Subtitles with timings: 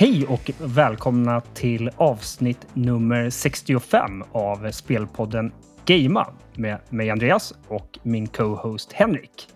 [0.00, 5.52] Hej och välkomna till avsnitt nummer 65 av spelpodden
[5.86, 9.48] Gamea med mig Andreas och min co-host Henrik.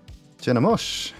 [0.44, 1.14] Tjena mors!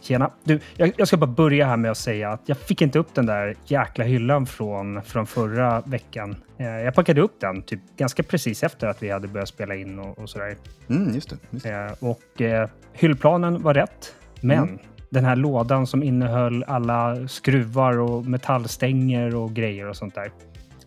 [0.00, 0.30] Tjena!
[0.44, 3.14] Du, jag, jag, ska bara börja här med att säga att jag fick inte upp
[3.14, 6.36] den där jäkla hyllan från, från förra veckan.
[6.58, 9.98] Eh, jag packade upp den typ ganska precis efter att vi hade börjat spela in
[9.98, 10.56] och, och sådär.
[10.88, 11.36] Mm, just det.
[11.50, 11.70] Just det.
[11.70, 14.78] Eh, och eh, hyllplanen var rätt, men mm
[15.12, 20.32] den här lådan som innehöll alla skruvar och metallstänger och grejer och sånt där.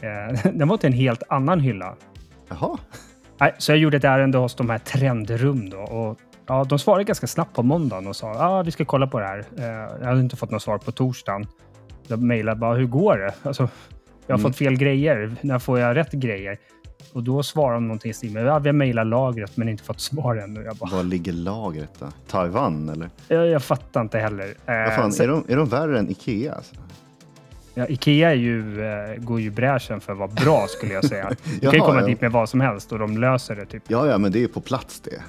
[0.01, 1.95] Eh, den var till en helt annan hylla.
[2.49, 2.77] Jaha.
[3.37, 5.77] Nej, så jag gjorde ett ärende hos de här Trendrum då.
[5.77, 9.07] Och, ja, de svarade ganska snabbt på måndagen och sa att ah, vi ska kolla
[9.07, 9.45] på det här.
[9.57, 9.65] Eh,
[9.99, 11.47] jag hade inte fått något svar på torsdagen.
[12.07, 13.33] De mejlade bara, hur går det?
[13.47, 13.69] Alltså,
[14.27, 14.51] jag har mm.
[14.51, 15.35] fått fel grejer.
[15.41, 16.57] När får jag rätt grejer?
[17.13, 19.83] Och då svarar de någonting i stil med ja, vi har mejlat lagret men inte
[19.83, 20.63] fått svar ännu.
[20.63, 22.07] Jag bara, Var ligger lagret då?
[22.27, 23.09] Taiwan eller?
[23.27, 24.53] Jag, jag fattar inte heller.
[24.65, 26.53] Vad fan, så, är, de, är de värre än Ikea?
[26.53, 26.75] Alltså?
[27.73, 31.31] Ja, Ikea är ju, äh, går ju bräschen för att vara bra skulle jag säga.
[31.53, 32.07] Du kan ju komma ja.
[32.07, 33.65] dit med vad som helst och de löser det.
[33.65, 33.83] Typ.
[33.87, 35.21] Ja, ja, men det är på plats det.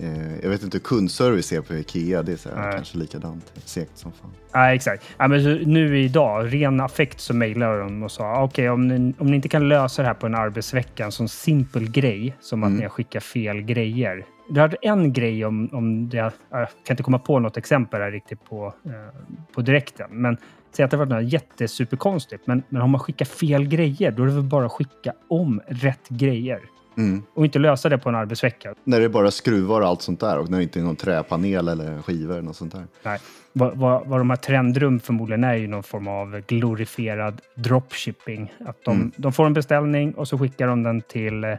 [0.00, 2.22] Eh, jag vet inte hur kundservice är på Ikea.
[2.22, 3.52] Det är så här, kanske likadant.
[3.64, 4.30] Segt som fan.
[4.54, 5.04] Nej, exakt.
[5.18, 9.14] Ja, men nu idag, ren affekt, så mejlade de och sa okej, okay, om, ni,
[9.18, 12.62] om ni inte kan lösa det här på en arbetsvecka, en sån simpel grej som
[12.62, 12.78] att mm.
[12.78, 14.24] ni har skickat fel grejer.
[14.48, 18.10] Du hade en grej om, om det, jag kan inte komma på något exempel här
[18.10, 19.20] riktigt på, eh,
[19.54, 20.36] på direkten, men
[20.72, 22.46] säg att det var något jättesuperkonstigt.
[22.46, 25.60] Men, men om man skickar fel grejer, då är det väl bara att skicka om
[25.66, 26.60] rätt grejer.
[26.96, 27.22] Mm.
[27.34, 28.74] Och inte lösa det på en arbetsvecka.
[28.84, 30.96] När det är bara skruvar och allt sånt där och när det inte är någon
[30.96, 32.86] träpanel eller skivor eller något sånt där.
[33.02, 33.18] Nej.
[33.52, 38.52] Vad, vad, vad de här trendrum förmodligen är ju någon form av glorifierad dropshipping.
[38.66, 39.12] Att de, mm.
[39.16, 41.50] de får en beställning och så skickar de den till eh,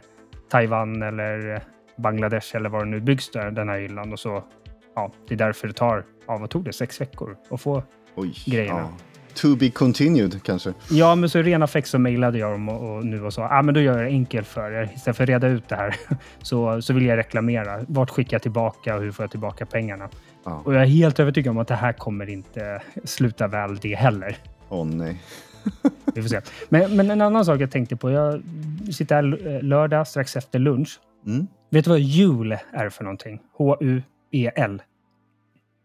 [0.48, 1.60] Taiwan eller eh,
[1.96, 4.12] Bangladesh eller var det nu byggs där, den här hyllan.
[4.12, 4.44] Och så,
[4.94, 7.82] ja, det är därför det tar, ja, vad tog det, sex veckor att få
[8.14, 8.78] Oj, grejerna.
[8.78, 8.90] Ja.
[9.36, 10.72] To be continued kanske?
[10.90, 13.48] Ja, men så i ren affekt så mejlade jag dem och, och nu och sa
[13.48, 14.90] ah, men då gör jag det enkelt för er.
[14.94, 15.96] Istället för att reda ut det här
[16.42, 17.84] så, så vill jag reklamera.
[17.88, 20.08] Vart skickar jag tillbaka och hur får jag tillbaka pengarna?
[20.44, 20.62] Ja.
[20.64, 24.36] Och jag är helt övertygad om att det här kommer inte sluta väl det heller.
[24.68, 25.22] Åh oh, nej.
[26.14, 26.40] Vi får se.
[26.68, 28.10] Men, men, en annan sak jag tänkte på.
[28.10, 28.42] Jag
[28.92, 31.00] sitter här lördag strax efter lunch.
[31.26, 31.46] Mm.
[31.70, 33.40] Vet du vad jul är för någonting?
[33.52, 34.82] H-U-E-L.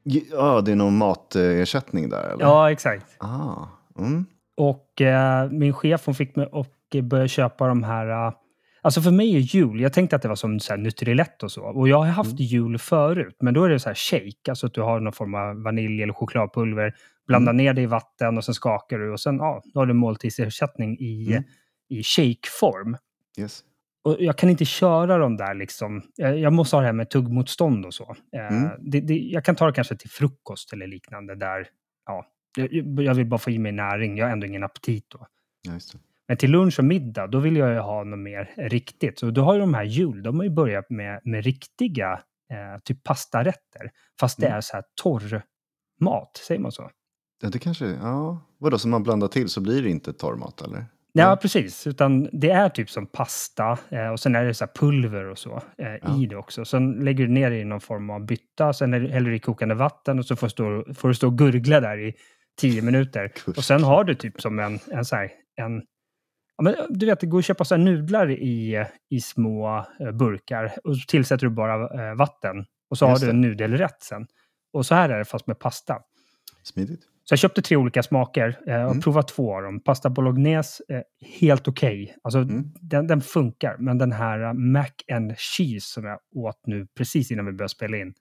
[0.04, 2.24] Ja, det är någon matersättning där?
[2.24, 2.46] Eller?
[2.46, 3.06] Ja, exakt.
[3.18, 3.68] Ah,
[4.00, 4.26] mm.
[4.58, 8.28] Och eh, min chef hon fick mig att börja köpa de här...
[8.28, 8.34] Uh,
[8.82, 11.52] alltså för mig är jul, jag tänkte att det var som så här Nutrilett och
[11.52, 11.62] så.
[11.62, 12.44] Och jag har haft mm.
[12.44, 14.50] jul förut, men då är det så här shake.
[14.52, 16.96] Alltså att du har någon form av vanilj eller chokladpulver.
[17.28, 17.66] Blandar mm.
[17.66, 20.98] ner det i vatten och sen skakar du och sen ja, då har du måltidsersättning
[21.00, 21.44] i, mm.
[21.90, 22.98] i shakeform.
[23.38, 23.64] Yes
[24.04, 26.02] och jag kan inte köra de där liksom.
[26.16, 28.16] Jag måste ha det här med tuggmotstånd och så.
[28.36, 28.70] Eh, mm.
[28.80, 31.68] Det, det, jag kan ta det kanske till frukost eller liknande där.
[32.06, 32.26] Ja,
[32.98, 34.18] jag vill bara få i mig näring.
[34.18, 35.28] Jag har ändå ingen aptit då.
[35.62, 35.72] Ja,
[36.28, 39.20] Men till lunch och middag, då vill jag ju ha något mer riktigt.
[39.20, 42.12] Så då har ju de här jul, de har ju börjat med, med riktiga
[42.52, 43.92] eh, typ pastarätter.
[44.20, 44.52] Fast mm.
[44.52, 45.42] det är så här torr
[46.00, 46.90] mat, säger man så?
[47.42, 48.40] Ja, det kanske, ja.
[48.58, 50.86] Vadå, som man blandar till så blir det inte torrmat eller?
[51.14, 51.38] Ja, mm.
[51.38, 51.88] precis.
[51.88, 55.62] Utan det är typ som pasta eh, och sen är det så pulver och så
[55.78, 56.22] eh, ja.
[56.22, 56.66] i det också.
[56.66, 59.76] Sen lägger du ner det i någon form av bytta, sen häller du i kokande
[59.76, 62.14] vatten och så får, stå, får du stå och gurgla där i
[62.62, 63.32] tio minuter.
[63.58, 65.82] Och sen har du typ som en, en så här, en
[66.58, 70.74] Ja, men du vet, det går att köpa så nudlar i, i små eh, burkar
[70.84, 72.66] och så tillsätter du bara vatten.
[72.90, 74.28] Och så Just har du en nudelrätt sen.
[74.74, 76.00] Och så här är det fast med pasta.
[76.64, 77.02] Smidigt.
[77.32, 79.02] Så jag köpte tre olika smaker eh, och mm.
[79.02, 79.80] provade två av dem.
[79.80, 81.02] Pasta bolognese, eh,
[81.40, 82.04] helt okej.
[82.04, 82.16] Okay.
[82.24, 82.64] Alltså, mm.
[82.82, 83.76] den, den, funkar.
[83.80, 87.70] Men den här uh, mac and cheese som jag åt nu precis innan vi började
[87.70, 88.14] spela in.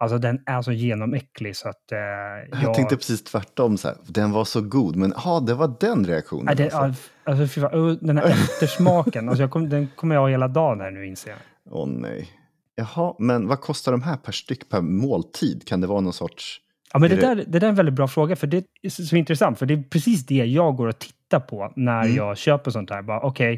[0.00, 1.92] Alltså den är så genomäcklig så att...
[1.92, 2.62] Eh, jag...
[2.62, 3.78] jag tänkte precis tvärtom.
[3.78, 3.96] Så här.
[4.06, 6.46] Den var så god, men ja, det var den reaktionen.
[6.48, 7.10] Ja, det, alltså.
[7.24, 7.60] alltså,
[8.00, 11.38] den här eftersmaken, alltså, kom, den kommer jag ha hela dagen här nu inser jag.
[11.70, 12.30] Åh oh, nej.
[12.74, 15.68] Jaha, men vad kostar de här per styck per måltid?
[15.68, 16.60] Kan det vara någon sorts...
[16.92, 19.02] Ja, men det, där, det där är en väldigt bra fråga, för det är så,
[19.02, 19.58] så intressant.
[19.58, 22.16] För det är precis det jag går och tittar på när mm.
[22.16, 23.24] jag köper sånt här.
[23.24, 23.54] Okej,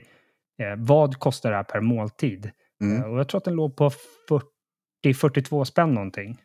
[0.56, 2.50] okay, eh, vad kostar det här per måltid?
[2.80, 3.02] Mm.
[3.02, 3.90] Eh, och jag tror att den låg på
[5.04, 6.38] 40-42 spänn någonting.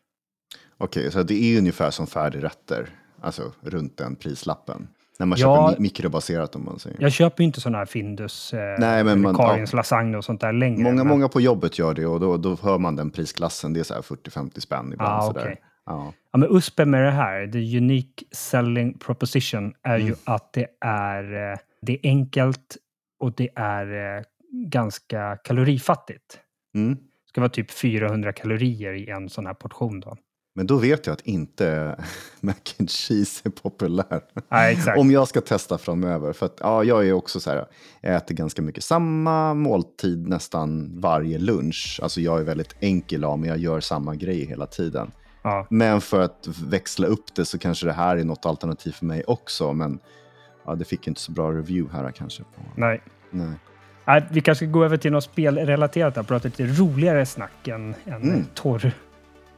[0.78, 2.90] Okej, okay, så det är ungefär som färdigrätter,
[3.22, 4.88] alltså runt den prislappen.
[5.20, 7.02] När man ja, köper mikrobaserat om man säger.
[7.02, 10.26] Jag köper ju inte sådana här Findus, eh, Nej, men man, Karins ja, lasagne och
[10.26, 10.84] sånt där längre.
[10.84, 11.08] Många, men...
[11.08, 13.74] många på jobbet gör det och då, då hör man den prisklassen.
[13.74, 15.24] Det är så här 40-50 spänn ibland.
[15.24, 15.56] Ah, okay.
[15.90, 16.14] Ja.
[16.32, 21.52] Ja, men USPen med det här, the unique selling proposition, är ju att det är,
[21.52, 22.78] eh, det är enkelt
[23.20, 26.40] och det är eh, ganska kalorifattigt.
[26.76, 26.96] Mm.
[26.96, 30.18] Det ska vara typ 400 kalorier i en sån här portion då.
[30.56, 31.96] Men då vet jag att inte
[32.40, 34.22] mac and cheese är populär.
[34.50, 34.98] Ja.
[34.98, 36.34] Om jag ska testa framöver.
[36.34, 37.66] För att ja, jag är också så här,
[38.02, 42.00] jag äter ganska mycket samma måltid nästan varje lunch.
[42.04, 45.12] Alltså jag är väldigt enkel av mig, jag gör samma grej hela tiden.
[45.42, 45.68] Ja.
[45.70, 49.24] Men för att växla upp det så kanske det här är något alternativ för mig
[49.28, 49.74] också.
[49.74, 50.00] Men
[50.66, 52.44] ja, det fick inte så bra review här kanske.
[52.44, 52.62] På.
[52.76, 53.02] Nej.
[53.32, 53.52] Nej.
[54.06, 57.96] Nej, vi kanske ska gå över till något spelrelaterat och prata lite roligare snack än,
[58.06, 58.46] än Mm.
[58.54, 58.92] torr...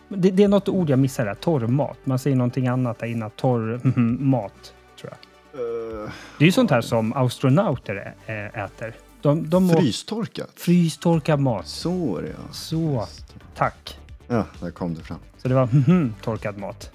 [0.10, 1.98] Det, det är något ord jag missar där, torrmat.
[2.04, 3.82] Man säger någonting annat där innan, torr
[4.20, 5.62] mat, tror jag.
[5.62, 8.16] Uh, Det är ju sånt här som astronauter
[8.54, 8.96] äter.
[9.22, 10.50] De, de må- frystorkat.
[10.56, 11.68] Frystorkad mat.
[11.68, 12.54] Så är det ja.
[12.54, 13.08] Så,
[13.56, 14.00] tack.
[14.32, 15.18] Ja, där kom det fram.
[15.38, 16.92] Så det var mhm, torkad mat.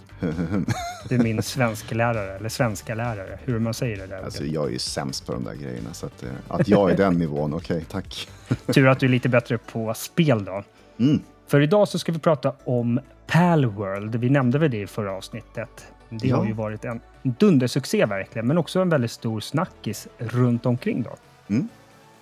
[1.09, 4.23] Du är min svensklärare, eller svenska lärare, hur man säger det där.
[4.25, 5.93] Alltså, jag är ju sämst på de där grejerna.
[5.95, 8.29] Så att, eh, att jag är den nivån, okej, tack.
[8.75, 10.63] Tur att du är lite bättre på spel då.
[10.99, 11.21] Mm.
[11.47, 14.15] För idag så ska vi prata om Palworld.
[14.17, 15.87] Vi nämnde väl det i förra avsnittet.
[16.09, 16.37] Det Ja.
[16.37, 21.17] har ju varit en dundersuccé verkligen, men också en väldigt stor snackis runt omkring då.
[21.55, 21.69] Mm.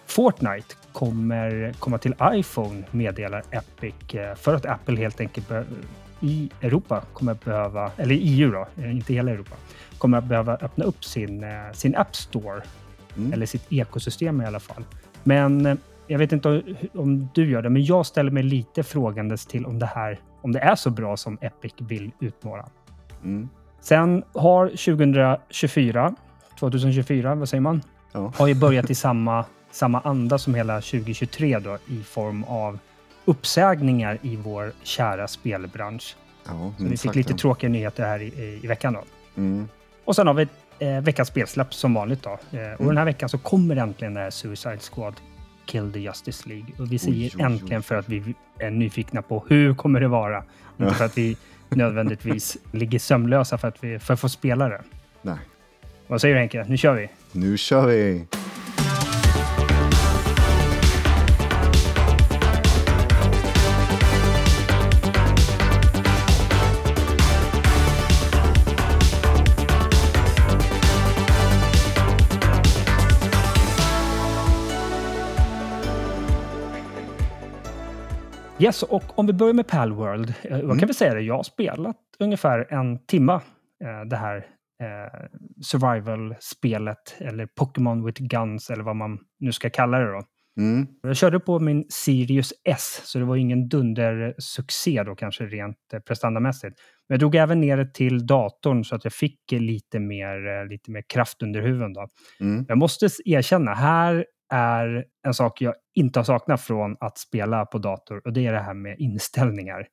[0.06, 5.50] Fortnite kommer komma till iPhone, meddelar Epic, eh, för att Apple helt enkelt
[6.20, 9.56] i Europa kommer behöva, eller i EU då, eh, inte hela Europa,
[9.98, 12.62] kommer att behöva öppna upp sin, eh, sin App Store,
[13.16, 13.32] Mm.
[13.32, 14.84] eller sitt ekosystem i alla fall.
[15.22, 16.62] Men jag vet inte om-
[16.94, 20.52] om du gör det, men jag ställer mig lite frågandes till om det här, om
[20.52, 22.68] det är så bra som Epic vill utmåla.
[23.24, 23.48] Mm.
[23.80, 26.14] Sen har 2024,
[26.60, 27.82] 2024, vad säger man?
[28.12, 28.32] Ja.
[28.36, 32.78] Har ju börjat i samma, samma anda som hela 2023 då, i form av
[33.24, 36.16] uppsägningar i vår kära spelbransch.
[36.46, 37.36] Ja, Så vi fick lite ja.
[37.38, 39.04] tråkiga nyheter här i, i, i veckan då.
[39.36, 39.68] Mm.
[40.04, 40.46] Och sen har vi
[40.78, 42.30] eh, veckans spelsläpp som vanligt då.
[42.30, 42.86] Eh, och Mm.
[42.86, 45.14] den här veckan så kommer äntligen det här Suicide Squad
[45.66, 46.66] Kill the Justice League.
[46.78, 47.42] Och vi säger oj, oj.
[47.42, 50.44] äntligen för att vi är nyfikna på hur kommer det vara.
[50.80, 51.36] Inte för att vi
[51.68, 54.80] nödvändigtvis ligger sömnlösa för att, vi, för att få spela det.
[55.22, 55.38] Nej,
[56.06, 56.64] Vad säger du Henke?
[56.68, 57.08] Nu kör vi!
[57.32, 58.26] nu kör vi!
[78.64, 80.34] Yes, och om vi börjar med Palworld.
[80.42, 83.34] Eh, Jag kan väl säga det, jag har spelat ungefär en timma
[83.84, 84.36] eh, det här
[84.82, 85.28] eh,
[85.62, 90.22] survival-spelet, eller Pokémon with Guns, eller vad man nu ska kalla det då.
[90.60, 90.86] Mm.
[91.02, 96.00] Jag körde på min Sirius S, så det var ingen dundersuccé då kanske rent eh,
[96.00, 96.80] prestandamässigt.
[97.08, 100.68] Men jag drog även ner det till datorn så att jag fick lite mer, eh,
[100.68, 101.92] lite mer kraft under huven.
[101.92, 102.06] Då.
[102.40, 102.64] Mm.
[102.68, 107.78] Jag måste erkänna, här är en sak jag inte har saknat från att spela på
[107.78, 109.86] dator och det är det här med inställningar.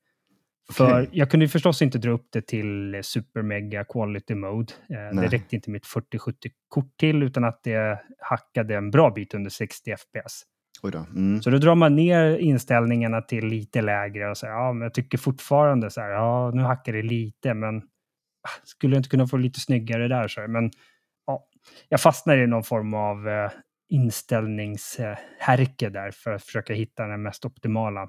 [0.71, 1.09] För Okej.
[1.11, 4.73] jag kunde förstås inte dra upp det till super mega quality mode.
[4.89, 9.49] Eh, det räckte inte mitt 4070-kort till utan att det hackade en bra bit under
[9.49, 10.43] 60 fps.
[10.81, 11.05] Då.
[11.15, 11.41] Mm.
[11.41, 15.17] Så då drar man ner inställningarna till lite lägre och säger ja, men jag tycker
[15.17, 19.37] fortfarande så här, ja, nu hackar det lite, men ah, skulle jag inte kunna få
[19.37, 20.47] lite snyggare där så här.
[20.47, 20.71] Men
[21.27, 21.47] ja,
[21.89, 23.51] jag fastnar i någon form av eh,
[23.91, 28.07] inställningshärke där för att försöka hitta den mest optimala.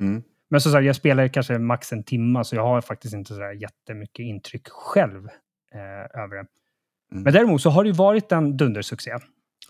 [0.00, 0.22] Mm.
[0.50, 3.40] Men som sagt, jag spelar kanske max en timma, så jag har faktiskt inte så
[3.40, 5.28] där jättemycket intryck själv
[5.74, 6.46] eh, över det.
[7.12, 7.22] Mm.
[7.24, 9.10] Men däremot så har det ju varit en dundersuccé.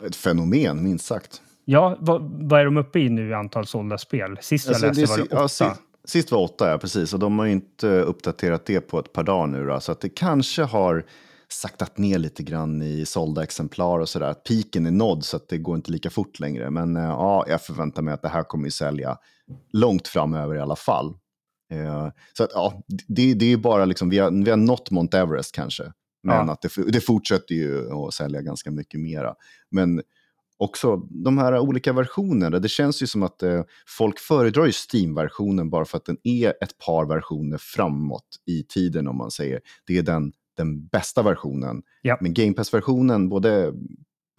[0.07, 1.43] Ett fenomen, minst sagt.
[1.65, 4.39] Ja, vad, vad är de uppe i nu i antal sålda spel?
[4.41, 5.37] Sist jag Alltså, läste det var det åtta.
[5.37, 7.13] ja, si- Sist var åtta, ja precis.
[7.15, 9.67] Och de har ju inte uppdaterat det på ett par dagar nu.
[9.67, 11.05] Då, så att det kanske har
[11.57, 14.35] saktat ner lite grann i sålda exemplar och sådär.
[14.35, 16.71] Piken är nådd så att det går inte lika fort längre.
[16.71, 19.19] Men eh, ja, jag förväntar mig att det här kommer ju sälja
[19.73, 21.15] långt framöver i alla fall.
[21.73, 25.19] Eh, så att ja, det, det är bara liksom, vi har, vi har nått Mount
[25.19, 25.93] Everest kanske.
[26.23, 26.53] Men Ja.
[26.53, 29.35] att det, det fortsätter ju att sälja ganska mycket mera.
[29.71, 30.03] Men
[30.59, 32.59] också de här olika versionerna.
[32.59, 33.63] Det känns ju som att eh,
[33.99, 39.09] folk föredrar ju Steam-versionen bara för att den är ett par versioner framåt i tiden
[39.09, 39.61] om man säger.
[39.87, 41.83] Det är den, den bästa versionen.
[42.03, 42.19] Ja.
[42.21, 43.73] Men Game Pass-versionen, både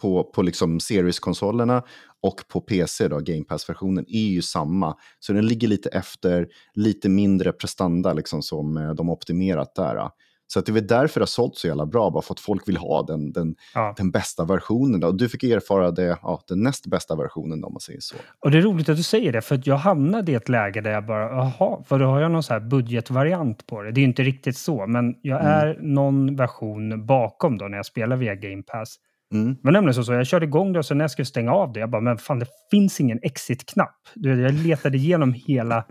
[0.00, 1.82] på, på liksom Series-konsolerna
[2.22, 4.96] och på PC, då, Game Pass-versionen, är ju samma.
[5.18, 10.10] Så den ligger lite efter, lite mindre prestanda liksom som eh, de optimerat där.
[10.50, 12.40] Så att det är väl därför det har sålt så jävla bra, bara för att
[12.40, 13.94] folk vill ha den, den, Ja.
[13.96, 15.04] den bästa versionen.
[15.04, 18.16] Och du fick erfara det, ja, den näst bästa versionen om man säger så.
[18.44, 20.90] Och det är roligt att du säger det, för jag hamnade i ett läge där
[20.90, 23.92] jag bara, jaha, för då har jag någon så här budgetvariant på det.
[23.92, 25.52] Det är ju inte riktigt så, men jag Mm.
[25.52, 28.96] är någon version bakom då när jag spelar via Game Pass.
[29.34, 29.56] Mm.
[29.62, 31.72] Men nämligen så, så jag körde igång det och sen när jag skulle stänga av
[31.72, 33.96] det, jag bara, men fan det finns ingen exit-knapp.
[34.14, 35.84] Jag letade igenom hela,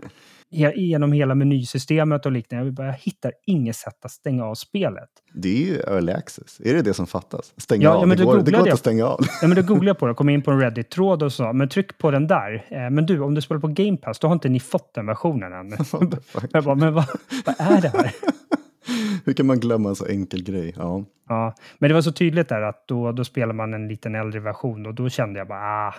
[0.50, 2.84] igenom hela menysystemet och liknande.
[2.84, 5.08] Jag, hittar inget sätt att stänga av spelet.
[5.34, 6.60] Det är ju early access.
[6.64, 7.52] Är det det som fattas?
[7.56, 8.00] Stänga Ja, av?
[8.02, 9.20] ja, men det, går, det går inte att stänga av.
[9.42, 11.68] Ja, men då googlade jag på det, kom in på en Reddit-tråd och sa, men
[11.68, 12.66] tryck på den där.
[12.68, 15.06] Eh, Men du, om du spelar på Game Pass, då har inte ni fått den
[15.06, 15.70] versionen än.
[16.52, 17.04] Jag bara, men vad,
[17.46, 18.12] vad är det här?
[19.24, 20.74] Hur kan man glömma en så enkel grej?
[20.76, 21.04] Ja.
[21.28, 24.40] Ja, men det var så tydligt där att då, då spelar man en liten äldre
[24.40, 25.94] version och då kände jag bara, ah,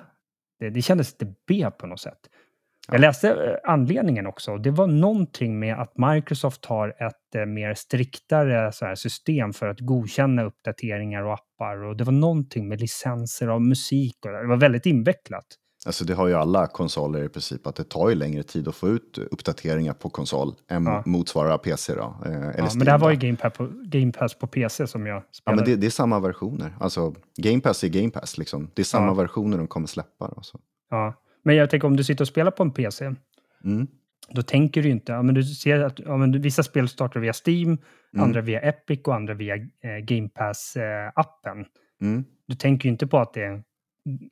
[0.59, 2.19] det, det kändes lite B på något sätt.
[2.91, 4.57] Jag läste eh, anledningen också.
[4.57, 9.67] Det var någonting med att Microsoft har ett eh, mer striktare så här, system för
[9.67, 11.83] att godkänna uppdateringar och appar.
[11.83, 14.15] Och det var någonting med licenser av musik.
[14.25, 15.45] Och det var väldigt invecklat.
[15.85, 18.75] Alltså det har ju alla konsoler i princip, att det tar ju längre tid att
[18.75, 21.03] få ut uppdateringar på konsol än Ja.
[21.05, 22.15] motsvarar PC då.
[22.25, 24.87] eh, Eller Ja, men det här var ju Game Pass, på, Game Pass på PC
[24.87, 25.61] som jag Ja, spelade.
[25.61, 26.75] men det, det är samma versioner.
[26.79, 28.37] Alltså, Game Pass är Game Pass.
[28.37, 28.71] Liksom.
[28.73, 29.13] Det är samma Ja.
[29.13, 30.27] versioner de kommer släppa.
[30.35, 30.59] Då, så.
[30.89, 31.13] ja.
[31.43, 33.05] Men jag tänker om du sitter och spelar på en PC,
[33.63, 33.87] Mm.
[34.31, 37.33] då tänker du inte, ja, men du ser att ja, men vissa spel startar via
[37.45, 37.67] Steam,
[38.13, 38.23] Mm.
[38.23, 41.65] andra via Epic och andra via eh, Game Pass-appen.
[42.01, 42.23] Mm.
[42.47, 43.63] du tänker ju inte på att det är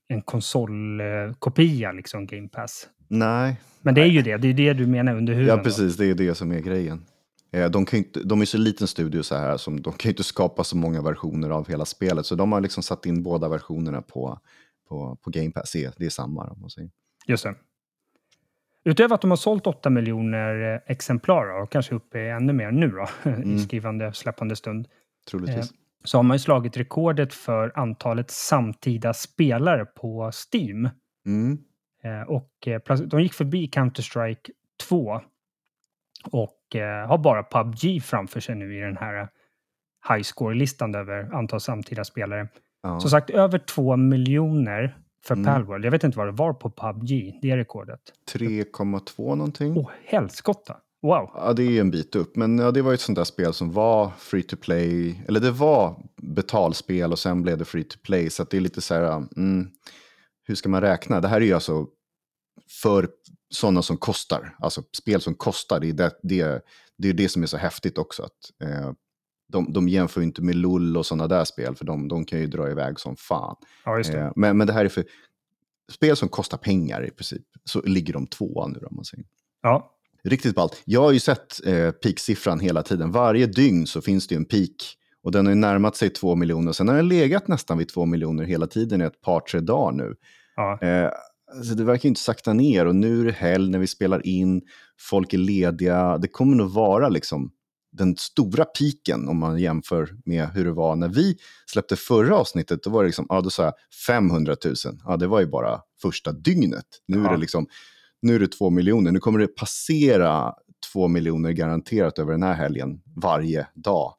[0.07, 2.87] en, konsolkopia, liksom Game Pass.
[3.07, 5.47] Nej, Men det är ju det, det är det du menar under huven.
[5.47, 5.63] ja då.
[5.63, 5.97] precis.
[5.97, 7.05] Det är det som är grejen.
[7.51, 10.13] Eh, De, kan inte, de är så liten studio så här, som de kan ju
[10.13, 12.25] inte skapa så många versioner av hela spelet.
[12.25, 14.39] Så de har liksom satt in båda versionerna på,
[14.87, 15.71] på, på Game Pass.
[15.71, 16.43] Det det är samma.
[16.43, 16.89] Om man säger.
[17.25, 17.55] Just det.
[18.83, 22.71] Utöver att de har sålt 8 miljoner eh, exemplar, och kanske uppe i ännu mer
[22.71, 23.55] nu då, Mm.
[23.55, 24.87] i skrivande, släppande stund,
[25.29, 25.73] Troligtvis.
[26.03, 30.89] så har man ju slagit rekordet för antalet samtida spelare på Steam.
[31.25, 31.57] Mm.
[32.03, 34.49] Eh, och eh, de gick förbi Counter-Strike
[34.89, 35.21] 2
[36.31, 39.27] och eh, har bara PubG framför sig nu i den här eh,
[40.09, 42.47] high score-listan över antal samtida spelare.
[42.83, 42.99] Ja.
[42.99, 45.45] Som sagt, över 2 miljoner för Mm.
[45.45, 45.85] Palworld.
[45.85, 47.99] Jag vet inte vad det var på PubG, det är rekordet.
[48.31, 49.77] 3,2 någonting.
[49.77, 50.77] Åh, helskotta!
[51.01, 51.29] Wow!
[51.33, 52.35] Ja, det är ju en bit upp.
[52.35, 55.21] Men ja, det var ju ett sånt där spel som var free to play.
[55.27, 58.29] Eller det var betalspel och sen blev det free to play.
[58.29, 59.67] Så det är lite så här, mm,
[60.47, 61.21] hur ska man räkna?
[61.21, 61.87] Det här är ju alltså
[62.81, 63.07] för
[63.49, 64.55] sådana som kostar.
[64.59, 65.79] Alltså spel som kostar.
[65.79, 66.65] Det är det, det,
[66.97, 68.23] det, är det som är så häftigt också.
[68.23, 68.91] Att, eh,
[69.47, 71.75] de, de jämför ju inte med LOL och sådana där spel.
[71.75, 73.55] För de, de kan ju dra iväg som fan.
[73.85, 74.13] Ja, det.
[74.13, 75.05] Eh, men, men det här är för
[75.91, 77.43] spel som kostar pengar i princip.
[77.65, 79.25] Så ligger de tvåa nu om man säger.
[79.61, 80.81] Ja, Riktigt ballt.
[80.85, 83.11] Jag har ju sett eh, peaksiffran hela tiden.
[83.11, 84.97] Varje dygn så finns det ju en peak.
[85.23, 86.71] Och den har ju närmat sig två miljoner.
[86.71, 89.91] Sen har den legat nästan vid två miljoner hela tiden i ett par, tre dagar
[89.91, 90.15] nu.
[90.55, 91.11] ja, Eh,
[91.57, 92.85] alltså det verkar ju inte sakta ner.
[92.85, 94.61] Och nu är det helg när vi spelar in.
[95.09, 96.17] Folk är lediga.
[96.17, 97.51] Det kommer nog vara liksom
[97.97, 102.83] den stora piken om man jämför med hur det var när vi släppte förra avsnittet.
[102.83, 103.73] Då var det liksom, ja då sa jag
[104.07, 104.75] 500 000.
[105.05, 106.85] Ja det var ju bara första dygnet.
[107.07, 107.31] Nu är Ja.
[107.31, 107.67] det liksom,
[108.21, 109.11] nu är det två miljoner.
[109.11, 110.53] Nu kommer det passera
[110.93, 114.13] två miljoner garanterat över den här helgen varje dag.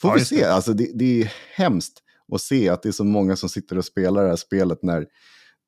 [0.00, 2.00] Får Ja, vi se, alltså det, det är hemskt
[2.32, 5.06] att se att det är så många som sitter och spelar det här spelet när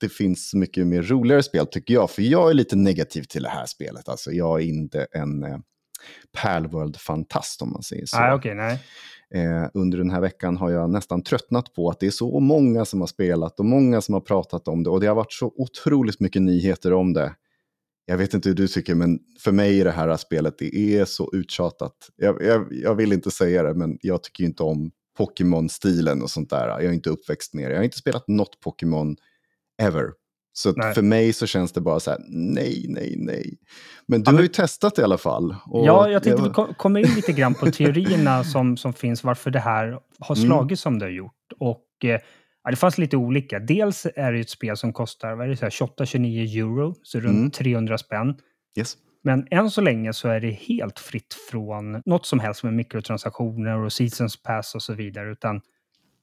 [0.01, 2.11] det finns så mycket mer roligare spel tycker jag.
[2.11, 4.09] För jag är lite negativ till det här spelet.
[4.09, 5.59] Alltså jag är inte en eh,
[6.43, 8.21] Palworld-fantast om man säger så.
[8.21, 8.81] nej okej, nej.
[9.35, 12.85] Eh, under den här veckan har jag nästan tröttnat på att det är så många
[12.85, 14.91] som har spelat och många som har pratat om det.
[14.91, 17.35] Och det har varit så otroligt mycket nyheter om det.
[18.05, 21.05] Jag vet inte hur du tycker, men för mig är det här spelet det är
[21.05, 21.93] så uttjatat.
[22.17, 26.51] Jag, jag, jag vill inte säga det, men jag tycker inte om Pokémon-stilen och sånt
[26.51, 26.69] där.
[26.69, 27.73] Jag är inte uppväxt med det.
[27.73, 29.17] Jag har inte spelat något Pokémon
[29.83, 30.13] ever.
[30.59, 33.59] Så för mig så känns det bara så här, nej, nej, nej.
[34.09, 35.57] Men du Ja, men- har ju testat i alla fall.
[35.67, 38.93] Ja, jag tänkte det vi var- ko- komma in lite grann på teorierna som, som
[38.93, 40.47] finns varför det här har Mm.
[40.49, 41.53] slagit som det har gjort.
[41.59, 42.21] Och eh,
[42.65, 43.59] ja, det fanns lite olika.
[43.59, 47.21] Dels är det ett spel som kostar vad är det, så här, 28-29 euro, så
[47.21, 47.51] runt Mm.
[47.51, 48.35] 300 spänn.
[48.79, 48.97] Yes.
[49.25, 53.79] Men än så länge så är det helt fritt från något som helst med mikrotransaktioner
[53.79, 55.33] och seasons pass och så vidare.
[55.33, 55.61] Utan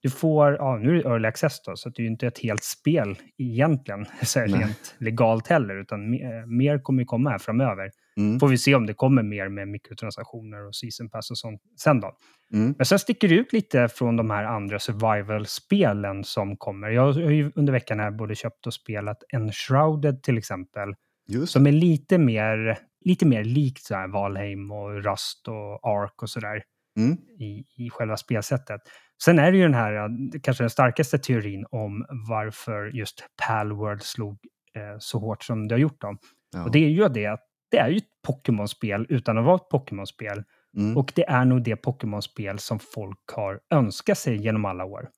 [0.04, 2.40] du får, ja nu är det early access då, så det är ju inte ett
[2.40, 7.38] helt spel egentligen, så här, rent legalt heller, utan mer, mer kommer ju komma här
[7.38, 7.92] framöver.
[8.18, 8.40] Mm.
[8.40, 12.00] Får vi se om det kommer mer med mikrotransaktioner och season pass och sånt sen
[12.00, 12.18] då.
[12.54, 12.74] Mm.
[12.78, 16.90] Men sen sticker det ut lite från de här andra survival-spelen som kommer.
[16.90, 20.94] Jag har ju under veckan här både köpt och spelat Enshrouded till exempel,
[21.28, 26.22] Just som är lite mer, lite mer likt så här Valheim och Rust och Ark
[26.22, 26.64] och sådär.
[26.98, 27.18] Mm.
[27.40, 28.82] i, i själva spelsättet.
[29.24, 30.10] Sen är det ju den här,
[30.44, 34.38] kanske den starkaste teorin om varför just Palworld slog
[34.76, 36.02] eh, så hårt som det har gjort.
[36.02, 36.18] Dem.
[36.54, 36.64] Ja.
[36.64, 39.70] Och det är ju det att det är ju ett Pokémon-spel utan att vara ett
[39.72, 40.44] Pokémon-spel.
[40.78, 40.98] Mm.
[40.98, 45.10] Och det är nog det Pokémon-spel som folk har önskat sig genom alla år.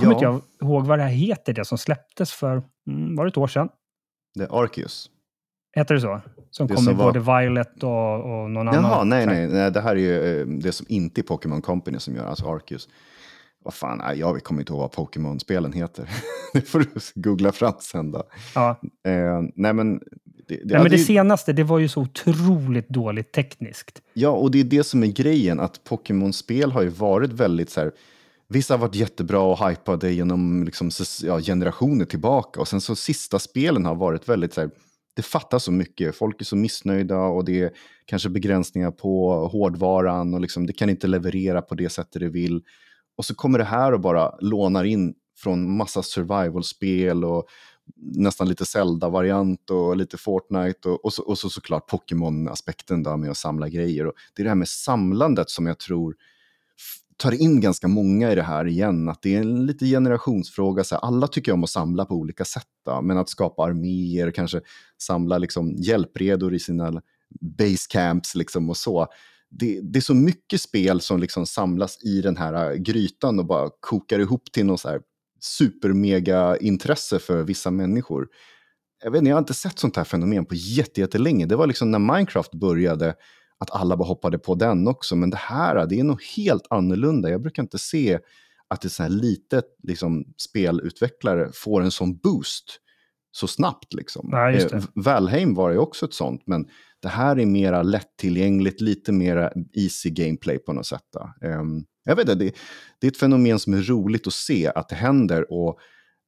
[0.00, 3.24] Kommer inte ja, jag ihåg vad det här heter, det som släpptes för, mm, var
[3.24, 3.68] det ett år sedan?
[4.34, 5.10] det är Arceus.
[5.76, 6.20] Heter det så?
[6.50, 8.82] Som Det kom med som var- både Violet och, och någon annan.
[8.84, 9.36] Jaha, nej, färg.
[9.36, 12.26] nej, nej, det här är ju eh, det som inte är Pokémon Company som gör,
[12.26, 12.88] alltså Arceus.
[13.64, 16.08] Vad fan, jag kommer inte ihåg vad Pokémon-spelen heter.
[16.52, 18.22] det får du googla fram sen då.
[18.54, 18.80] Ja.
[19.06, 20.00] Eh, nej, men...
[20.48, 24.02] Det, det, Nej, men det det- senaste, det var ju så otroligt dåligt tekniskt.
[24.14, 27.80] Ja, och det är det som är grejen, att Pokémon-spel har ju varit väldigt så
[27.80, 27.92] här,
[28.48, 30.90] vissa har varit jättebra och hypade genom liksom,
[31.22, 34.70] ja, generationer tillbaka och sen så sista spelen har varit väldigt så här,
[35.14, 37.70] det fattas så mycket, folk är så missnöjda och det är
[38.04, 42.62] kanske begränsningar på hårdvaran och liksom, det kan inte leverera på det sättet det vill.
[43.16, 47.48] Och så kommer det här och bara lånar in från massa survival-spel och
[47.96, 53.30] nästan lite Zelda-variant och lite Fortnite och, och, så, och så såklart Pokémon-aspekten där med
[53.30, 54.06] att samla grejer.
[54.06, 56.14] Och det är det här med samlandet som jag tror
[57.20, 60.84] tar in ganska många i det här igen, att det är en lite generationsfråga.
[60.84, 64.30] Så här, alla tycker om att samla på olika sätt, då, men att skapa arméer,
[64.30, 64.60] kanske
[64.98, 67.02] samla liksom, hjälpredor i sina
[67.40, 69.06] basecamps liksom, och så.
[69.50, 73.46] Det, det är så mycket spel som liksom samlas i den här äh, grytan och
[73.46, 75.00] bara kokar ihop till något så här
[75.40, 78.28] supermega-intresse för vissa människor.
[79.04, 81.46] Jag, vet, inte, jag har inte sett sånt här fenomen på jätte- jättelänge.
[81.46, 83.14] Det var liksom när Minecraft började,
[83.58, 85.16] att alla bara hoppade på den också.
[85.16, 87.30] Men det här, det är nog helt annorlunda.
[87.30, 88.18] Jag brukar inte se
[88.68, 92.80] att ett så här litet liksom, spelutvecklare får en sån boost
[93.32, 93.94] så snabbt.
[93.94, 94.30] Liksom.
[94.30, 94.72] Det.
[94.72, 96.66] Eh, Valheim var ju också ett sånt, men
[97.02, 101.04] det här är mera lättillgängligt, lite mera easy gameplay på något sätt.
[101.12, 101.46] Då.
[101.48, 102.54] Ehm, jag vet inte, det,
[103.00, 105.78] det är ett fenomen som är roligt att se att det händer och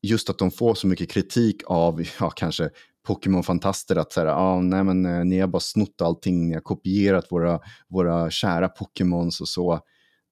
[0.02, 2.70] just att de får så mycket kritik av, ja, kanske
[3.06, 7.26] Pokémon-fantaster att säga, ah, nej men eh, ni har bara snott allting, ni har kopierat
[7.32, 9.80] våra, våra kära Pokémons och så.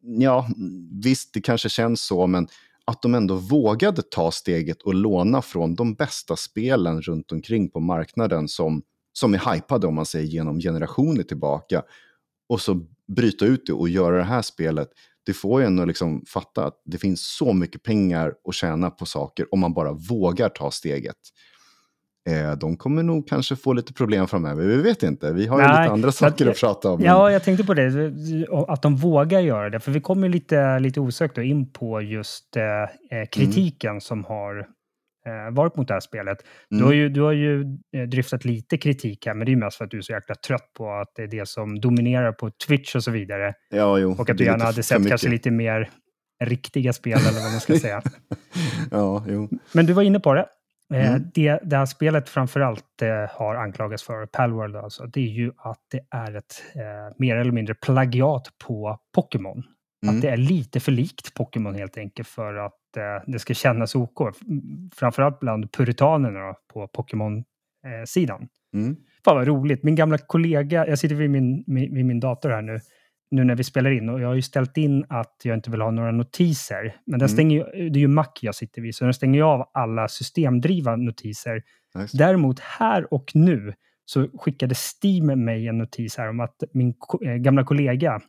[0.02, 0.48] Ja,
[1.02, 2.48] visst, det kanske känns så, men
[2.84, 7.80] att de ändå vågade ta steget och låna från de bästa spelen runt omkring på
[7.80, 11.82] marknaden som, som är hypade, om man säger, genom generationer tillbaka.
[12.48, 12.80] Och så
[13.16, 14.88] bryta ut det och göra det här spelet.
[15.26, 19.06] Det får ju ändå liksom fatta att det finns så mycket pengar att tjäna på
[19.06, 21.16] saker om man bara vågar ta steget.
[22.28, 25.32] Eh, de kommer nog kanske få lite problem framöver, vi vet inte.
[25.32, 27.00] Vi har ju Nej, lite andra så att- saker att prata om.
[27.02, 28.12] Ja, jag tänkte på det.
[28.68, 29.80] Att de vågar göra det.
[29.80, 34.66] För vi kommer lite, lite osökt in på just eh, eh, kritiken som har
[35.30, 36.38] eh, varit mot det här spelet.
[36.70, 36.86] Du Mm.
[36.86, 37.60] har ju, du har ju
[37.96, 40.12] eh, dryftat lite kritik här, men det är ju mest för att du är så
[40.12, 43.52] jäkla trött på att det är det som dominerar på Twitch och så vidare.
[43.70, 45.90] ja, jo, Och att du är gärna hade sett kanske lite mer
[46.44, 48.02] riktiga spel eller vad man ska säga.
[48.90, 49.48] ja, jo.
[49.72, 50.40] Men du var inne på det.
[50.40, 50.46] Eh,
[50.92, 51.22] Mm.
[51.34, 55.78] Det, det här spelet framförallt eh, har anklagats för, Palworld alltså, det är ju att
[55.90, 59.62] det är ett eh, mer eller mindre plagiat på Pokémon.
[60.02, 60.14] Mm.
[60.16, 63.94] Att det är lite för likt Pokémon helt enkelt för att eh, det ska kännas
[63.94, 64.18] OK.
[64.94, 68.48] Framförallt bland puritanerna på Pokémon-sidan.
[68.74, 68.96] Mm.
[69.24, 69.82] Fan vad roligt.
[69.82, 72.78] Min gamla kollega, jag sitter vid min, vid vid min dator här nu,
[73.30, 75.80] nu när vi spelar in och jag har ju ställt in att jag inte vill
[75.80, 76.96] ha några notiser.
[77.06, 77.28] Men den Mm.
[77.28, 80.08] stänger ju, det är ju Mac jag sitter vid, så den stänger ju av alla
[80.08, 81.62] systemdriva notiser.
[81.94, 82.18] Det.
[82.18, 83.74] Däremot här och nu
[84.04, 88.20] så skickade Steam mig en notis här om att min eh, gamla kollega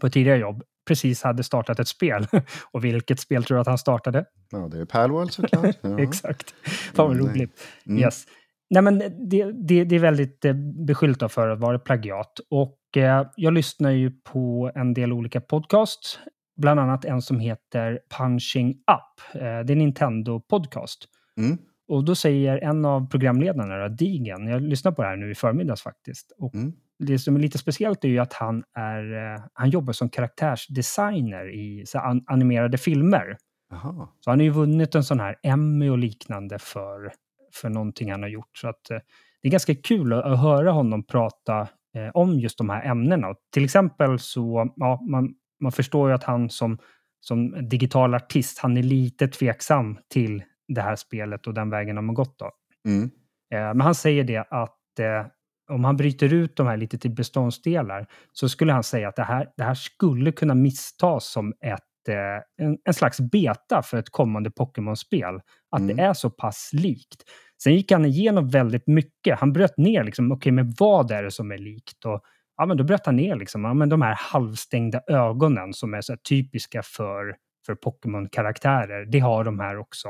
[0.00, 2.26] på ett tidigare jobb precis hade startat ett spel.
[2.72, 4.24] och vilket spel tror du att han startade?
[4.50, 5.76] Ja, det är Palworld såklart.
[5.82, 6.00] Ja.
[6.00, 6.54] Exakt.
[6.94, 7.26] Fan vad nej.
[7.26, 7.60] roligt.
[7.86, 7.98] Mm.
[8.02, 8.24] Yes.
[8.70, 10.54] Nej, men det, det, det är väldigt eh,
[10.86, 12.40] beskyllt för att vara plagiat.
[12.50, 16.18] Och eh, jag lyssnar ju på en del olika podcasts.
[16.56, 19.34] Bland annat en som heter Punching Up.
[19.34, 20.98] Eh, det är en Nintendo-podcast.
[21.36, 21.58] Mm.
[21.88, 25.82] Och då säger en av programledarna, Digen, jag lyssnar på det här nu i förmiddags
[25.82, 26.32] faktiskt.
[26.38, 26.72] Och Mm.
[26.98, 31.54] Det som är lite speciellt är ju att han, är, eh, han jobbar som karaktärsdesigner
[31.54, 33.36] i an- animerade filmer.
[33.70, 34.08] Jaha.
[34.20, 37.12] Så han har ju vunnit en sån här Emmy och liknande för,
[37.54, 38.56] för någonting han har gjort.
[38.56, 38.98] Så att, eh,
[39.42, 41.60] det är ganska kul att, att höra honom prata
[41.96, 43.28] eh, om just de här ämnena.
[43.28, 46.78] Och till exempel så, ja, man, man förstår ju att han som,
[47.20, 52.02] som digital artist, han är lite tveksam till det här spelet och den vägen har
[52.02, 52.50] man gått då.
[52.88, 53.10] Mm.
[53.54, 55.26] Eh, Men han säger det att eh,
[55.68, 59.22] om han bryter ut de här lite till beståndsdelar så skulle han säga att det
[59.22, 64.10] här, det här skulle kunna misstas som ett, eh, en, en slags beta för ett
[64.10, 65.40] kommande Pokémon-spel.
[65.70, 65.96] Att Mm.
[65.96, 67.22] det är så pass likt.
[67.62, 69.38] Sen gick han igenom väldigt mycket.
[69.38, 72.04] Han bröt ner liksom, okej, men vad är det som är likt?
[72.04, 72.20] Och
[72.56, 76.00] ja, men då bröt han ner liksom, ja, men de här halvstängda ögonen som är
[76.00, 79.06] så typiska för, för Pokémon-karaktärer.
[79.06, 80.08] Det har de här också.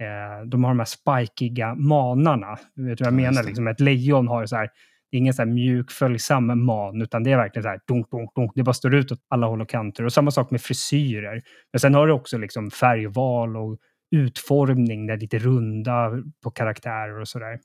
[0.00, 2.58] Eh, de har de här spikiga manarna.
[2.74, 3.42] Vet du vad jag menar?
[3.42, 4.68] Liksom, ett lejon har så här,
[5.10, 8.34] det är ingen så mjuk följsam man, utan det är verkligen så här dunk, dunk,
[8.34, 8.52] dunk.
[8.54, 10.04] Det bara står ut åt alla håll och kanter.
[10.04, 11.42] Och samma sak med frisyrer.
[11.72, 13.78] Men sen har du också liksom färgval och
[14.16, 16.10] utformning, det är lite runda
[16.42, 17.58] på karaktärer och sådär.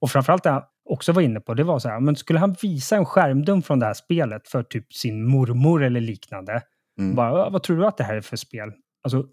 [0.00, 2.56] Och framförallt det jag också var inne på, det var så här, men skulle han
[2.62, 6.62] visa en skärmdump från det här spelet för typ sin mormor eller liknande,
[7.00, 7.14] mm.
[7.14, 8.72] bara, vad tror du att det här är för spel?
[9.02, 9.26] Alltså,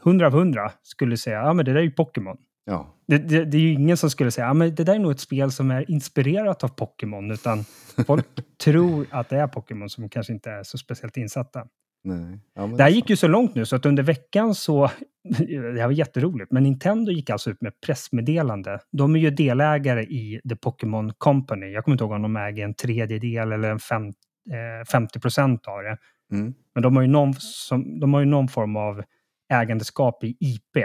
[0.00, 2.36] hundra av hundra skulle säga, ja men det där är ju Pokémon.
[2.64, 2.94] Ja.
[3.06, 5.10] Det, det, det, är ju ingen som skulle säga, ja men det där är nog
[5.10, 7.64] ett spel som är inspirerat av Pokémon, utan
[8.06, 8.26] folk
[8.64, 11.66] tror att det är Pokémon som kanske inte är så speciellt insatta.
[12.04, 12.38] Nej.
[12.54, 14.90] Ja, det här gick ju så långt nu så att under veckan så,
[15.38, 18.80] det här var jätteroligt, men Nintendo gick alltså ut med pressmeddelande.
[18.92, 21.66] De är ju delägare i The Pokémon Company.
[21.66, 25.66] Jag kommer inte ihåg om de äger en tredjedel eller en fem, eh, 50 procent
[25.66, 25.96] av det.
[26.32, 26.54] Mm.
[26.74, 29.02] Men de har, ju någon, som, de har ju någon form av
[29.48, 30.76] ägandeskap i IP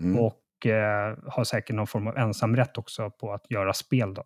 [0.00, 0.18] mm.
[0.18, 4.14] och eh, har säkert någon form av ensamrätt också på att göra spel.
[4.14, 4.24] Då.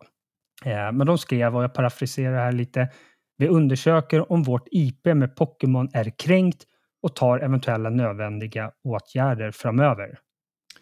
[0.65, 2.89] Eh, men de skrev, och jag parafraserar här lite,
[3.37, 6.63] vi undersöker om vårt IP med Pokémon är kränkt
[7.01, 10.19] och tar eventuella nödvändiga åtgärder framöver.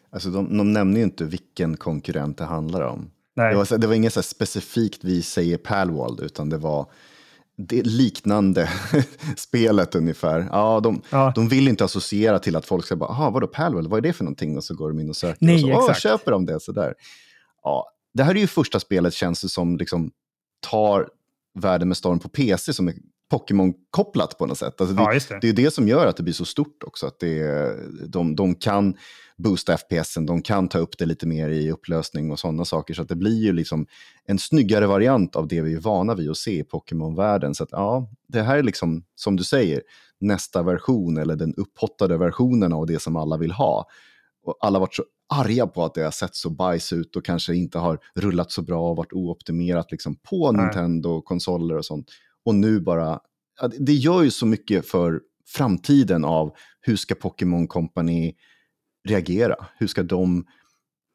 [0.10, 3.12] Alltså de, de nämner ju inte vilken konkurrent det handlar om.
[3.36, 3.52] Nej.
[3.52, 6.86] Det var, det var inget så specifikt vi säger Palworld, utan det var
[7.58, 8.70] det liknande
[9.38, 10.48] spelet ungefär.
[10.52, 11.32] Ja, de, ja.
[11.36, 14.14] de vill inte associera till att folk ska bara, aha, vadå Palworld, vad är det
[14.14, 14.58] för någonting?
[14.58, 16.02] Och så går de in och söker Nej, och så, exakt.
[16.02, 16.94] köper de det sådär.
[17.64, 20.12] Ja, det här är ju första spelet känns det som liksom
[20.60, 21.10] tar
[21.60, 22.94] världen med storm på PC som är
[23.32, 24.82] Pokémon-kopplat på något sätt.
[24.82, 25.40] Alltså det, ja, det.
[25.42, 27.08] det, är det som gör att det blir så stort också.
[27.08, 27.76] Att det,
[28.08, 28.96] de, de kan
[29.38, 32.94] boosta FPSen, de kan ta upp det lite mer i upplösning och sådana saker.
[32.94, 33.88] Så att det blir ju liksom
[34.26, 37.56] en snyggare variant av det vi är vana vid att se i Pokémon-världen.
[37.56, 39.82] Så att ja, det här är liksom, som du säger,
[40.20, 43.86] nästa version eller den upphottade versionen av det som alla vill ha.
[44.44, 47.56] Och alla varit så arga på att det har sett så bajs ut och kanske
[47.56, 50.66] inte har rullat så bra och varit ooptimerat liksom på Nej.
[50.66, 52.08] Nintendo-konsoler och sånt.
[52.46, 53.20] Och nu bara,
[53.80, 58.34] det gör ju så mycket för framtiden av hur ska Pokémon Company
[59.06, 59.56] reagera?
[59.78, 60.46] Hur ska de,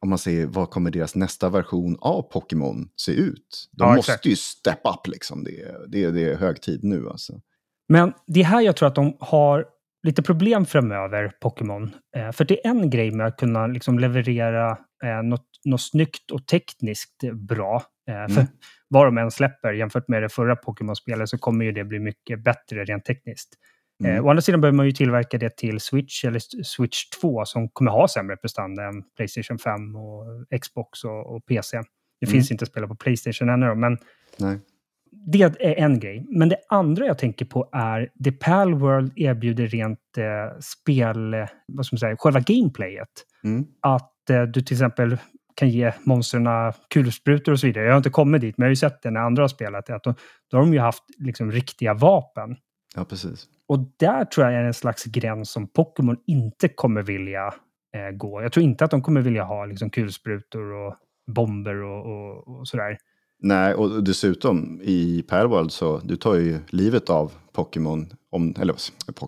[0.03, 3.68] om man säger, vad kommer deras nästa version av Pokémon se ut?
[3.72, 7.40] De ja, måste ju step up liksom, det, det, det är hög tid nu alltså.
[7.88, 9.64] Men det är här jag tror att de har
[10.03, 11.94] lite problem framöver, Pokémon.
[12.16, 14.70] Eh, för det är en grej med att kunna liksom leverera
[15.05, 17.83] eh, något, något snyggt och tekniskt bra.
[18.11, 18.31] Eh, mm.
[18.31, 18.46] För
[18.88, 22.44] vad de än släpper jämfört med det förra Pokémon-spelet så kommer ju det bli mycket
[22.44, 23.48] bättre rent tekniskt.
[24.00, 24.16] Eh, mm.
[24.16, 27.68] Eh, å andra sidan behöver man ju tillverka det till Switch eller Switch 2 som
[27.68, 30.24] kommer ha sämre prestanda än Playstation 5 och
[30.60, 31.76] Xbox och, och PC.
[32.20, 32.32] Det mm.
[32.32, 33.98] finns inte att spela på Playstation ännu men
[34.38, 34.58] Nej
[35.12, 36.26] det är en grej.
[36.28, 41.34] Men det andra jag tänker på är det Palworld erbjuder rent eh, spel,
[41.66, 43.08] vad ska man säga, själva gameplayet.
[43.44, 43.64] Mm.
[43.80, 45.16] Att eh, du till exempel
[45.54, 47.84] kan ge monstren kulsprutor och så vidare.
[47.84, 49.90] Jag har inte kommit dit, men jag har ju sett det när andra har spelat.
[49.90, 50.14] Att då,
[50.50, 52.56] då har de ju haft liksom, riktiga vapen.
[52.96, 53.46] Ja, precis.
[53.68, 57.46] Och där tror jag är en slags gräns som Pokémon inte kommer vilja
[57.96, 58.42] eh, gå.
[58.42, 60.94] Jag tror inte att de kommer vilja ha liksom, kulsprutor och
[61.35, 62.98] bomber och, och, och sådär.
[63.42, 68.74] Nej, och dessutom i Palworld så du tar ju livet av Pokémon, om, eller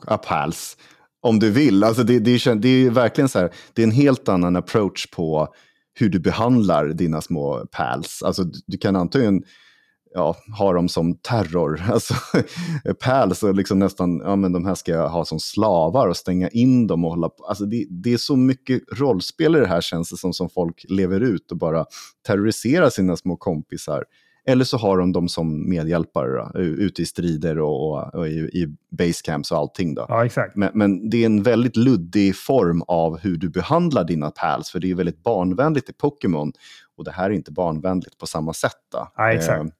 [0.06, 0.76] ah, Pals,
[1.20, 1.84] om du vill.
[1.84, 5.54] Alltså det, det, det är verkligen så här, det är en helt annan approach på
[5.94, 8.22] hur du behandlar dina små pals.
[8.22, 9.42] Alltså du kan antagligen
[10.14, 11.82] ja, ha dem som terror.
[11.92, 12.14] Alltså,
[13.00, 16.48] pärls och liksom nästan, ja men de här ska jag ha som slavar och stänga
[16.48, 17.44] in dem och hålla på.
[17.44, 20.84] Alltså det, det är så mycket rollspel i det här känns det som, som folk
[20.88, 21.84] lever ut och bara
[22.26, 24.04] terroriserar sina små kompisar.
[24.46, 28.76] Eller så har de dem som medhjälpare ute i strider och, och, och i, i
[28.90, 29.94] basecamps och allting.
[29.94, 30.06] Då.
[30.08, 30.56] Ja, exakt.
[30.56, 34.80] Men, men, det är en väldigt luddig form av hur du behandlar dina pals, för
[34.80, 36.52] det är väldigt barnvänligt i Pokémon.
[36.96, 38.72] Och det här är inte barnvänligt på samma sätt.
[38.92, 39.08] Då.
[39.16, 39.64] Ja, exakt.
[39.64, 39.70] Eh,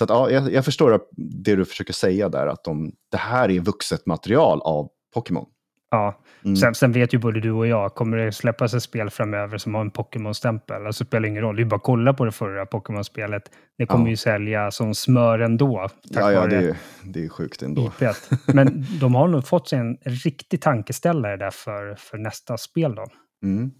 [0.00, 3.50] så att, ja, jag, jag, förstår det du försöker säga där, att de, det här
[3.50, 5.46] är vuxet material av Pokémon.
[5.90, 6.56] Ja, mm.
[6.56, 9.74] sen, sen, vet ju både du och jag, kommer det släppas ett spel framöver som
[9.74, 10.86] har en Pokémon-stämpel?
[10.86, 13.42] Alltså spelar ingen roll, det är bara att kolla på det förra Pokémon-spelet.
[13.78, 14.10] Det kommer ja.
[14.10, 15.88] ju sälja som smör ändå.
[16.02, 17.86] Ja, ja det, är, det är sjukt ändå.
[17.86, 18.30] IPet.
[18.54, 23.06] Men de har nog fått sig en riktig tankeställare där för, för nästa spel då.
[23.42, 23.70] Mm.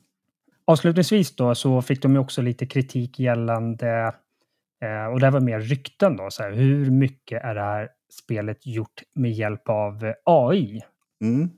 [0.65, 4.13] Avslutningsvis då så fick de ju också lite kritik gällande
[4.85, 8.67] Eh, och det var mer rykten då, så här, hur mycket är det här spelet
[8.67, 10.83] gjort med hjälp av eh, AI?
[11.25, 11.51] Mm.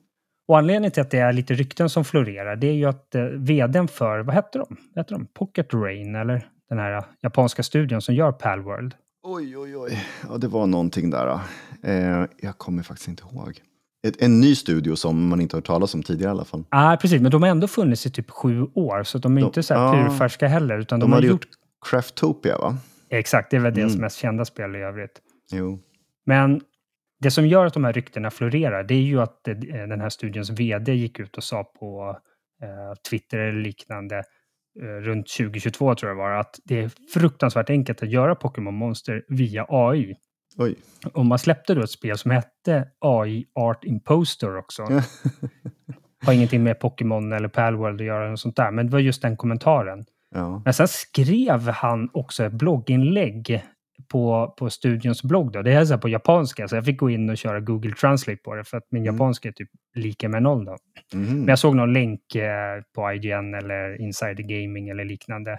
[0.49, 3.25] Och anledningen till att det är lite rykten som florerar, det är ju att eh,
[3.25, 4.77] vdn för, vad heter de?
[4.97, 5.27] Heter de?
[5.27, 8.95] Pocket Rain, eller den här japanska studion som gör Palworld.
[9.23, 10.07] Oj, oj, oj.
[10.29, 11.41] Ja, det var någonting där.
[11.83, 13.61] Eh, jag kommer faktiskt inte ihåg.
[14.07, 16.65] Ett, en ny studio som man inte hört talas om tidigare i alla fall.
[16.69, 17.23] Ah, precis.
[17.23, 19.75] Men de har ändå funnits i typ sju år, så de är de, inte så
[19.75, 20.79] här purfärska heller.
[20.79, 21.47] Utan de, de har gjort...
[21.91, 22.77] Craftopia, va?
[23.13, 23.81] Exakt, det är väl mm.
[23.81, 25.21] deras mest kända spel i övrigt.
[25.53, 25.79] Jo.
[26.25, 26.61] Men
[27.21, 30.09] det som gör att de här ryktena florerar, det är ju att eh, den här
[30.09, 32.19] studions vd gick ut och sa på
[32.63, 34.23] eh, Twitter eller liknande
[34.81, 39.25] eh, runt 2022 tror jag var, att det är fruktansvärt enkelt att göra Pokémon Monster
[39.29, 40.15] via AI.
[40.59, 40.77] Oj.
[41.15, 44.83] Och man släppte då ett spel som hette AI Art Imposter också.
[46.25, 49.23] Har ingenting med Pokémon eller Palworld att göra, och sånt där, men det var just
[49.23, 50.05] den kommentaren.
[50.33, 50.63] Ja.
[50.65, 53.63] Men sen skrev han också ett blogginlägg
[54.09, 55.53] på, på studions blogg.
[55.53, 55.63] Då.
[55.63, 58.55] Det är så på japanska, så jag fick gå in och köra Google Translate på
[58.55, 59.15] det för att min mm.
[59.15, 60.65] japanska är typ lika med noll.
[60.65, 60.77] Då.
[61.15, 61.39] Mm.
[61.39, 65.59] Men jag såg någon länk eh, på IGN eller Insider Gaming eller liknande.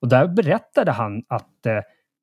[0.00, 1.80] Och där berättade han att eh,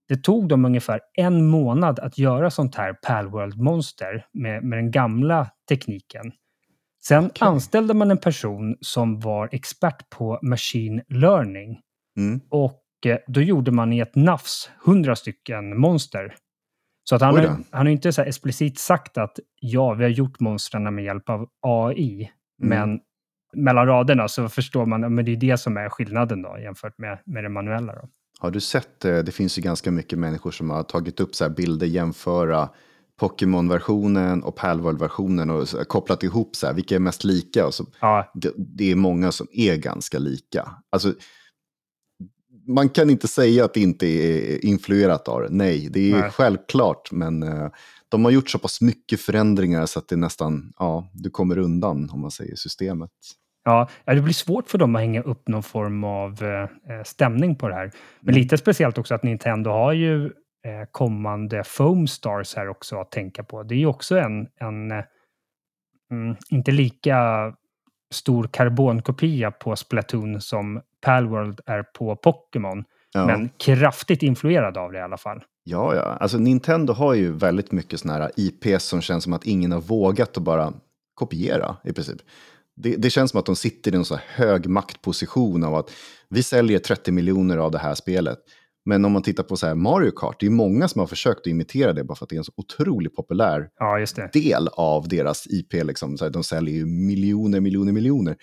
[0.08, 5.50] det tog dem ungefär en månad att göra sånt här Palworld-monster med, med den gamla
[5.70, 6.32] tekniken.
[7.08, 7.48] Sen okay.
[7.48, 11.80] anställde man en person som var expert på machine learning.
[12.18, 12.42] Mm.
[12.50, 16.36] Och eh, då gjorde man i ett nafs hundra stycken monster.
[17.10, 20.40] Så att han, har, han har inte så explicit sagt att ja, vi har gjort
[20.40, 22.32] monstren med hjälp av AI.
[22.64, 22.70] Mm.
[22.70, 23.00] Men
[23.54, 27.20] mellan raderna så förstår man att det är det som är skillnaden då jämfört med,
[27.26, 27.96] med det manuella.
[27.96, 28.10] Då.
[28.40, 31.50] Har du sett, eh, det finns ju ganska mycket människor som har tagit upp så
[31.50, 32.70] bilder, jämföra
[33.20, 37.68] Pokémon-versionen och Palworld-versionen och kopplat ihop så här, vilka är mest lika?
[37.68, 38.32] Och så, ja.
[38.34, 40.70] det, det, är många som är ganska lika.
[40.90, 41.14] Alltså,
[42.68, 45.48] man kan inte säga att det inte är influerat av det.
[45.52, 46.32] Nej, det är Nej.
[46.32, 47.70] självklart, men uh,
[48.10, 52.10] de har gjort så pass mycket förändringar så att det nästan, ja, du kommer undan
[52.10, 53.12] om man säger systemet.
[53.64, 57.70] Ja, det blir svårt för dem att hänga upp någon form av eh, stämning på
[57.70, 57.92] det här.
[58.20, 58.42] Men mm.
[58.42, 60.32] lite speciellt också att Nintendo har ju
[60.92, 63.64] kommande Foam Stars här också att tänka på.
[63.64, 65.04] Det är ju också en, en eh,
[66.12, 67.18] mm, inte lika
[68.14, 72.84] stor karbonkopia på Splatoon som Palworld är på Pokémon.
[73.14, 73.26] Ja.
[73.26, 75.44] Men kraftigt influerad av det i alla fall.
[75.64, 76.02] Ja, ja.
[76.02, 79.82] Alltså Nintendo har ju väldigt mycket sådana här IPs som känns som att ingen har
[79.82, 80.74] vågat att bara
[81.14, 82.18] kopiera i princip.
[82.76, 85.92] Det, det, känns som att de sitter i en så hög maktposition av att
[86.30, 88.40] vi säljer 30 miljoner av det här spelet.
[88.86, 91.40] Men om man tittar på så här Mario Kart, det är många som har försökt
[91.40, 95.08] att imitera det bara för att det är en så otroligt populär ja, del av
[95.08, 95.74] deras IP.
[95.74, 96.18] Liksom.
[96.18, 98.36] Så här, de säljer ju miljoner, miljoner, miljoner.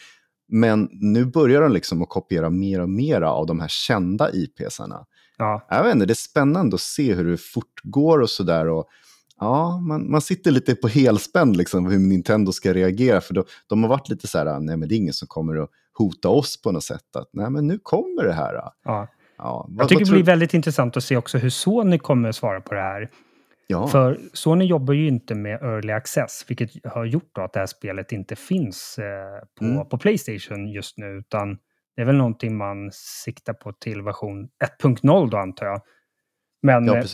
[0.49, 5.05] Men nu börjar de liksom att kopiera mer och mer av de här kända IPsarna.
[5.39, 5.67] Ja.
[5.71, 8.67] Jag vet inte, det är spännande att se hur det fortgår och sådär
[9.41, 13.21] ja, man, man sitter lite på helspänn liksom hur Nintendo ska reagera.
[13.21, 15.57] För då, de har varit lite så här, nej men det är ingen som kommer
[15.63, 17.17] att hota oss på något sätt.
[17.17, 18.55] Att, nej men nu kommer det här.
[18.85, 19.09] Ja.
[19.43, 22.37] Ja, vad, Jag tycker det blir väldigt intressant att se också hur Sony kommer att
[22.37, 23.09] svara på det här.
[23.67, 23.89] Ja.
[23.89, 28.13] För Sony jobbar ju inte med early access, vilket har gjort att det här spelet
[28.13, 29.89] inte finns eh, på, mm.
[29.89, 31.07] på Playstation just nu.
[31.07, 31.59] Utan
[31.97, 34.49] det är väl någonting man siktar på till version
[34.83, 35.81] 1.0 då antar jag.
[36.63, 37.05] Men ja, eh,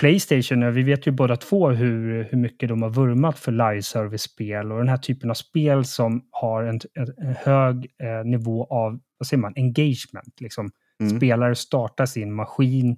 [0.00, 4.78] Playstation, vi vet ju båda två hur, hur mycket de har vurmat för live-service-spel och
[4.78, 9.40] den här typen av spel som har en, en hög eh, nivå av, vad säger
[9.40, 10.40] man, engagement.
[10.40, 10.70] Liksom.
[11.00, 11.16] Mm.
[11.16, 12.96] Spelare startar sin maskin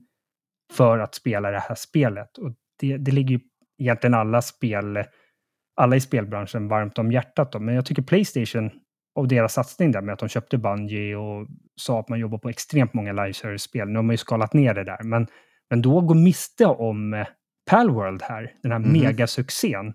[0.73, 2.39] för att spela det här spelet.
[2.39, 3.41] Och det, det ligger ju
[3.79, 5.05] egentligen alla spel,
[5.77, 7.53] alla i spelbranschen varmt om hjärtat.
[7.53, 7.59] Då.
[7.59, 8.71] Men jag tycker Playstation
[9.15, 12.49] och deras satsning där med att de köpte Bungie och sa att man jobbar på
[12.49, 13.89] extremt många live-service-spel.
[13.89, 15.27] Nu har man ju skalat ner det där, men
[15.71, 17.27] men då går miste om eh,
[17.71, 18.93] Palworld här, den här mm.
[18.93, 19.87] megasuccén,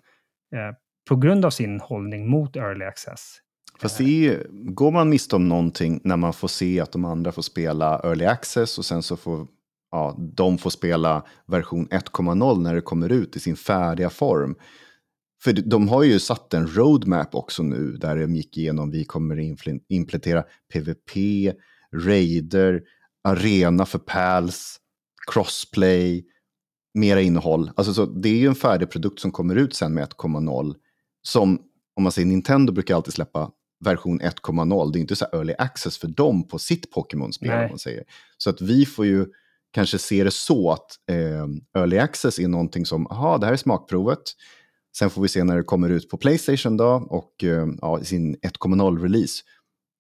[0.56, 0.76] eh,
[1.10, 3.38] på grund av sin hållning mot early access.
[3.80, 7.32] Fast det är, går man miste om någonting när man får se att de andra
[7.32, 9.48] får spela early access och sen så får
[9.92, 14.56] ja, de får spela version 1.0 när det kommer ut i sin färdiga form.
[15.44, 19.40] För de har ju satt en roadmap också nu där de gick igenom, vi kommer
[19.90, 21.12] implementera PVP,
[21.96, 22.84] raider,
[23.24, 24.80] arena för PALs,
[25.32, 26.26] crossplay,
[26.94, 27.72] mera innehåll.
[27.76, 30.76] Alltså, så det är ju en färdig produkt som kommer ut sen med 1.0.
[31.22, 31.60] Som,
[31.96, 33.52] om man säger Nintendo brukar alltid släppa
[33.84, 34.92] version 1.0.
[34.92, 37.50] Det är inte så early access för dem på sitt Pokémon-spel.
[37.70, 38.04] man säger.
[38.38, 39.26] Så att vi får ju
[39.74, 41.48] kanske se det så att eh,
[41.82, 44.20] early access är någonting som, aha, det här är smakprovet.
[44.98, 48.36] Sen får vi se när det kommer ut på Playstation då och eh, ja, sin
[48.36, 49.42] 1.0-release.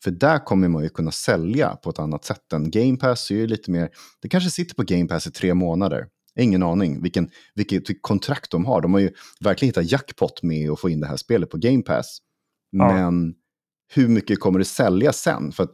[0.04, 3.32] För där kommer man ju kunna sälja på ett annat sätt än Game Pass.
[3.32, 3.90] Är ju lite mer,
[4.22, 6.08] det kanske sitter på Game Pass i tre månader.
[6.40, 8.82] Ingen aning vilken, vilket kontrakt de har.
[8.82, 11.82] De har ju verkligen hittat jackpot med att få in det här spelet på Game
[11.82, 12.18] Pass.
[12.72, 13.12] Ja.
[13.94, 15.52] Hur mycket kommer det sälja sen?
[15.52, 15.72] För att,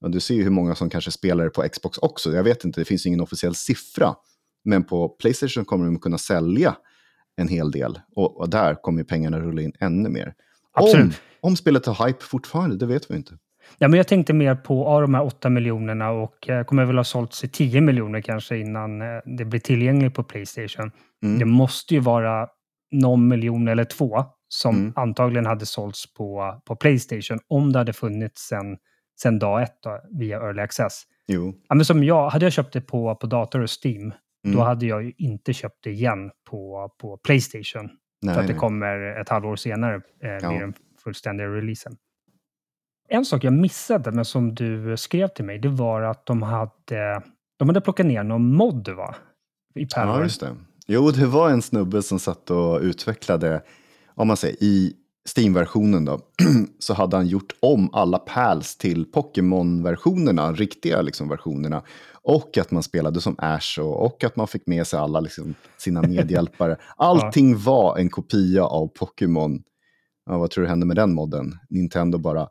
[0.00, 2.32] du ser ju hur många som kanske spelar på Xbox också.
[2.32, 4.14] Jag vet inte, det finns ingen officiell siffra.
[4.64, 6.76] Men på Playstation kommer de kunna sälja
[7.36, 8.00] en hel del.
[8.16, 10.34] Och, och där kommer pengarna rulla in ännu mer.
[10.72, 11.04] Absolut.
[11.40, 13.38] Om, om spelet har hype fortfarande, det vet vi inte.
[13.78, 16.96] Ja, men jag tänkte mer på av de här 8 miljonerna och eh, kommer väl
[16.96, 20.90] ha sålts i 10 miljoner kanske innan eh, det blir tillgängligt på Playstation.
[21.22, 21.38] Mm.
[21.38, 22.48] Det måste ju vara
[22.92, 24.92] någon miljon eller två som Mm.
[24.96, 28.76] antagligen hade sålts på, på Playstation om det hade funnits sen,
[29.20, 31.02] sen dag ett då, via Early Access.
[31.26, 31.54] Jo.
[31.68, 34.12] Ja, men som jag, hade jag köpt det på, på dator och Steam,
[34.44, 34.56] Mm.
[34.56, 37.90] då hade jag ju inte köpt det igen på, på Playstation.
[38.22, 38.60] Nej, för att det nej.
[38.60, 40.48] kommer ett halvår senare, eh, Ja.
[40.48, 41.96] blir den fullständiga releasen.
[43.08, 47.22] En sak jag missade, men som du skrev till mig, det var att de hade,
[47.58, 49.14] de hade plockat ner någon mod, va?
[49.74, 50.56] I Ja, just det.
[50.86, 53.62] Jo, det var en snubbe som satt och utvecklade,
[54.14, 54.92] om man säger i
[55.36, 56.20] Steam-versionen då,
[56.78, 61.82] så hade han gjort om alla pals till Pokémon-versionerna, riktiga liksom versionerna.
[62.22, 65.54] Och att man spelade som Ash och, och att man fick med sig alla liksom,
[65.78, 66.76] sina medhjälpare.
[66.96, 69.62] Allting var en kopia av Pokémon.
[70.26, 71.58] Ja, vad tror du hände med den modden?
[71.68, 72.48] Nintendo bara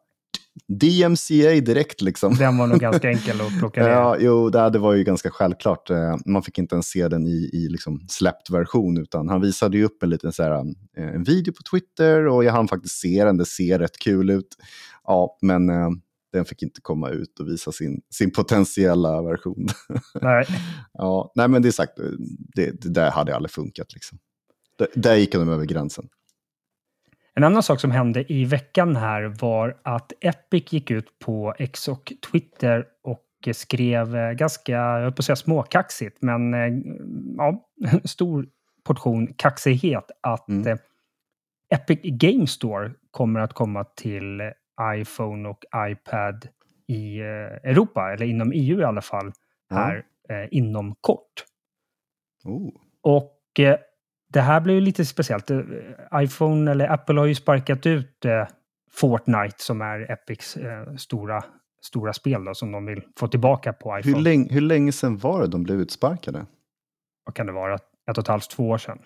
[0.68, 2.36] DMCA direkt liksom.
[2.36, 3.90] Den var nog ganska enkel att plocka ner.
[3.90, 5.90] Ja, jo, det, det var ju ganska självklart.
[5.90, 9.78] Eh, Man fick inte ens se den i, i liksom släppt version, utan han visade
[9.78, 10.52] ju upp en liten så här,
[10.98, 13.38] eh, en video på Twitter och jag hann faktiskt se den.
[13.38, 14.56] Det ser rätt kul ut.
[15.04, 15.90] Ja, men eh,
[16.34, 19.68] den fick inte komma ut och visa sin, sin potentiella version.
[20.22, 20.46] Nej.
[20.94, 21.94] ja, nej, men det är sagt,
[22.56, 23.94] det, det där hade aldrig funkat.
[23.94, 24.18] Liksom.
[24.96, 26.06] Där gick de över gränsen.
[27.36, 31.88] En annan sak som hände i veckan här var att Epic gick ut på X
[31.88, 36.74] och Twitter och skrev eh, ganska, jag höll på att säga småkaxigt, men eh,
[37.38, 37.70] ja,
[38.04, 38.48] stor
[38.84, 40.68] portion kaxighet att Mm.
[40.68, 40.78] eh,
[41.74, 44.42] Epic Game Store kommer att komma till
[44.96, 46.48] iPhone och iPad
[46.88, 49.32] i Europa, eller inom EU i alla fall,
[49.70, 51.46] här eh, inom kort.
[52.46, 52.70] Oh.
[53.02, 53.40] Och
[54.34, 55.52] det här blir ju lite speciellt.
[55.52, 55.60] Eh,
[56.16, 58.48] iPhone eller Apple har ju sparkat ut eh,
[58.92, 61.44] Fortnite som är Epics eh, stora,
[61.82, 64.24] stora spel då, som de vill få tillbaka på Hur, iPhone.
[64.24, 66.46] länge, hur länge sedan var det de blev utsparkade?
[67.26, 67.74] Vad kan det vara?
[67.76, 69.00] Ett och ett halvt, två år sedan.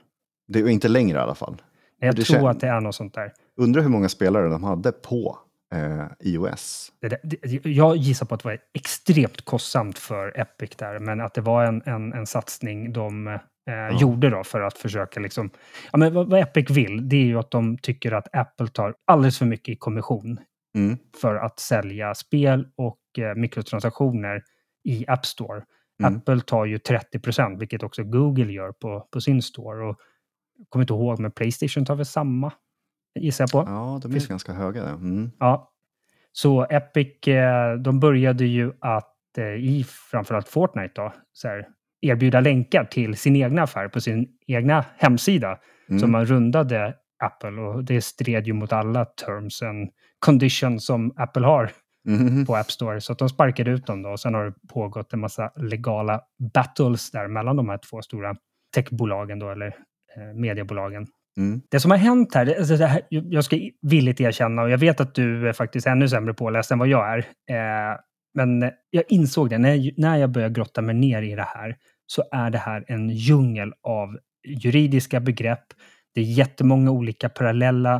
[0.47, 1.61] Det är inte längre i alla fall.
[1.99, 3.33] Jag det tror att det är något sånt där.
[3.57, 5.37] Undrar hur många spelare de hade på
[5.73, 6.91] eh, iOS.
[7.01, 11.21] Det, där- det, jag gissar på att det var extremt kostsamt för Epic där, men
[11.21, 15.49] att det var en, en, en satsning de eh, gjorde då för att försöka liksom...
[15.91, 18.95] Ja, men vad, vad Epic vill, det är ju att de tycker att Apple tar
[19.05, 20.39] alldeles för mycket i kommission
[20.75, 20.97] Mm.
[21.21, 24.43] för att sälja spel och eh, mikrotransaktioner
[24.83, 25.63] i App Store.
[26.03, 26.15] Mm.
[26.17, 29.85] Apple tar ju 30 procent, vilket också Google gör på, på sin store.
[29.89, 29.99] Och,
[30.57, 32.51] jag kommer inte ihåg, men Playstation tar väl samma,
[33.19, 33.71] gissar jag på.
[33.71, 34.83] Ja, de är Finns- ganska höga.
[34.83, 34.93] där.
[34.93, 35.31] Mm.
[35.39, 35.71] Ja.
[36.31, 41.67] Så Epic, eh, de började ju att eh, i framförallt Fortnite då, så här,
[42.01, 45.57] erbjuda länkar till sin egna affär på sin egna hemsida.
[45.89, 45.99] Mm.
[45.99, 51.45] Så man rundade Apple och det stred ju mot alla terms and conditions som Apple
[51.45, 51.71] har
[52.07, 52.45] Mhm.
[52.45, 53.01] på App Store.
[53.01, 56.21] Så att de sparkade ut dem då och sen har det pågått en massa legala
[56.53, 58.35] battles där mellan de här två stora
[58.75, 61.07] techbolagen då, eller eh, mediebolagen.
[61.37, 61.61] Mm.
[61.71, 65.15] Det som har hänt här, alltså här, jag ska villigt erkänna, och jag vet att
[65.15, 67.17] du är faktiskt ännu sämre påläst än vad jag är.
[67.51, 67.97] Eh,
[68.35, 71.77] men eh, jag insåg det, när, när jag började grotta mig ner i det här,
[72.07, 74.17] så är det här en djungel av
[74.47, 75.65] juridiska begrepp.
[76.13, 77.95] Det är jättemånga olika parallella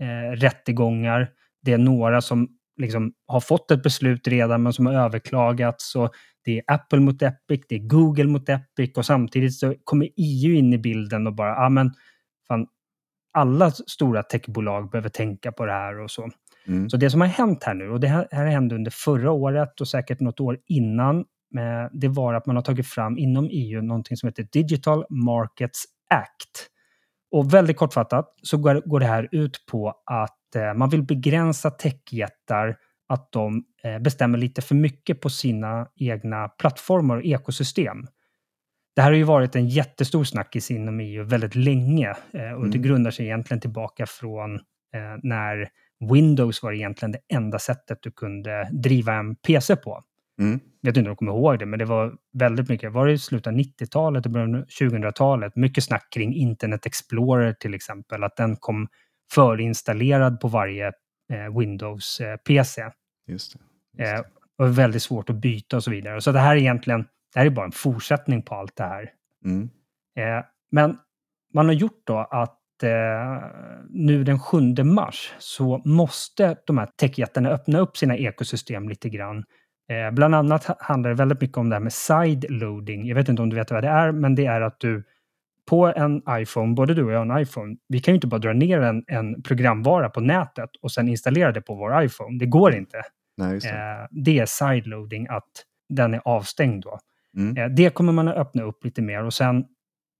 [0.00, 1.30] eh, rättegångar.
[1.62, 2.48] Det är några som
[2.80, 5.96] liksom har fått ett beslut redan, men som har överklagats.
[5.96, 6.12] Och
[6.44, 10.54] det är Apple mot Epic, det är Google mot Epic och samtidigt så kommer EU
[10.54, 11.92] in i bilden och bara, ja men
[12.48, 12.66] fan,
[13.32, 16.30] alla stora techbolag behöver tänka på det här och så.
[16.66, 16.90] Mm.
[16.90, 19.88] Så det som har hänt här nu, och det här, hände under förra året och
[19.88, 24.16] säkert något år innan, eh, det var att man har tagit fram inom EU någonting
[24.16, 26.70] som heter Digital Markets Act.
[27.30, 32.76] Och väldigt kortfattat så går, det här ut på att eh, man vill begränsa techjättar
[33.08, 38.06] att de eh, bestämmer lite för mycket på sina egna plattformar och ekosystem.
[38.96, 42.82] Det här har ju varit en jättestor snackis inom EU väldigt länge och det Mm.
[42.82, 44.60] grundar sig egentligen tillbaka från
[45.22, 45.68] när
[46.00, 50.02] Windows var egentligen det enda sättet du kunde driva en PC på.
[50.40, 50.60] Mm.
[50.80, 52.92] Jag vet inte om du kommer ihåg det, men det var väldigt mycket.
[52.92, 55.56] Var det i slutet av 90-talet och början av 2000-talet?
[55.56, 58.88] Mycket snack kring Internet Explorer till exempel, att den kom
[59.32, 60.86] förinstallerad på varje
[61.32, 62.82] eh, Windows-PC.
[63.26, 63.58] Just det.
[64.02, 64.24] Just Eh, det.
[64.64, 66.20] och väldigt svårt att byta och så vidare.
[66.20, 67.00] Så det här är egentligen,
[67.34, 69.10] det här är bara en fortsättning på allt det här.
[69.44, 69.70] Mm.
[70.16, 70.98] Eh, men
[71.54, 72.59] man har gjort då att eh,
[73.88, 79.44] nu den 7 mars så måste de här techjättarna öppna upp sina ekosystem lite grann
[79.90, 83.06] Eh, bland annat handlar det väldigt mycket om det här med sideloading.
[83.06, 85.04] Jag vet inte om du vet vad det är, men det är att du
[85.68, 88.38] på en iPhone, både du och jag har en iPhone, vi kan ju inte bara
[88.38, 92.38] dra ner en, en programvara på nätet och sen installera det på vår iPhone.
[92.38, 93.02] Det går inte.
[93.36, 93.68] Nej, det.
[93.68, 95.50] Eh, det är sideloading, att
[95.88, 96.98] den är avstängd då.
[97.36, 97.56] Mm.
[97.56, 99.64] Eh, det kommer man att öppna upp lite mer och sen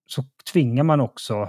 [0.07, 1.49] så tvingar man också eh,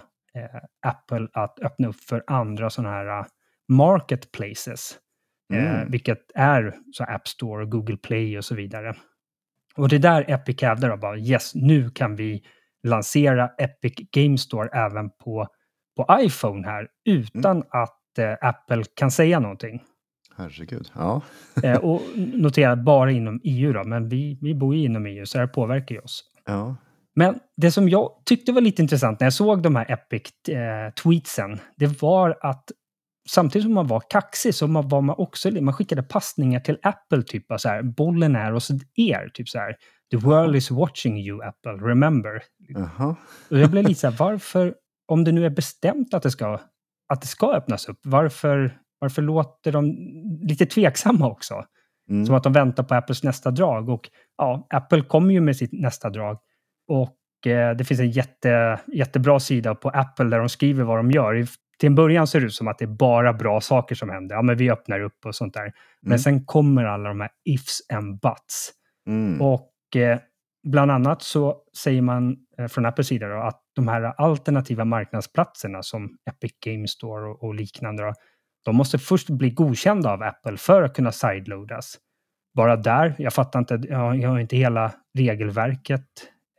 [0.87, 3.25] Apple att öppna upp för andra sådana här uh,
[3.69, 4.97] marketplaces.
[5.53, 5.91] Eh, Mm.
[5.91, 8.95] vilket är så App Store, Google Play och så vidare.
[9.75, 12.43] Och det är där Epic hävdar då bara yes, nu kan vi
[12.87, 15.47] lansera Epic Game Store även på,
[15.97, 19.83] på iPhone här utan att eh, Apple kan säga någonting.
[20.37, 20.91] Herregud.
[20.95, 21.21] Ja.
[21.63, 25.37] Eh, och notera bara inom EU då, men vi, vi bor ju inom EU så
[25.37, 26.23] det här påverkar ju oss.
[26.45, 26.75] ja.
[27.15, 32.01] Men det som jag tyckte var lite intressant när jag såg de här Epic-tweetsen, det
[32.01, 32.71] var att
[33.29, 37.23] samtidigt som man var kaxig så man- var man också, man skickade passningar till Apple,
[37.23, 39.75] typ så här, bollen är hos er, typ så här,
[40.11, 42.43] the world is watching you Apple, remember.
[42.67, 43.15] Jaha.
[43.49, 44.75] Och jag blev lite så här, varför,
[45.07, 46.59] om det nu är bestämt att det ska,
[47.13, 49.95] att det ska öppnas upp, varför, varför låter de
[50.41, 51.63] lite tveksamma också?
[52.09, 52.25] Mm.
[52.25, 53.89] Som att de väntar på Apples nästa drag.
[53.89, 56.37] Och ja, Apple kommer ju med sitt nästa drag.
[56.91, 61.11] Och eh, det finns en jätte, jättebra sida på Apple där de skriver vad de
[61.11, 61.35] gör.
[61.35, 61.47] I,
[61.79, 64.35] till en början ser det ut som att det är bara bra saker som händer.
[64.35, 65.73] Ja, men vi öppnar upp och sånt där.
[66.01, 66.19] Men Mm.
[66.19, 68.71] sen kommer alla de här ifs and buts.
[69.07, 69.41] Mm.
[69.41, 70.19] Och eh,
[70.67, 75.83] bland annat så säger man eh, från Apples sida då, att de här alternativa marknadsplatserna
[75.83, 78.13] som Epic Game Store och, och liknande, då,
[78.65, 81.97] de måste först bli godkända av Apple för att kunna sideloadas.
[82.55, 86.05] Bara där, jag fattar inte, jag, jag har inte hela regelverket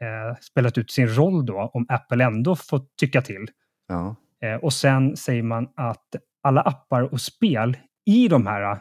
[0.02, 3.46] eh, spelat ut sin roll då, om Apple ändå får tycka till.
[3.88, 4.16] Ja.
[4.42, 7.76] Eh, och sen säger man att alla appar och spel
[8.06, 8.78] i de här eh,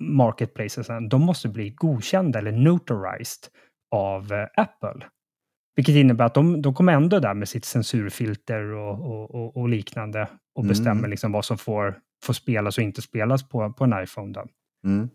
[0.00, 3.48] marketplacesen, de måste bli godkända eller notarized
[3.90, 5.06] av eh, Apple.
[5.76, 9.68] Vilket innebär att de, de kommer ändå där med sitt censurfilter och, och, och, och
[9.68, 10.68] liknande och Mm.
[10.68, 14.32] bestämmer liksom vad som får, får spelas och inte spelas på, på en iPhone.
[14.32, 14.44] Då.
[14.84, 15.08] Mm.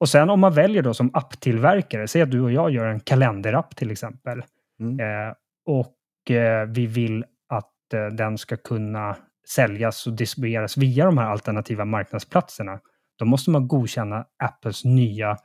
[0.00, 3.00] Och sen om man väljer då som apptillverkare, säg att du och jag gör en
[3.00, 4.42] kalenderapp till exempel,
[4.80, 5.00] Mm.
[5.00, 5.34] Eh,
[5.66, 9.16] och eh, vi vill att eh, den ska kunna
[9.48, 12.80] säljas och distribueras via de här alternativa marknadsplatserna.
[13.18, 15.36] Då måste man godkänna Apples nya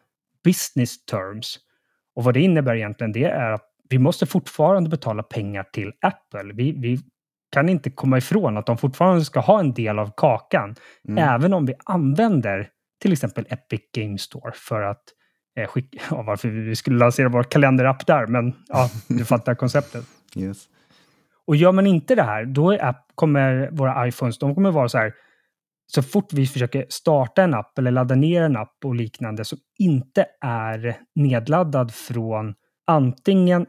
[0.43, 1.59] business terms.
[2.15, 6.53] Och vad det innebär egentligen, det är att vi måste fortfarande betala pengar till Apple.
[6.53, 6.99] Vi, vi
[7.51, 10.75] kan inte komma ifrån att de fortfarande ska ha en del av kakan,
[11.07, 11.29] Mm.
[11.35, 12.69] även om vi använder
[13.01, 15.03] till exempel Epic Game Store för att
[15.57, 20.05] eh, skicka, ja, varför vi skulle lansera vår kalenderapp där, men ja, du fattar konceptet.
[20.35, 20.65] Yes.
[21.47, 24.89] Och gör man inte det här, då är app, kommer våra iPhones, de kommer vara
[24.89, 25.13] så här,
[25.87, 29.57] så fort vi försöker starta en app eller ladda ner en app och liknande som
[29.79, 32.53] inte är nedladdad från
[32.87, 33.65] antingen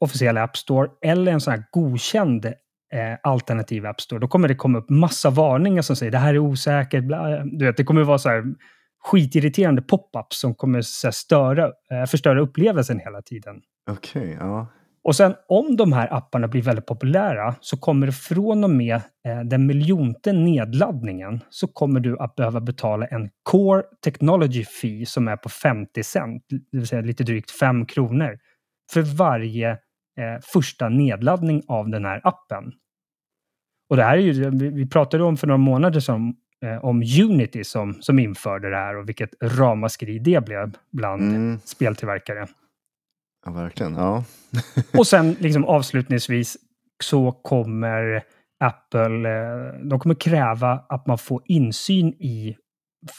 [0.00, 2.52] officiella App Store eller en sån här godkänd eh,
[3.22, 6.38] alternativ App Store, då kommer det komma upp massa varningar som säger det här är
[6.38, 7.04] osäkert.
[7.04, 8.44] Bla, du vet, det kommer vara så här
[9.06, 13.60] skitirriterande pop-ups som kommer så här, störa, eh, förstöra upplevelsen hela tiden.
[13.90, 14.66] Okej, ja.
[15.04, 18.94] Och sen om de här apparna blir väldigt populära så kommer det från och med
[18.94, 25.28] eh, den miljonte nedladdningen så kommer du att behöva betala en Core Technology Fee som
[25.28, 28.38] är på 50 cent, det vill säga lite drygt 5 kronor,
[28.92, 32.72] för varje eh, första nedladdning av den här appen.
[33.90, 36.34] Och det här är ju, vi pratade om för några månader sedan
[36.64, 41.58] eh, om Unity som, som införde det här och vilket ramaskri det blev bland Mm.
[41.64, 42.46] speltillverkare.
[43.46, 43.94] ja, verkligen.
[43.94, 44.24] Ja.
[44.98, 46.56] Och sen liksom avslutningsvis
[47.04, 48.22] så kommer
[48.64, 52.56] Apple, eh, de kommer kräva att man får insyn i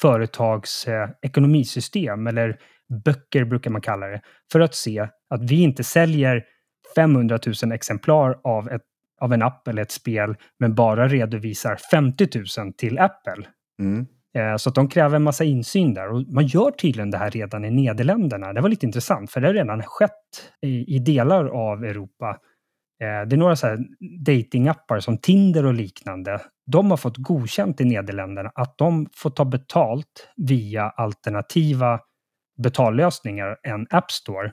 [0.01, 2.59] företags eh, ekonomisystem eller
[3.05, 4.21] böcker brukar man kalla det,
[4.51, 6.43] för att se att vi inte säljer
[6.95, 8.81] 500 000 exemplar av, ett,
[9.22, 12.28] av en app eller ett spel, men bara redovisar 50
[12.63, 13.45] 000 till Apple.
[13.82, 14.05] Mm.
[14.38, 16.09] Eh, Så att de kräver en massa insyn där.
[16.09, 18.53] Och man gör tydligen det här redan i Nederländerna.
[18.53, 22.30] Det var lite intressant, för det har redan skett i, i delar av Europa.
[23.03, 23.80] Eh, Det är några så här
[24.26, 26.41] datingappar som Tinder och liknande.
[26.72, 31.99] De har fått godkänt i Nederländerna att de får ta betalt via alternativa
[32.63, 34.51] betallösningar än App Store.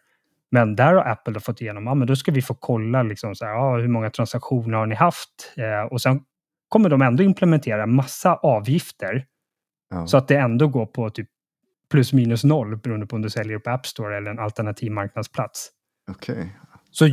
[0.55, 3.45] Men där har Apple fått igenom, ja men då ska vi få kolla liksom så
[3.45, 5.55] här, ja, hur många transaktioner har ni haft?
[5.57, 6.21] Eh, och sen
[6.69, 9.25] kommer de ändå implementera massa avgifter
[9.91, 10.07] Ja.
[10.07, 11.29] så att det ändå går på typ
[11.91, 15.71] plus minus noll beroende på om du säljer på App Store eller en alternativ marknadsplats.
[16.11, 16.57] Okej.
[16.91, 17.09] Så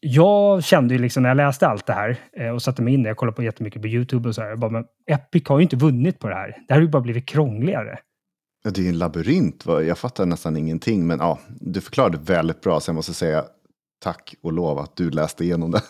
[0.00, 3.02] jag kände ju liksom när jag läste allt det här eh, och satte mig in
[3.02, 5.58] det, jag kollade på jättemycket på YouTube och så här, jag bara, men Epic har
[5.58, 6.48] ju inte vunnit på det här.
[6.48, 7.98] Det här har ju bara blivit krångligare.
[8.64, 9.64] Ja, det är en labyrint.
[9.66, 11.06] Jag fattar nästan ingenting.
[11.06, 12.80] Men ja, du förklarade väldigt bra.
[12.80, 13.44] Så jag måste säga
[14.00, 15.82] tack och lov att du läste igenom det.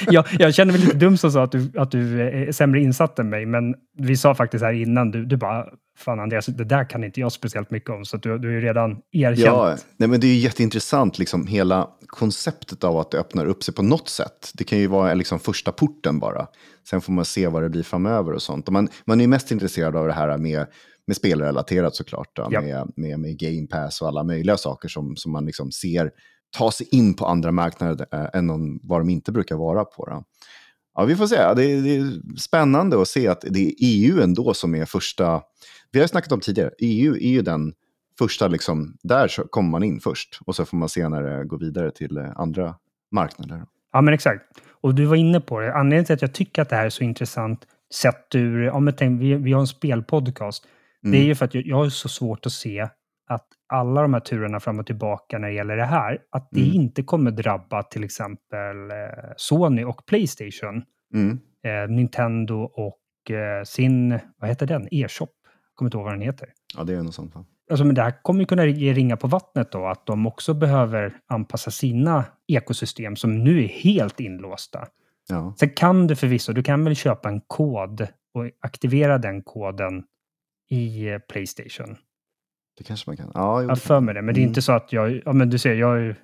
[0.10, 3.18] ja, jag känner mig lite dum som sa att du, att du är sämre insatt
[3.18, 3.46] än mig.
[3.46, 5.64] Men vi sa faktiskt här innan, du, du bara,
[5.98, 8.04] fan Andreas, det där kan inte jag speciellt mycket om.
[8.04, 9.46] Så du, du är ju redan erkänt.
[9.46, 13.74] Ja, nej, men det är jätteintressant, liksom, hela konceptet av att det öppnar upp sig
[13.74, 14.50] på något sätt.
[14.54, 16.46] Det kan ju vara liksom första porten bara.
[16.88, 18.66] Sen får man se vad det blir framöver och sånt.
[18.66, 20.66] Och man, man är mest intresserad av det här med
[21.12, 22.60] med spelrelaterat såklart, då, ja.
[22.60, 26.10] med, med, med Game Pass och alla möjliga saker som, som man liksom ser
[26.50, 30.06] ta sig in på andra marknader äh, än om, vad de inte brukar vara på.
[30.06, 30.24] Då.
[30.94, 31.36] Ja, vi får se.
[31.36, 35.42] Det är, det är, spännande att se att det är EU ändå som är första...
[35.90, 37.72] Vi har snackat om tidigare, EU är ju den
[38.18, 40.38] första, liksom, där kommer man in först.
[40.46, 42.74] Och så får man senare gå vidare till eh, andra
[43.10, 43.64] marknader.
[43.92, 44.42] Ja, men exakt.
[44.80, 45.74] Och du var inne på det.
[45.74, 48.62] Anledningen till att jag tycker att det här är så intressant sett ur...
[48.62, 50.66] Ja, men tänk, vi, vi har en spelpodcast.
[51.04, 51.12] Mm.
[51.12, 51.28] Det är mm.
[51.28, 52.88] ju för att jag, jag har så svårt att se
[53.28, 56.62] att alla de här turerna fram och tillbaka när det gäller det här, att det
[56.62, 56.74] mm.
[56.74, 58.96] inte kommer drabba till exempel eh,
[59.36, 60.82] Sony och Playstation,
[61.14, 61.38] mm.
[61.64, 65.28] eh, Nintendo och eh, sin, vad heter den, e-shop?
[65.74, 66.48] Kommer inte ihåg vad den heter.
[66.76, 67.34] Ja, det är något sånt.
[67.34, 67.44] Va?
[67.70, 70.54] Alltså, men det här kommer ju kunna ge ringa på vattnet då, att de också
[70.54, 74.86] behöver anpassa sina ekosystem som nu är helt inlåsta.
[75.28, 75.54] Ja.
[75.58, 78.00] Sen kan du förvisso, du kan väl köpa en kod
[78.34, 80.04] och aktivera den koden
[80.72, 81.96] i eh, Playstation.
[82.78, 83.30] Det kanske man kan.
[83.34, 84.22] Ja, jag har för mig det.
[84.22, 84.48] Men det är mm.
[84.48, 85.22] inte så att jag...
[85.24, 86.16] Ja, men du ser, jag är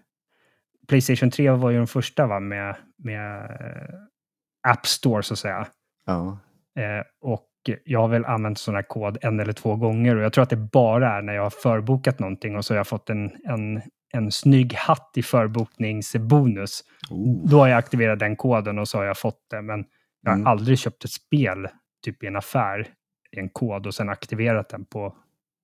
[0.89, 5.67] Playstation 3 var ju den första va, med, med eh, App Store så att säga.
[6.07, 6.39] Ja.
[6.79, 7.49] Eh, och
[7.85, 10.51] jag har väl använt sån här kod en eller två gånger och jag tror att
[10.51, 13.83] det bara är när jag har förbokat någonting och så har jag fått en, en,
[14.13, 16.85] en snygg hatt i förbokningsbonus.
[17.11, 17.51] Oh.
[17.51, 19.63] Då har jag aktiverat den koden och så har jag fått det.
[19.63, 19.85] Men
[20.23, 20.47] jag har mm.
[20.47, 21.69] aldrig köpt ett spel
[22.05, 22.89] typ i en affär,
[23.37, 25.17] en kod och sen aktiverat den på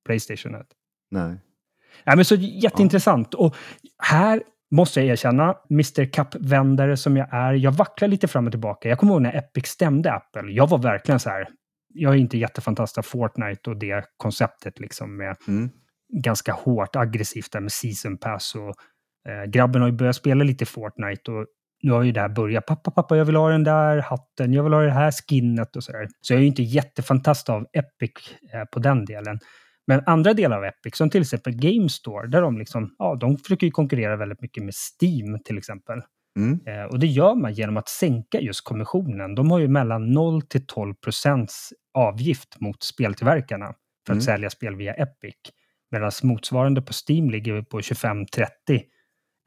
[0.07, 0.67] Playstation 1.
[1.11, 1.37] Nej.
[2.05, 3.29] Ja, men så jätteintressant.
[3.33, 3.39] Ja.
[3.39, 3.57] Och
[3.99, 8.89] här måste jag erkänna, Mr Cup-vändare som jag är, jag vacklar lite fram och tillbaka.
[8.89, 10.53] Jag kommer ihåg när Epic stämde Apple.
[10.53, 11.49] Jag var verkligen så här,
[11.95, 15.71] jag är inte jättefantast av Fortnite och det konceptet liksom med mm.
[16.23, 18.75] ganska hårt aggressivt där med season pass och
[19.31, 21.47] eh, grabben har ju börjat spela lite Fortnite och
[21.85, 22.67] nu har ju det här börjat.
[22.67, 25.85] Pappa, pappa, jag vill ha den där hatten, jag vill ha det här skinnet och
[25.85, 26.09] så där.
[26.21, 28.13] Så jag är ju inte jättefantast av Epic
[28.53, 29.39] eh, på den delen.
[29.87, 33.37] Men andra delar av Epic, som till exempel Game Store, där de, liksom, ja, de
[33.37, 36.03] försöker ju konkurrera väldigt mycket med Steam till exempel.
[36.39, 36.61] Mm.
[36.67, 39.35] Eh, och det gör man genom att sänka just kommissionen.
[39.35, 43.67] De har ju mellan 0 till 12 procents avgift mot speltillverkarna
[44.07, 44.21] för att mm.
[44.21, 45.35] sälja spel via Epic.
[45.91, 48.47] Medan motsvarande på Steam ligger på 25-30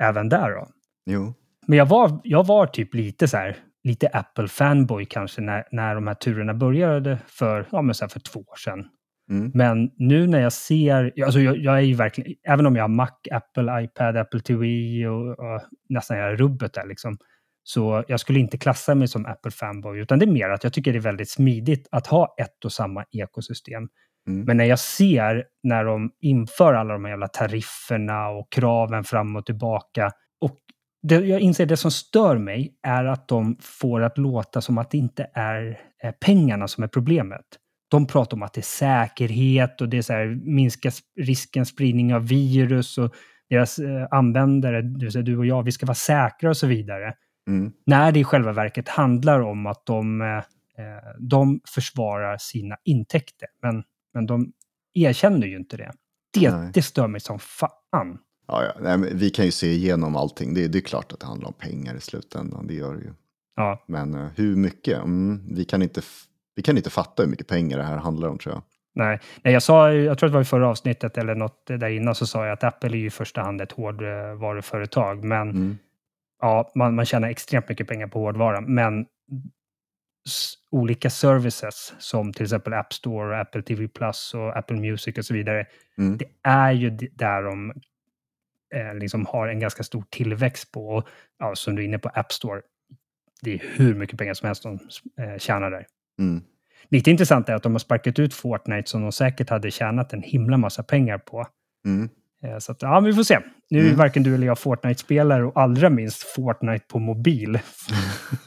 [0.03, 0.49] även där.
[0.49, 0.67] Då.
[1.05, 1.33] Jo.
[1.67, 6.07] Men jag var, jag var typ lite så här, lite Apple-fanboy kanske när, när de
[6.07, 8.87] här turerna började för, ja, men så för två år sedan.
[9.31, 9.51] Mm.
[9.53, 12.89] Men nu när jag ser, alltså jag, jag, är ju verkligen, även om jag har
[12.89, 14.67] Mac, Apple, iPad, Apple TV
[15.07, 17.17] och, och nästan hela rubbet där liksom,
[17.63, 20.93] så jag skulle inte klassa mig som Apple-fanboy, utan det är mer att jag tycker
[20.93, 23.87] det är väldigt smidigt att ha ett och samma ekosystem.
[24.27, 24.45] Mm.
[24.45, 29.35] Men när jag ser när de inför alla de här jävla tarifferna och kraven fram
[29.35, 30.11] och tillbaka,
[30.41, 30.59] och
[31.03, 34.91] det, jag inser det som stör mig är att de får att låta som att
[34.91, 35.77] det inte är
[36.19, 37.45] pengarna som är problemet
[37.87, 42.15] de pratar om att det är säkerhet och det är så här, minska risken spridning
[42.15, 43.15] av virus och
[43.49, 46.67] deras eh, användare, det vill säga du och jag, vi ska vara säkra och så
[46.67, 47.13] vidare.
[47.47, 47.71] Mm.
[47.85, 50.43] När det i själva verket handlar om att de, eh,
[51.19, 53.47] de försvarar sina intäkter.
[53.61, 53.83] Men,
[54.13, 54.51] men de
[54.93, 55.91] erkänner ju inte det.
[56.33, 58.17] Det, det stör mig som fan.
[58.47, 58.97] Ja, ja.
[58.97, 60.53] Nej, vi kan ju se igenom allting.
[60.53, 62.67] Det, det, är klart att det handlar om pengar i slutändan.
[62.67, 63.13] Det gör det ju.
[63.55, 63.83] Ja.
[63.87, 64.97] Men uh, hur mycket?
[64.97, 66.01] Mm, vi kan inte
[66.55, 68.63] vi kan inte fatta hur mycket pengar det här handlar om tror jag.
[68.95, 72.15] Nej, Nej jag, sa, jag tror det var i förra avsnittet eller något där innan
[72.15, 75.23] så sa jag att Apple är ju i första hand ett hårdvaruföretag.
[75.23, 75.77] Men mm.
[76.41, 78.61] ja, man, man tjänar extremt mycket pengar på hårdvara.
[78.61, 79.05] Men
[80.71, 85.33] olika services som till exempel App Store, Apple TV Plus och Apple Music och så
[85.33, 85.65] vidare.
[85.97, 86.17] Mm.
[86.17, 87.73] Det är ju där de
[88.99, 90.87] liksom har en ganska stor tillväxt på.
[90.87, 91.07] Och,
[91.39, 92.61] ja, som du är inne på, App Store.
[93.41, 94.79] Det är hur mycket pengar som helst de
[95.23, 95.85] eh, tjänar där.
[96.19, 96.41] Mm.
[96.89, 100.21] Lite intressant är att de har sparkat ut Fortnite som de säkert hade tjänat en
[100.21, 101.47] himla massa pengar på.
[101.85, 102.09] Mm.
[102.43, 103.39] Eh, så att, ja, vi får se.
[103.69, 103.97] Nu är mm.
[103.97, 107.59] varken du eller jag Fortnite-spelare och allra minst Fortnite på mobil.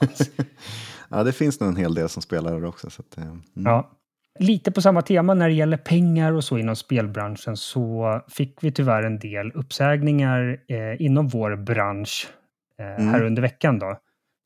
[1.08, 2.90] ja, det finns nog en hel del som spelar det också.
[2.90, 3.42] Så att, eh, mm.
[3.54, 3.90] ja.
[4.38, 8.72] Lite på samma tema när det gäller pengar och så inom spelbranschen så fick vi
[8.72, 12.28] tyvärr en del uppsägningar eh, inom vår bransch
[12.78, 13.26] eh, här mm.
[13.26, 13.78] under veckan.
[13.78, 13.96] Då.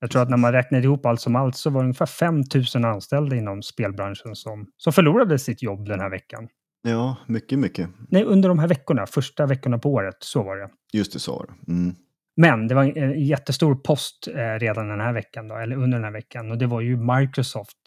[0.00, 2.42] Jag tror att när man räknar ihop allt som allt så var det ungefär 5
[2.74, 6.48] 000 anställda inom spelbranschen som, som förlorade sitt jobb den här veckan.
[6.82, 7.90] Ja, mycket, mycket.
[8.08, 10.68] Nej, under de här veckorna, första veckorna på året, så var det.
[10.92, 11.72] Just det, så var det.
[11.72, 11.94] Mm.
[12.36, 16.04] Men det var en jättestor post eh, redan den här veckan, då, eller under den
[16.04, 17.78] här veckan, och det var ju Microsoft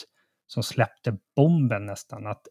[0.47, 2.41] som släppte bomben nästan, att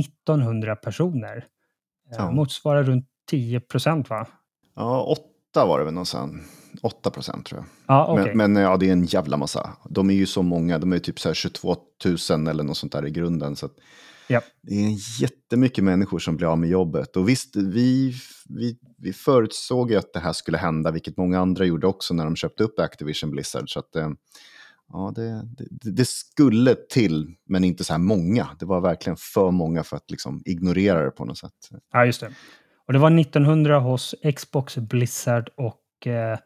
[0.00, 2.30] 1900 personer, eh, Ja.
[2.30, 4.26] motsvarar runt 10 procent va?
[4.74, 6.34] Ja, åtta var det väl någonstans.
[6.82, 7.66] Åtta procent tror jag.
[7.96, 8.34] Ja, okej.
[8.34, 9.76] Men, men ja, det är en jävla massa.
[9.90, 11.76] De är ju så många, de är typ så här 22
[12.30, 13.56] 000 eller något sånt där i grunden.
[13.56, 13.68] Så
[14.28, 14.40] Ja.
[14.62, 17.16] det är jättemycket människor som blir av med jobbet.
[17.16, 18.14] Och visst, vi,
[18.48, 22.24] vi, vi förutsåg ju att det här skulle hända, vilket många andra gjorde också när
[22.24, 23.70] de köpte upp Activision Blizzard.
[23.72, 24.10] Så att, eh,
[24.92, 28.48] ja, det, det, det skulle till, men inte så här många.
[28.58, 31.52] Det var verkligen för många för att liksom ignorera det på något sätt.
[31.92, 32.30] Ja, just det.
[32.86, 36.38] Och det var 1900 hos Xbox, Blizzard och eh,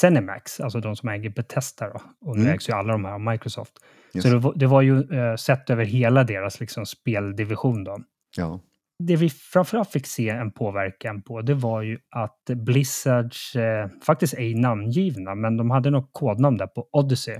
[0.00, 1.88] Zenimax, alltså de som äger Bethesda.
[1.88, 2.00] Då.
[2.20, 2.54] Och nu Mm.
[2.54, 3.72] ägs ju alla de här av Microsoft.
[4.14, 7.84] Just Så det var, det var ju eh, sett över hela deras liksom, speldivision.
[7.84, 7.98] Då.
[8.36, 8.60] Ja,
[8.98, 14.34] Det vi framförallt fick se en påverkan på, det var ju att Blizzards, eh, faktiskt
[14.34, 17.36] ej namngivna, men de hade något kodnamn där på Odyssey.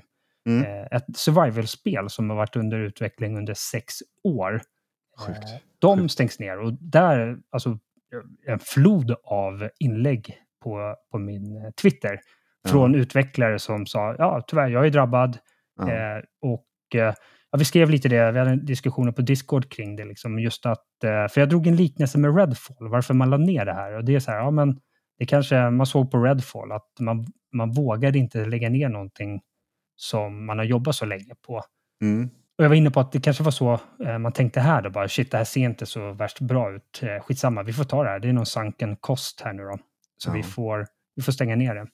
[0.46, 0.64] Mm.
[0.64, 3.94] Eh, ett survival-spel som har varit under utveckling under sex
[4.24, 4.60] år.
[5.26, 5.38] Sjukt.
[5.38, 7.78] Eh, de stängs ner och där, alltså
[8.46, 12.20] en flod av inlägg på, på min eh, Twitter
[12.68, 15.38] från utvecklare som sa, ja tyvärr, jag är drabbad.
[15.76, 15.92] ja.
[15.92, 17.14] Eh, och eh,
[17.50, 20.04] ja, vi skrev lite det, vi hade diskussioner på Discord kring det.
[20.04, 23.64] Liksom, just att, eh, för jag drog en liknelse med Redfall, varför man la ner
[23.64, 23.96] det här.
[23.96, 24.80] Och det är så här, ja men
[25.18, 29.40] det kanske man såg på Redfall, att man, man vågade inte lägga ner någonting
[29.96, 31.62] som man har jobbat så länge på.
[32.02, 32.30] Mm.
[32.58, 34.90] Och jag var inne på att det kanske var så eh, man tänkte här då,
[34.90, 37.00] bara shit det här ser inte så värst bra ut.
[37.02, 39.78] Eh, skitsamma, vi får ta det här, det är någon sunken kost här nu då.
[40.18, 40.44] Så vi, Ja.
[40.44, 40.86] får,
[41.16, 41.86] vi får stänga ner det.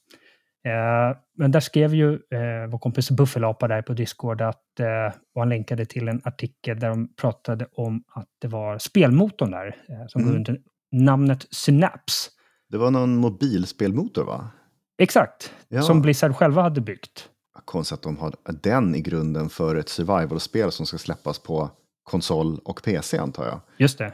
[0.70, 5.40] Eh, men där skrev ju eh, vår kompis Buffelapa där på Discord att, eh, och
[5.40, 10.06] han länkade till en artikel där de pratade om att det var spelmotorn där eh,
[10.08, 10.38] som går Mm.
[10.38, 10.60] under
[10.92, 12.30] namnet Synapse.
[12.68, 14.50] Det var någon mobilspelmotor va?
[14.98, 15.82] Exakt, Ja.
[15.82, 17.28] som Blizzard själva hade byggt.
[17.64, 21.70] Konstigt att de har den i grunden för ett survival-spel som ska släppas på
[22.02, 23.60] konsol och PC antar jag.
[23.76, 24.12] Just det.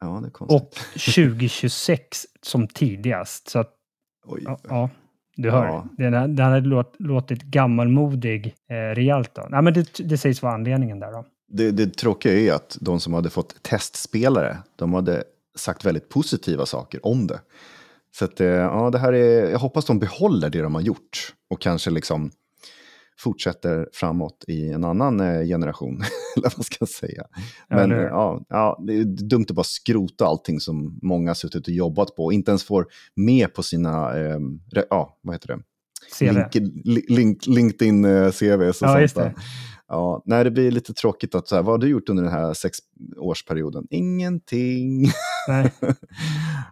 [0.00, 0.62] Ja, det är konstigt.
[0.62, 0.74] Och
[1.14, 3.48] 2026 som tidigast.
[3.48, 3.74] Så att.
[4.44, 4.90] Ja, ja
[5.36, 5.66] du hör.
[5.66, 5.86] Ja.
[5.96, 9.34] Den, här- den hade låt, låtit gammalmodig eh, rejält.
[9.34, 9.46] Då.
[9.50, 11.12] Nej, men det, det sägs vara anledningen där.
[11.12, 11.24] Då.
[11.48, 15.24] Det, det tråkiga är ju att de som hade fått testspelare, de hade
[15.56, 17.40] sagt väldigt positiva saker om det.
[18.14, 21.34] Så att, eh, ja, det här är, jag hoppas de behåller det de har gjort
[21.50, 22.30] och kanske liksom
[23.18, 26.02] fortsätter framåt i en annan eh, generation,
[26.36, 27.22] eller vad ska säga.
[27.68, 28.04] Men eh, hur?
[28.04, 32.16] ja, ja, det är dumt att bara skrota allting som många har suttit och jobbat
[32.16, 34.38] på och inte ens får med på sina, eh,
[34.90, 35.62] ja, vad heter det?
[36.18, 36.24] CV.
[36.24, 36.54] Link,
[36.84, 39.34] li- link, LinkedIn-CVs och Ja, just det.
[39.88, 42.32] Ja, nej, det blir lite tråkigt att så här, vad har du gjort under den
[42.32, 43.86] här sexårsperioden?
[43.90, 45.06] Ingenting.
[45.48, 45.72] Nej,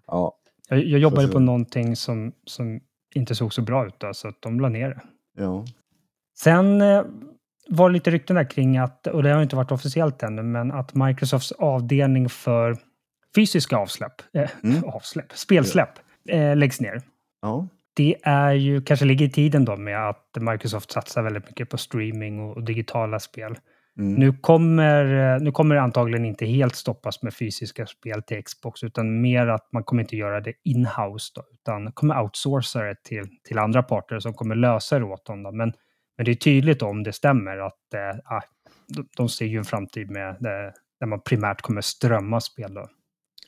[0.06, 0.36] ja,
[0.68, 2.80] jag, jag jobbade på någonting som, som
[3.14, 5.00] inte såg så bra ut, då, så att de la ner det.
[5.42, 5.64] ja.
[6.38, 7.02] Sen eh,
[7.68, 10.72] var det lite rykten där kring att, och det har inte varit officiellt ännu, men
[10.72, 12.76] att Microsofts avdelning för
[13.34, 14.84] fysiska avsläpp, eh, Mm.
[14.94, 15.90] avsläpp, spelsläpp,
[16.28, 17.00] eh, läggs ner.
[17.42, 17.68] ja.
[17.96, 21.78] Det är ju, kanske ligger i tiden då med att Microsoft satsar väldigt mycket på
[21.78, 23.58] streaming och, och digitala spel.
[23.98, 24.14] Mm.
[24.14, 28.82] Nu kommer, eh, nu kommer det antagligen inte helt stoppas med fysiska spel till Xbox,
[28.82, 33.24] utan mer att man kommer inte göra det in-house, då, utan kommer outsourca det till,
[33.44, 35.42] till andra parter som kommer lösa det åt dem.
[35.42, 35.52] Då.
[35.52, 35.72] Men,
[36.16, 38.42] men det är tydligt om det stämmer att eh, ah,
[39.16, 42.74] de, ser ju en framtid med det, där man primärt kommer strömma spel.
[42.74, 42.88] Då.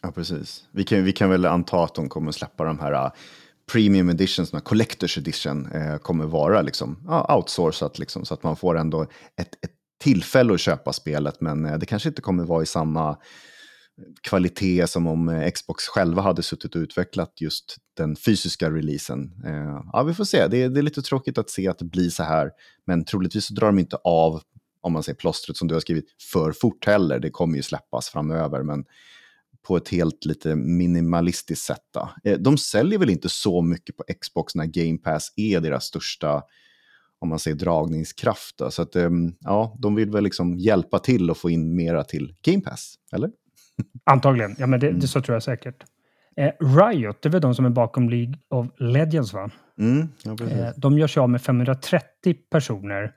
[0.03, 0.65] ja, precis.
[0.73, 3.13] Vi kan, vi kan väl anta att de kommer släppa de här uh,
[3.73, 8.43] premium editions, de här collectors edition, uh, kommer vara liksom, uh, outsourcat, liksom, så att
[8.43, 12.45] man får ändå ett, ett tillfälle att köpa spelet, men uh, det kanske inte kommer
[12.45, 13.17] vara i samma
[14.23, 19.33] kvalitet som om Xbox själva hade suttit och utvecklat just den fysiska releasen.
[19.47, 20.47] Eh, ja, vi får se.
[20.49, 22.51] Det är, det är lite tråkigt att se att det blir så här,
[22.87, 24.43] men troligtvis så drar de inte av,
[24.81, 27.19] om man säger plåstret som du har skrivit, för fort heller.
[27.19, 28.85] Det kommer ju släppas framöver, men
[29.67, 31.85] på ett helt lite minimalistiskt sätt.
[31.95, 32.11] Då.
[32.25, 36.43] Eh, De säljer väl inte så mycket på Xbox när Game Pass är deras största
[37.21, 38.59] om man säger dragningskraft.
[38.59, 38.71] Då.
[38.71, 42.35] Så att, ehm, ja, de vill väl liksom hjälpa till att få in mera till
[42.43, 43.31] Game Pass, eller?
[44.05, 45.01] Antagligen, ja men det, Mm.
[45.01, 45.85] det så tror jag säkert.
[46.39, 49.51] Eh, Riot, det är väl de som är bakom League of Legends va?
[49.79, 50.33] Mm, ja.
[50.33, 53.13] Eh, de gör sig av med 530 personer.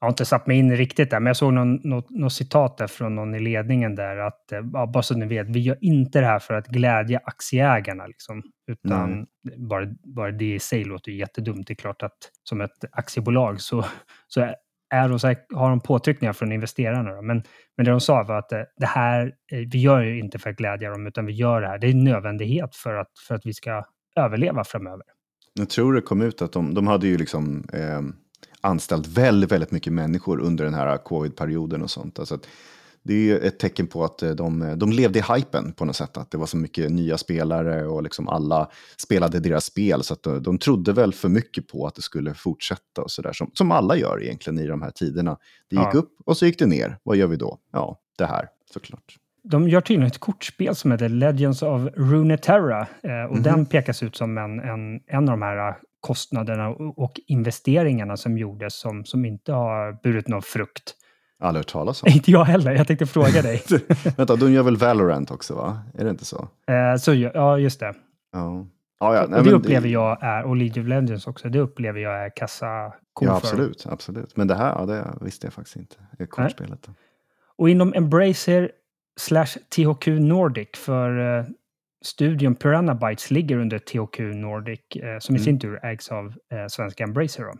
[0.00, 2.78] Jag har inte satt mig in riktigt där, men jag såg någon, något, något citat
[2.78, 5.78] där från någon i ledningen där att, eh, ja, bara så ni vet, vi gör
[5.80, 9.26] inte det här för att glädja aktieägarna, liksom, utan
[9.56, 11.66] bara, bara det i sig låter jättedumt.
[11.66, 13.84] Det är klart att som ett aktiebolag så,
[14.28, 14.54] så
[14.90, 17.14] är, de har de påtryckningar från investerarna.
[17.14, 17.22] Då.
[17.22, 17.42] Men,
[17.76, 20.50] men det de sa var att eh, det här, eh, vi gör det inte för
[20.50, 21.78] att glädja dem, utan vi gör det här.
[21.78, 23.84] Det är en nödvändighet för att, för att vi ska
[24.16, 25.02] överleva framöver.
[25.54, 28.00] Jag tror det kom ut att de, de hade ju liksom eh,
[28.60, 32.18] anställt väldigt, väldigt mycket människor under den här eh, covid-perioden och sånt.
[32.18, 32.48] Alltså att
[33.08, 36.16] det är ju ett tecken på att de, de levde i hypen på något sätt.
[36.16, 40.02] Att det var så mycket nya spelare och liksom alla spelade deras spel.
[40.02, 43.32] Så att de, de trodde väl för mycket på att det skulle fortsätta och sådär.
[43.32, 45.36] Som, som alla gör egentligen i de här tiderna.
[45.70, 45.98] Det gick ja.
[45.98, 46.98] upp och så gick det ner.
[47.02, 47.58] Vad gör vi då?
[47.72, 49.16] Ja, det här såklart.
[49.42, 52.80] De gör tydligen ett kortspel som heter Legends of Runeterra.
[52.80, 53.42] Eh, och mm -hmm.
[53.42, 58.80] den pekas ut som en, en, en av de här kostnaderna och investeringarna som gjordes
[58.80, 60.94] som, som inte har burit någon frukt.
[61.40, 62.08] Aldrig hört talas om.
[62.12, 63.62] inte jag heller, jag tänkte fråga dig.
[64.16, 65.78] Vänta, de gör väl Valorant också va?
[65.94, 66.48] Är det inte så?
[66.66, 67.94] Eh, så ja, just det.
[68.32, 68.66] Ja.
[69.00, 69.26] Ja, ja.
[69.28, 69.88] Nej, det upplever det...
[69.88, 74.36] jag är, och League of Legends också, det upplever jag är kassa Ja, absolut, absolut.
[74.36, 75.96] Men det här, ja, det visste jag faktiskt inte.
[76.18, 76.88] Det är kortspelet.
[77.56, 78.70] Och inom Embracer
[79.16, 81.44] slash THQ Nordic för eh,
[82.04, 85.44] studion Piranha Bytes ligger under THQ Nordic eh, som i mm.
[85.44, 87.44] sin tur ägs av eh, svenska Embracer.
[87.44, 87.54] Då.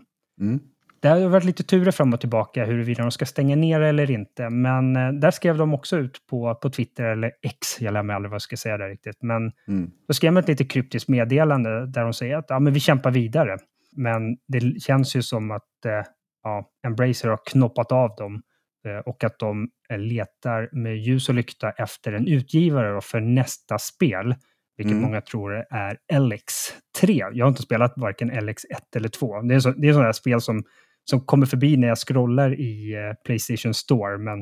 [0.45, 0.61] Mm.
[1.01, 4.51] Det har varit lite turer fram och tillbaka huruvida de ska stänga ner eller inte.
[4.51, 8.17] Men eh, där skrev de också ut på, på Twitter, eller X, jag lär mig
[8.17, 9.23] aldrig vad jag ska säga där riktigt.
[9.23, 9.91] Men mm.
[10.09, 13.11] då skrev de ett lite kryptiskt meddelande där de säger att ja, men vi kämpar
[13.11, 13.57] vidare.
[13.97, 16.03] Men det känns ju som att eh,
[16.43, 18.43] ja, Embracer har knoppat av dem
[18.87, 24.35] eh, och att de letar med ljus och lykta efter en utgivare för nästa spel.
[24.77, 25.03] Vilket mm.
[25.03, 27.31] många tror är LX3.
[27.33, 29.41] Jag har inte spelat varken LX1 eller 2.
[29.43, 30.65] Det är, så, det är sådana spel som
[31.11, 34.19] som kommer förbi när jag scrollar i eh, Playstation Store.
[34.19, 34.39] Men...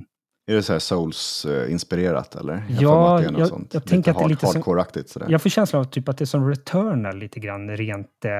[0.46, 2.64] Är det så här Souls-inspirerat eller?
[2.68, 5.08] Jag ja, jag, jag, jag tänker att det är lite hardcore-aktigt.
[5.08, 5.26] Sådär.
[5.30, 8.30] Jag får känslan av typ att det är som Returnal lite grann rent eh,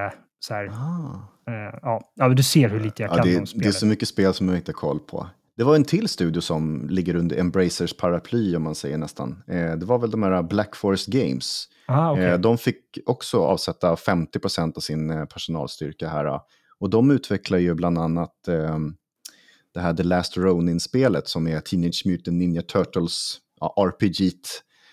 [0.40, 0.66] så här.
[0.66, 1.50] Ah.
[1.50, 2.00] Eh, ja.
[2.14, 3.62] ja, du ser hur lite jag ja, kan det, om spelet.
[3.62, 5.26] Det är så mycket spel som jag inte har koll på.
[5.56, 9.42] Det var en till studio som ligger under Embracers paraply om man säger nästan.
[9.48, 11.68] Eh, det var väl de här Black Forest Games.
[11.86, 12.24] Ah, okay.
[12.24, 16.40] eh, de fick också avsätta 50 procent av sin personalstyrka här
[16.80, 18.78] och de utvecklar ju bland annat eh,
[19.74, 24.32] det här The Last Ronin-spelet som är Teenage Mutant Ninja Turtles ja, RPG.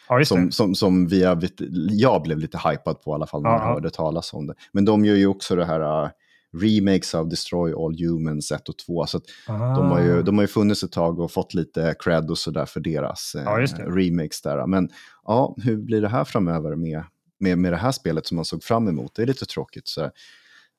[0.09, 1.49] Ja, som, som, som vi har,
[1.89, 4.53] jag blev lite hypad på i alla fall när ja, man hörde talas om det.
[4.71, 6.09] Men de gör ju också det här uh,
[6.53, 9.05] remakes av Destroy All Humans 1 och 2.
[9.05, 12.37] Så de, har ju, de har ju funnits ett tag och fått lite cred och
[12.37, 14.67] sådär för deras eh, remakes där.
[14.67, 14.89] Men
[15.23, 17.03] ja, hur blir det här framöver med,
[17.39, 19.15] med, med det här spelet som man såg fram emot?
[19.15, 19.87] Det är lite tråkigt.
[19.87, 20.11] Så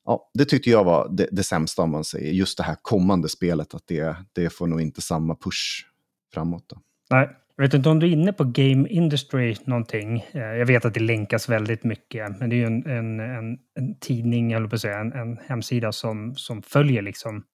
[0.05, 2.33] ja, det tyckte jag var det, det sämsta om man säger.
[2.33, 5.87] Just det här kommande spelet, att det, det får nog inte samma push
[6.35, 6.65] framåt.
[6.69, 6.77] Då.
[7.11, 10.27] Nej, jag vet inte om du är inne på Game Industry någonting.
[10.33, 13.59] Eh, jag vet att det länkas väldigt mycket, men det är ju en, en, en,
[13.75, 17.45] en tidning, jag på att säga, en, en hemsida som, som följer liksom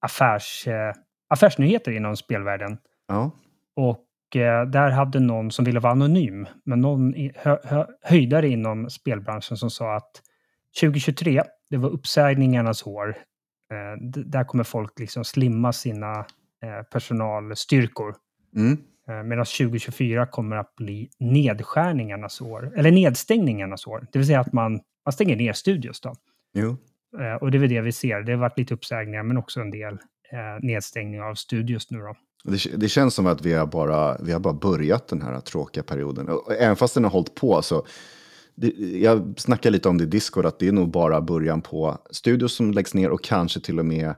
[0.00, 0.92] affärs, eh,
[1.28, 2.78] affärsnyheter inom spelvärlden.
[3.08, 3.30] Ja.
[3.76, 8.90] Och eh, där hade någon som ville vara anonym, men någon hö, hö, höjdare inom
[8.90, 10.22] spelbranschen som sa att
[10.80, 13.08] 2023 det var uppsägningarnas år.
[13.72, 16.18] Eh, där kommer folk liksom slimma sina
[16.64, 18.14] eh, personalstyrkor.
[18.56, 18.78] Mm.
[19.08, 24.06] Eh, Medan 2024 kommer att bli nedskärningarnas år, eller nedstängningarnas år.
[24.12, 26.00] Det vill säga att man, man stänger ner studios.
[26.00, 26.14] Då.
[26.54, 26.76] Jo.
[27.40, 28.20] Och det är väl det vi ser.
[28.22, 29.92] Det har varit lite uppsägningar, men också en del
[30.32, 31.98] eh, nedstängning av studios nu.
[31.98, 32.14] Då.
[32.44, 35.84] Det, det, känns som att vi har, bara, vi har bara börjat den här tråkiga
[35.84, 36.28] perioden.
[36.28, 37.86] Och även fast den har hållit på så
[38.54, 41.98] det, jag snackar lite om det i Discord, att det är nog bara början på
[42.10, 44.14] studios som läggs ner och kanske till och med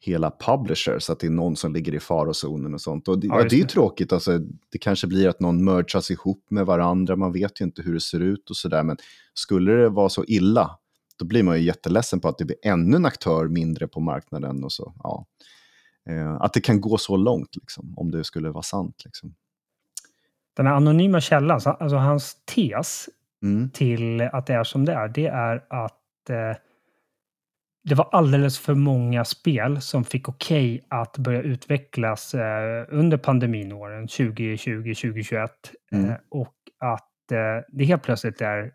[0.00, 3.08] hela publishers, att det är någon som ligger i farozonen och sånt.
[3.08, 6.46] Och det, ja, det är ju tråkigt, alltså, det kanske blir att någon mergas ihop
[6.50, 8.96] med varandra, man vet ju inte hur det ser ut och sådär, men
[9.34, 10.78] skulle det vara så illa,
[11.16, 14.64] då blir man ju jätteledsen på att det blir ännu en aktör mindre på marknaden
[14.64, 14.94] och så.
[15.02, 15.26] Ja.
[16.08, 19.02] Eh, att det kan gå så långt, liksom, om det skulle vara sant.
[19.04, 19.34] Liksom.
[20.56, 23.08] Den här anonyma källan, alltså hans tes
[23.42, 23.70] mm.
[23.70, 26.56] till att det är som det är, det är att eh,
[27.88, 33.16] det var alldeles för många spel som fick okej okay att börja utvecklas eh, under
[33.16, 35.50] pandeminåren 2020, 2021
[35.92, 36.10] mm.
[36.10, 38.72] eh, och att eh, det helt plötsligt är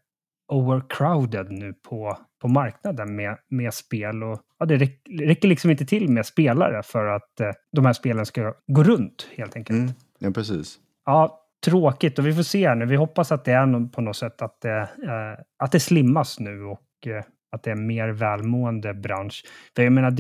[0.48, 4.24] overcrowded nu på, på marknaden med, med spel.
[4.24, 4.78] Och, ja, det
[5.22, 9.30] räcker liksom inte till med spelare för att eh, de här spelen ska gå runt
[9.38, 9.80] helt enkelt.
[9.80, 9.92] Mm.
[10.20, 10.80] Ja, precis.
[11.06, 12.86] Ja, tråkigt och vi får se nu.
[12.86, 16.64] Vi hoppas att det är på något sätt att det, eh, att det slimmas nu
[16.64, 19.46] och eh, att det är en mer välmående bransch.
[19.76, 20.14] För jag menar,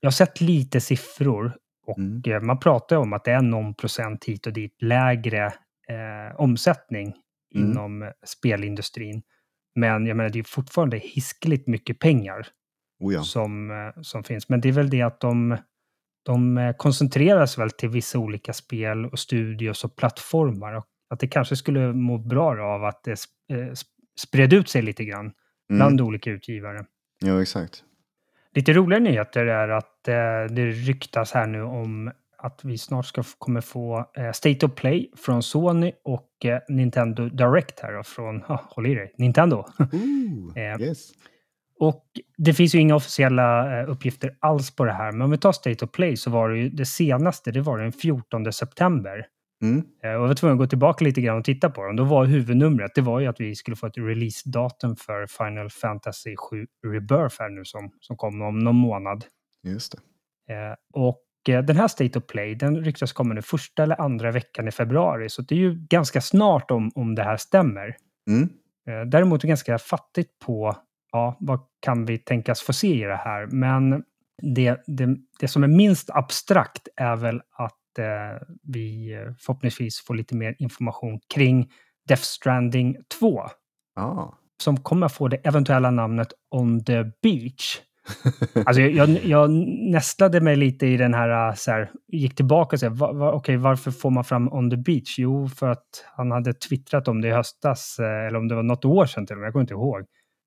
[0.00, 2.22] jag har sett lite siffror och mm.
[2.26, 5.46] eh, man pratar om att det är någon procent hit och dit lägre
[5.88, 7.14] eh, omsättning
[7.54, 7.70] mm.
[7.70, 9.22] inom spelindustrin.
[9.74, 12.46] Men jag menar, det är fortfarande hiskligt mycket pengar
[13.00, 13.22] oh ja.
[13.22, 14.48] som, som finns.
[14.48, 15.56] Men det är väl det att de
[16.22, 20.72] de eh, koncentreras väl till vissa olika spel och studios och plattformar.
[20.72, 23.10] Och att det kanske skulle må bra av att det
[23.56, 23.72] eh,
[24.20, 25.32] spred ut sig lite grann
[25.68, 26.06] bland mm.
[26.06, 26.84] olika utgivare.
[27.20, 27.84] Ja, exakt.
[28.54, 32.12] Lite roliga nyheter är att eh, det ryktas här nu om
[32.42, 37.28] att vi snart ska kommer få eh, State of Play från Sony och eh, Nintendo
[37.28, 39.64] Direct här då, från, ah, håll i dig, Nintendo.
[39.92, 41.10] Ooh, yes.
[41.80, 42.04] Och
[42.38, 45.52] det finns ju inga officiella eh, uppgifter alls på det här, men om vi tar
[45.52, 49.26] State of Play så var det ju det senaste, det var den 14 september.
[49.62, 49.76] Mm.
[49.76, 51.96] Eh, och jag var tvungen att gå tillbaka lite grann och titta på dem.
[51.96, 56.36] Då var huvudnumret, det var ju att vi skulle få ett releasedatum för Final Fantasy
[56.36, 59.24] 7 Rebirth här nu som, som kommer om någon månad.
[59.66, 59.94] Just
[60.46, 60.54] det.
[60.54, 64.68] Eh, och den här State of Play, den ryktas komma nu första eller andra veckan
[64.68, 67.96] i februari, så det är ju ganska snart om, om det här stämmer.
[68.28, 68.48] Mm.
[69.10, 70.76] Däremot är det ganska fattigt på
[71.12, 73.46] ja, vad kan vi tänkas få se i det här?
[73.46, 74.02] Men
[74.42, 80.34] det, det, det som är minst abstrakt är väl att eh, vi förhoppningsvis får lite
[80.34, 81.70] mer information kring
[82.08, 83.42] Death Stranding 2.
[83.96, 84.28] Ah.
[84.62, 87.80] Som kommer få det eventuella namnet On the Beach.
[88.66, 89.50] Alltså jag, jag,
[89.90, 93.56] nästlade mig lite i den här, så här gick tillbaka och sa, va, va, okay,
[93.56, 95.18] varför får man fram On the Beach?
[95.18, 98.62] Jo, för att han hade twittrat om det i höstas, eh, eller om det var
[98.62, 100.04] något år sedan till och med, jag kommer inte ihåg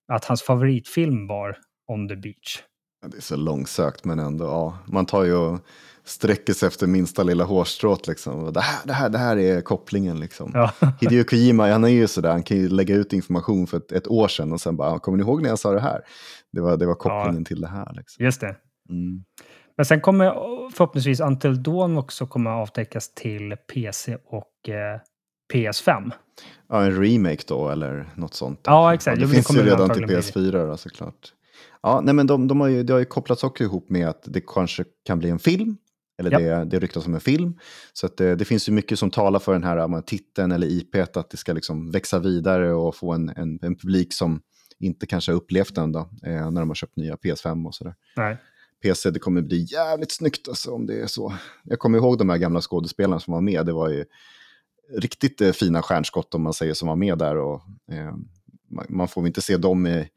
[0.07, 2.63] att hans favoritfilm var On the Beach.
[3.11, 4.77] Det är så långsökt men ändå, ja.
[4.85, 5.59] Man tar ju och
[6.03, 8.53] sträcker sig efter minsta lilla hårstrået liksom.
[8.53, 10.51] Det här, det här, det här är kopplingen liksom.
[10.53, 10.71] Ja.
[11.01, 14.07] Hideo Kojima, han är ju sådär, han kan ju lägga ut information för ett, ett,
[14.07, 16.01] år sedan och sen bara, kommer ni ihåg när jag sa det här?
[16.51, 17.45] Det var, det var kopplingen ja.
[17.45, 17.93] till det här.
[17.93, 18.25] Liksom.
[18.25, 18.55] Just det.
[18.89, 19.23] Mm.
[19.77, 20.31] Men sen kommer
[20.69, 24.99] förhoppningsvis Until Dawn också kommer avtäckas till PC och eh,
[25.53, 26.11] PS5.
[26.69, 28.59] Ja, en remake då eller något sånt.
[28.63, 29.21] Ja, exakt.
[29.21, 31.33] Ja, det, finns ju redan till PS4 då, såklart.
[31.81, 34.23] Ja, nej, men de, de har ju, det har ju kopplats också ihop med att
[34.25, 35.77] det kanske kan bli en film.
[36.17, 36.39] Eller ja.
[36.39, 37.57] det, det ryktas om en film.
[37.93, 41.29] Så det, det, finns ju mycket som talar för den här titeln eller IP, att
[41.29, 44.41] det ska liksom växa vidare och få en, en, en publik som
[44.79, 47.95] inte kanske har upplevt den då, eh, när de har köpt nya PS5 och sådär.
[48.15, 48.37] Nej.
[48.83, 51.33] PC, det kommer bli jävligt snyggt alltså, om det är så.
[51.63, 53.65] Jag kommer ihåg de här gamla skådespelarna som var med.
[53.65, 54.05] Det var ju
[54.91, 57.37] riktigt eh, fina stjärnskott om man säger som var med där.
[57.37, 57.61] Och,
[57.91, 58.15] eh,
[58.69, 60.09] man, man, får inte se dem i,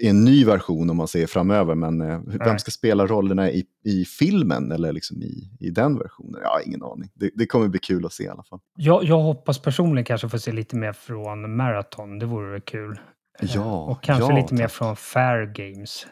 [0.00, 1.74] i, en ny version om man säger framöver.
[1.74, 6.40] Men eh, vem ska spela rollerna i, i filmen eller liksom i, i den versionen?
[6.44, 7.10] Har ingen aning.
[7.14, 8.60] Det, det kommer bli kul att se i alla fall.
[8.76, 12.18] Jag, jag hoppas personligen kanske få se lite mer från Marathon.
[12.18, 13.00] Det vore kul.
[13.40, 14.58] Ja, och kanske ja, lite tack.
[14.58, 16.06] mer från Fair Games.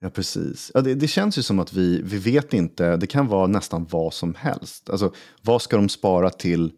[0.00, 0.70] Ja, precis.
[0.74, 3.86] Ja, det, det, känns ju som att vi, vi vet inte, det kan vara nästan
[3.90, 4.90] vad som helst.
[4.90, 6.72] Alltså, vad ska de spara till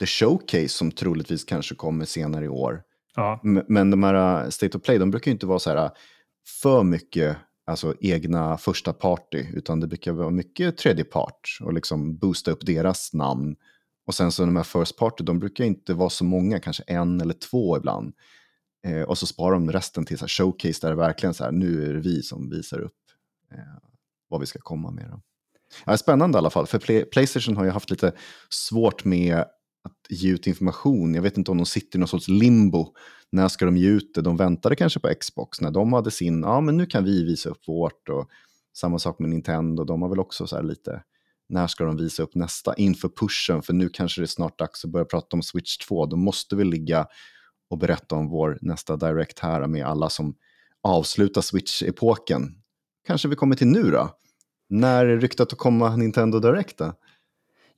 [0.00, 2.82] The Showcase som troligtvis kanske kommer senare i år.
[3.16, 3.40] Ja.
[3.68, 5.90] Men de här uh, State of Play, de brukar ju inte vara så här uh,
[6.62, 7.36] för mycket
[7.66, 12.66] alltså, egna första party, utan det brukar vara mycket tredje part och liksom boosta upp
[12.66, 13.56] deras namn.
[14.06, 17.20] Och sen så de här first party, de brukar inte vara så många, kanske en
[17.20, 18.14] eller två ibland.
[18.86, 21.52] Eh, och så sparar de resten till så här showcase där det verkligen så här,
[21.52, 22.96] nu är det vi som visar upp
[23.52, 23.58] eh,
[24.28, 25.08] vad vi ska komma med.
[25.10, 25.20] Då.
[25.86, 28.12] Ja, spännande i alla fall, för Play Playstation har ju haft lite
[28.48, 29.44] svårt med
[29.84, 31.14] att ge ut information.
[31.14, 32.94] Jag vet inte om de sitter i någon sorts limbo.
[33.32, 34.22] När ska de ge ut det?
[34.22, 37.50] De väntade kanske på Xbox när de hade sin, ja men nu kan vi visa
[37.50, 38.08] upp vårt.
[38.08, 38.28] Och
[38.76, 41.02] samma sak med Nintendo, de har väl också så här lite,
[41.48, 43.62] när ska de visa upp nästa inför pushen?
[43.62, 46.06] För nu kanske det är snart dags att börja prata om Switch 2.
[46.06, 47.06] Då måste vi ligga
[47.70, 50.34] och berätta om vår nästa Direct här med alla som
[50.82, 52.54] avslutar Switch-epoken.
[53.06, 54.10] Kanske vi kommer till nu då?
[54.68, 56.92] När är ryktat att komma Nintendo Direct då?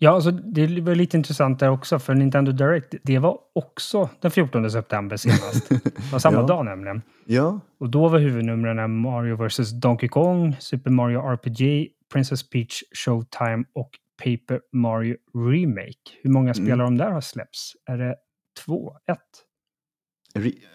[0.03, 4.31] Ja, alltså, det var lite intressant där också, för Nintendo Direct, det var också den
[4.31, 5.69] 14 september senast.
[5.69, 6.47] Det var samma ja.
[6.47, 7.03] dag nämligen.
[7.27, 7.61] Ja.
[7.79, 13.91] Och då var huvudnumren Mario vs Donkey Kong, Super Mario RPG, Princess Peach Showtime och
[14.25, 16.11] Paper Mario Remake.
[16.23, 16.99] Hur många spelare mm.
[16.99, 17.73] de där har släppts?
[17.87, 18.17] Är det
[18.65, 18.97] två?
[19.07, 19.19] Ett?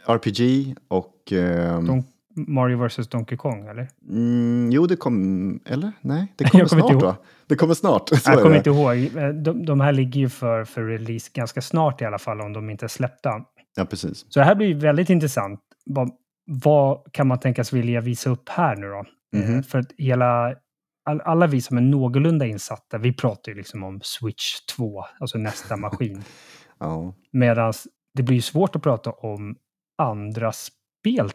[0.08, 1.34] RPG och...
[1.34, 1.84] Eh...
[1.84, 2.04] Don
[2.36, 3.88] Mario vs Donkey Kong, eller?
[4.10, 5.60] Mm, jo, det kom...
[5.66, 5.92] Eller?
[6.02, 7.16] Nej, det kommer snart, va?
[7.48, 8.12] Det kommer snart.
[8.26, 8.98] jag kommer inte ihåg.
[8.98, 12.54] Eh, de, de, här ligger ju för, för release ganska snart i alla fall, om
[12.54, 13.42] de inte är släppta.
[13.76, 14.26] Ja, precis.
[14.30, 15.60] Så det här blir väldigt intressant.
[15.86, 16.12] Vad,
[16.46, 19.06] vad kan man tänkas vilja visa upp här nu då?
[19.34, 19.64] Mm -hmm.
[19.64, 20.56] För att hela...
[21.10, 25.38] All, alla vi som är någorlunda insatta, vi pratar ju liksom om Switch 2, alltså
[25.38, 26.24] nästa maskin.
[26.80, 27.14] ja.
[27.32, 27.74] Medan
[28.14, 29.56] det blir svårt att prata om
[29.98, 30.76] andra spel,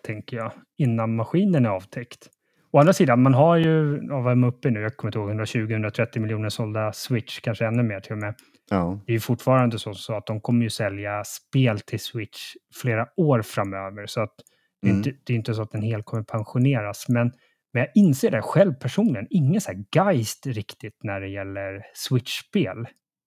[0.02, 2.28] tänker jag, innan maskinen är avtäckt.
[2.72, 4.80] Å andra sidan, man har ju, vad är man uppe nu?
[4.80, 8.34] Jag kommer inte ihåg, 120-130 miljoner sålda Switch, kanske ännu mer till och med.
[8.70, 9.00] Ja.
[9.06, 12.40] Det är ju fortfarande så, så, att de kommer ju sälja spel till Switch
[12.82, 14.06] flera år framöver.
[14.06, 14.34] Så att
[14.82, 14.98] det, är mm.
[14.98, 17.08] inte, det är inte så att den helt kommer pensioneras.
[17.08, 17.32] Men
[17.72, 22.84] Men jag inser det själv personligen, ingen så här geist riktigt när det gäller Switch-spel.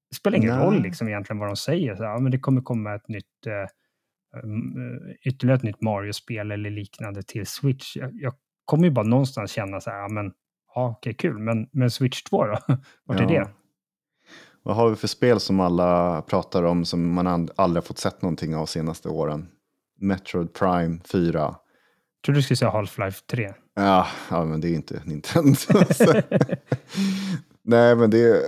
[0.10, 0.66] Det spelar ingen Nej.
[0.66, 1.96] roll liksom egentligen vad de säger.
[1.96, 3.68] Så, ja, men det kommer komma ett nytt, eh,
[5.26, 7.96] ytterligare ett nytt Mario-spel eller liknande till Switch.
[7.96, 8.34] Jag, jag
[8.66, 10.32] kommer ju bara någonstans känna så här, ja men,
[10.76, 12.58] ja okej kul, men, men Switch 2 då?
[13.06, 13.28] Vart är Ja.
[13.30, 13.50] det?
[14.66, 18.56] Vad har vi för spel som alla pratar om som man aldrig fått sett någonting
[18.56, 19.48] av senaste åren?
[20.00, 21.56] Metroid Prime 4.
[22.26, 23.54] Tror du skulle säga Half-Life 3?
[23.76, 25.56] Ja, ja, men det är inte Nintendo.
[27.64, 28.42] Nej, men det,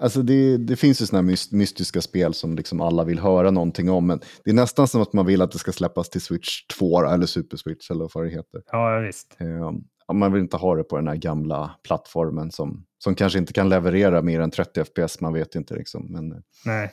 [0.00, 3.50] alltså det, det finns ju sådana här mys- mystiska spel som liksom alla vill höra
[3.50, 4.06] någonting om.
[4.06, 7.02] Men det är nästan som att man vill att det ska släppas till Switch 2
[7.02, 8.62] då, eller Super Switch eller vad det heter.
[8.72, 9.36] Ja, visst.
[9.40, 9.72] Eh,
[10.14, 13.68] man vill inte ha det på den här gamla plattformen som, som kanske inte kan
[13.68, 15.74] leverera mer än 30 FPS, man vet inte.
[15.74, 16.06] Liksom.
[16.12, 16.92] Men, eh, Nej.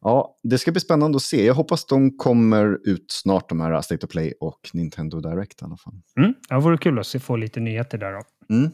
[0.00, 1.46] ja, det ska bli spännande att se.
[1.46, 5.64] Jag hoppas de kommer ut snart, de här State of Play och Nintendo Direct i
[5.64, 5.94] alla fall.
[6.16, 8.54] Mm, ja, det vore kul att få lite nyheter där då.
[8.54, 8.70] Mm.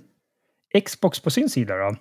[0.85, 1.97] Xbox på sin sida då.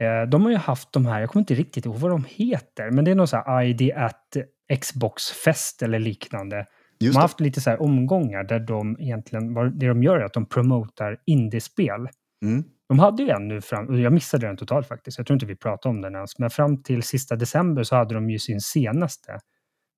[0.00, 2.90] Eh, de har ju haft de här, jag kommer inte riktigt ihåg vad de heter,
[2.90, 4.36] men det är någon så här ID at
[4.80, 6.66] Xbox-fest eller liknande.
[6.98, 7.24] De Just har det.
[7.24, 11.18] haft lite så här omgångar där de egentligen, det de gör är att de promotar
[11.26, 12.08] indiespel.
[12.42, 12.64] Mm.
[12.88, 15.46] De hade ju en nu fram, och jag missade den totalt faktiskt, jag tror inte
[15.46, 18.60] vi pratade om den ens, men fram till sista december så hade de ju sin
[18.60, 19.32] senaste.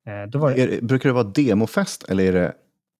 [0.06, 2.54] Eh, då var det brukar det vara demofest eller är det,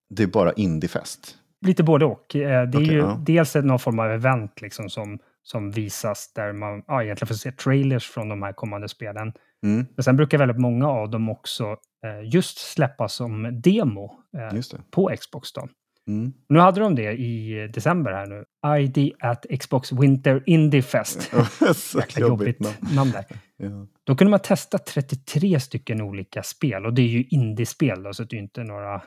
[0.09, 1.39] det är bara indiefest?
[1.61, 2.35] lite både och.
[2.35, 3.21] Eh, det är ju ja.
[3.25, 5.19] dels någon form av event liksom som,
[5.51, 9.33] som visas där man ja, egentligen får se trailers från de här kommande spelen.
[9.65, 9.85] Mm.
[9.95, 15.11] Men sen brukar väldigt många av dem också eh, just släppas som demo eh, på
[15.19, 15.53] Xbox.
[15.53, 15.67] Då.
[16.07, 16.33] Mm.
[16.49, 18.45] Nu hade de det i december här nu.
[18.79, 21.31] ID at Xbox Winter Indie Fest.
[21.95, 22.59] Jäkla jobbigt
[22.95, 23.11] namn.
[23.11, 23.25] där.
[23.61, 23.87] Ja.
[24.03, 28.23] Då kunde man testa 33 stycken olika spel och det är ju indiespel då, så
[28.23, 29.01] det är inte några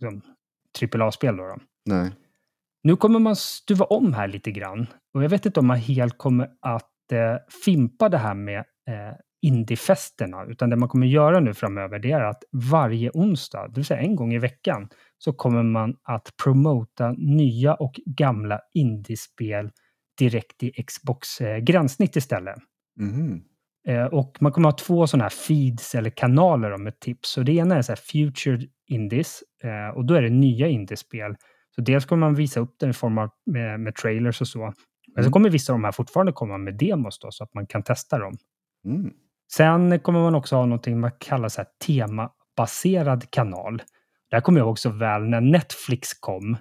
[0.00, 0.22] liksom,
[1.00, 1.42] AAA-spel då.
[1.42, 1.56] då.
[1.84, 2.10] Nej.
[2.82, 4.86] Nu kommer man stuva om här lite grann.
[5.14, 9.16] Och jag vet inte om man helt kommer att eh, fimpa det här med eh,
[9.42, 10.44] indiefesterna.
[10.44, 14.00] Utan det man kommer göra nu framöver det är att varje onsdag, det vill säga
[14.00, 19.70] en gång i veckan, så kommer man att promota nya och gamla indiespel
[20.18, 22.56] direkt i Xbox eh, gränssnitt istället.
[23.00, 23.42] Mhm.
[23.88, 27.38] Eh, och man kommer ha två sådana här feeds eller kanaler om ett tips.
[27.38, 31.36] Och det ena är så Future Indies eh, och då är det nya indiespel.
[31.78, 34.60] Så dels kommer man visa upp den i form av med, med trailers och så.
[34.60, 34.74] Men
[35.14, 35.32] så Mm.
[35.32, 38.18] kommer vissa av de här fortfarande komma med demos då, så att man kan testa
[38.18, 38.36] dem.
[38.86, 39.10] Mm.
[39.52, 43.82] Sen kommer man också ha någonting man kallar så här temabaserad kanal.
[44.30, 46.56] Där kommer jag också väl när Netflix kom.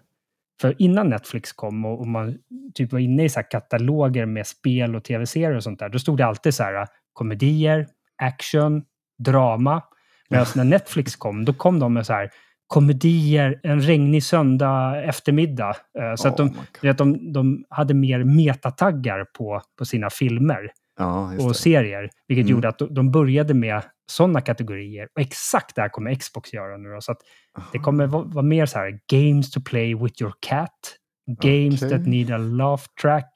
[0.61, 2.38] För innan Netflix kom och, och man
[2.74, 6.18] typ var inne i så kataloger med spel och tv-serier och sånt där, då stod
[6.18, 7.88] det alltid så här komedier,
[8.22, 8.84] action,
[9.24, 9.84] drama.
[10.30, 12.30] Medan när Netflix kom, då kom de med så här
[12.68, 15.70] komedier, en regnig söndag eftermiddag.
[15.99, 19.86] Eh, Så att Oh de, det är att de, de hade mer metataggar på, på
[19.86, 21.53] sina filmer Ja, och det.
[21.53, 22.09] serier.
[22.28, 22.51] Vilket Mm.
[22.51, 25.07] gjorde att de- de började med sådana kategorier.
[25.15, 26.89] Och exakt det här kommer Xbox göra nu.
[26.93, 27.01] Då.
[27.01, 27.18] Så att
[27.72, 30.70] det kommer vara vara mer så här, games to play with your cat,
[31.41, 31.89] games Okej.
[31.97, 33.30] that need a laugh track,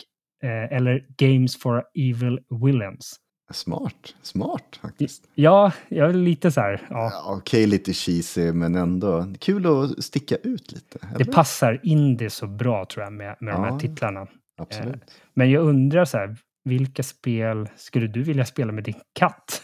[0.43, 3.15] eh, eller games for evil villains.
[3.54, 5.24] Smart, smart faktiskt.
[5.36, 10.04] Ja, jag är lite så här, ja, Ja, Okej, lite cheesy, men ändå kul att
[10.04, 10.97] sticka ut lite.
[11.02, 11.34] det eller?
[11.34, 13.80] passar in det så bra tror jag med, med de här Ja.
[13.80, 14.28] titlarna.
[14.58, 15.02] Absolut.
[15.34, 19.62] Men jag undrar så här, vilka spel skulle du vilja spela med din katt?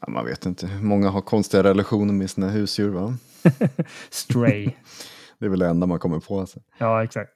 [0.00, 0.66] Ja, man vet inte.
[0.66, 3.16] Många har konstiga relationer med sina husdjur, va?
[4.10, 4.70] Stray.
[5.38, 6.40] Det är väl det enda man kommer på.
[6.40, 6.60] Alltså.
[6.78, 7.30] Ja, exakt.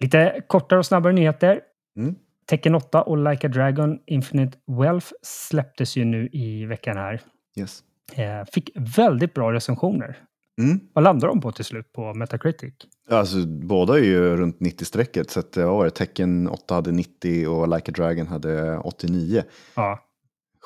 [0.00, 1.60] Lite kortare och snabbare nyheter.
[1.96, 2.14] Mm.
[2.46, 7.20] Tekken 8 och Like a Dragon Infinite Wealth släpptes ju nu i veckan här.
[7.56, 7.82] Yes.
[8.14, 10.18] Eh, fick väldigt bra recensioner.
[10.60, 10.80] Mm.
[10.92, 12.74] Vad landade de på till slut på Metacritic?
[13.10, 15.90] Alltså, båda är ju runt 90-strecket, så att, vad var det?
[15.90, 19.42] Tecken 8 hade 90 och Like a Dragon hade 89.
[19.74, 20.06] Ja,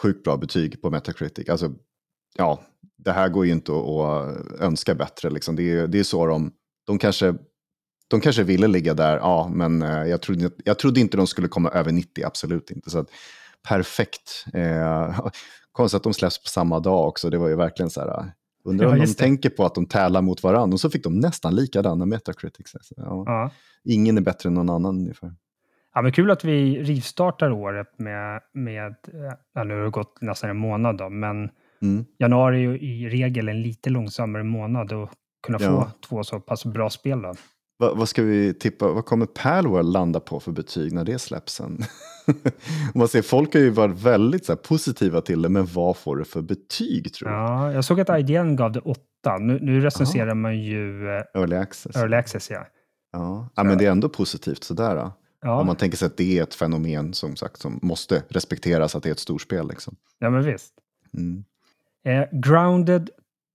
[0.02, 1.48] Sjukt bra betyg på Metacritic.
[1.48, 1.72] Alltså,
[2.36, 2.60] ja,
[2.98, 5.30] det här går ju inte att, att önska bättre.
[5.30, 5.56] Liksom.
[5.56, 6.52] Det, är, det är så de,
[6.86, 7.34] de kanske,
[8.10, 11.48] de kanske ville ligga där, ja, men eh, jag trodde, jag trodde inte de skulle
[11.48, 12.90] komma över 90, absolut inte.
[12.90, 13.08] Så att,
[13.68, 14.44] perfekt.
[14.54, 15.20] Eh,
[15.72, 18.24] konstigt att de släpps på samma dag också, det var ju verkligen så här, eh,
[18.64, 19.14] undrar Ja, om de det.
[19.14, 22.70] tänker på att de tävlar mot varandra, och så fick de nästan likadana Metacritics.
[22.70, 23.50] Så, ja, ja.
[23.84, 25.34] Ingen är bättre än någon annan ungefär.
[25.94, 30.20] ja men kul att vi rivstartar året med, med eh, ja, nu har det gått
[30.20, 31.50] nästan en månad då, men
[31.82, 32.04] Mm.
[32.18, 35.10] januari är ju i regel en lite långsammare månad och
[35.46, 35.90] kunna få Ja.
[36.08, 37.34] två så pass bra spel då.
[37.80, 41.54] Va, vad ska vi tippa, vad kommer Palworld landa på för betyg när det släpps
[41.54, 41.78] sen?
[42.94, 46.16] Man ser, folk har ju varit väldigt så här, positiva till det, men vad får
[46.16, 47.34] det för betyg tror du?
[47.34, 49.38] Ja, jag såg att IGN gav det åtta.
[49.38, 51.96] Nu, nu recenserar man ju eh, Early access.
[51.96, 52.66] Early Access, ja.
[53.12, 53.48] Ja.
[53.54, 54.96] ja, men det är ändå positivt sådär.
[54.96, 55.12] Då.
[55.42, 58.94] Ja, Om man tänker sig att det är ett fenomen som sagt som måste respekteras,
[58.94, 59.68] att det är ett storspel.
[59.68, 59.96] Liksom.
[60.18, 60.74] ja men visst.
[61.16, 61.44] Mm.
[62.04, 63.10] Eh, Grounded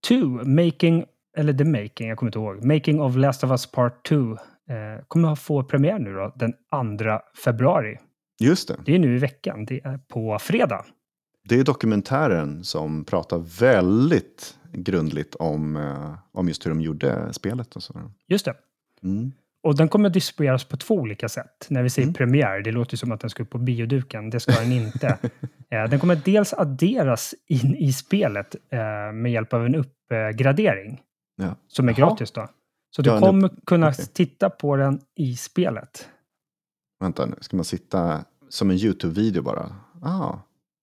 [0.08, 1.04] 2, Making,
[1.36, 2.64] eller The Making, jag kommer inte ihåg.
[2.64, 4.36] Making of Last of Us Part 2 eh,
[5.08, 6.58] kommer att få premiär nu då, den 2
[7.44, 7.98] februari.
[8.40, 8.76] Just det.
[8.84, 10.84] Det är nu i veckan, det är på fredag.
[11.48, 17.76] Det är dokumentären som pratar väldigt grundligt om, eh, om just hur de gjorde spelet.
[17.76, 18.12] Och så.
[18.28, 18.54] Just det.
[19.02, 19.32] Mm.
[19.62, 21.66] Och den kommer att distribueras på två olika sätt.
[21.68, 22.14] När vi säger Mm.
[22.14, 24.30] premiär, det låter som att den ska upp på bioduken.
[24.30, 25.18] Det ska den inte.
[25.70, 31.00] Eh, den kommer dels adderas in i spelet eh, med hjälp av en uppgradering
[31.36, 31.54] Ja.
[31.68, 32.08] som är Jaha.
[32.08, 32.48] gratis då.
[32.96, 34.06] Så du Ja, kommer kunna okej.
[34.12, 36.08] titta på den i spelet.
[37.00, 39.76] Vänta nu, ska man sitta som en YouTube-video bara?
[40.02, 40.34] Ah.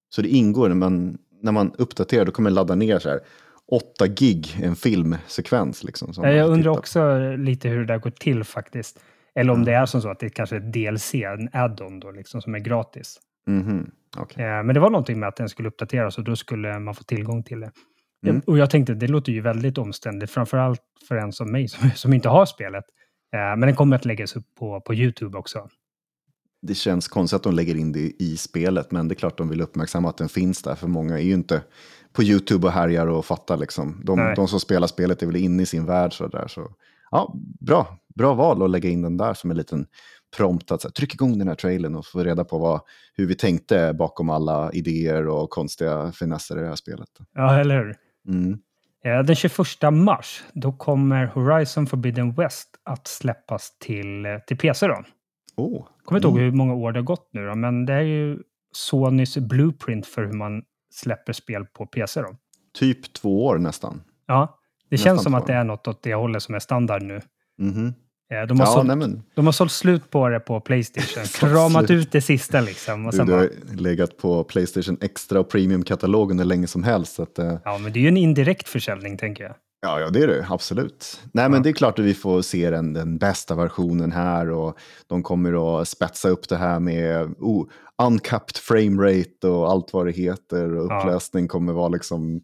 [0.09, 3.19] Så det ingår när man, när man uppdaterar, då kommer det ladda ner så här
[3.67, 5.83] 8 gig, en filmsekvens.
[5.83, 8.99] Liksom, som Ja, jag undrar också lite hur det där går till faktiskt.
[9.35, 9.65] Eller om Ja.
[9.65, 12.55] det är som så att det kanske är ett DLC, en add-on då, liksom, som
[12.55, 13.19] är gratis.
[13.47, 14.43] Mhm, okej.
[14.45, 17.03] Eh, men det var någonting med att den skulle uppdateras och då skulle man få
[17.03, 17.71] tillgång till det.
[18.29, 18.41] Mm.
[18.47, 22.13] Och jag tänkte, det låter ju väldigt omständigt, framförallt för en som mig som, som
[22.13, 22.83] inte har spelet.
[23.33, 25.67] Eh, men den kommer att läggas upp på, på YouTube också.
[26.61, 29.49] Det känns konstigt att de lägger in det i spelet, men det är klart de
[29.49, 31.61] vill uppmärksamma att den finns där, för många är ju inte
[32.13, 34.01] på YouTube och härjar och fattar liksom.
[34.03, 36.47] De, de som spelar spelet är väl inne i sin värld så där.
[36.47, 36.71] Så.
[37.11, 37.97] Ja, bra.
[38.15, 39.85] Bra val att lägga in den där som en liten
[40.37, 42.81] prompt att så här, tryck igång den här trailern och få reda på vad,
[43.13, 47.09] hur vi tänkte bakom alla idéer och konstiga finesser i det här spelet.
[47.33, 47.95] Ja, eller hur?
[48.27, 48.59] Mm.
[49.05, 54.87] Eh, den 21 mars, då kommer Horizon Forbidden West att släppas till, eh, till PC
[54.87, 55.03] då.
[55.55, 55.85] Oh.
[56.03, 58.39] kommer inte ihåg hur många år det har gått nu då, men det är ju
[58.71, 60.63] Sonys blueprint för hur man
[60.93, 62.35] släpper spel på PC då.
[62.73, 64.01] Typ två år nästan.
[64.25, 64.59] Ja,
[64.89, 67.21] det Nästan känns som att det är något åt det hållet som är standard nu.
[67.57, 67.87] Mhm.
[67.87, 67.93] Eh,
[68.29, 72.11] De har, Ja, sålt, men, de har sålt slut på det på Playstation, kramat ut
[72.11, 73.05] det sista liksom.
[73.05, 76.83] Och du, sen du bara, har legat på Playstation Extra och Premium-katalogen hur länge som
[76.83, 77.19] helst.
[77.19, 79.53] Att, eh, ja, men det är ju en indirekt försäljning tänker jag.
[79.81, 80.45] Ja, ja, det är det.
[80.49, 81.21] Absolut.
[81.31, 84.77] Nej, men det är klart att vi får se den, den bästa versionen här och
[85.07, 87.67] de kommer att spetsa upp det här med oh,
[88.03, 90.99] uncapped framerate och allt vad det heter och Ja.
[90.99, 92.41] upplösning kommer vara liksom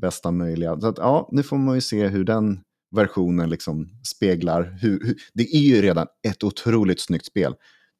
[0.00, 0.80] bästa möjliga.
[0.80, 2.60] Så att, ja, nu får man ju se hur den
[2.92, 4.78] versionen liksom speglar.
[4.80, 7.54] Hur, hur, det är ju redan ett otroligt snyggt spel.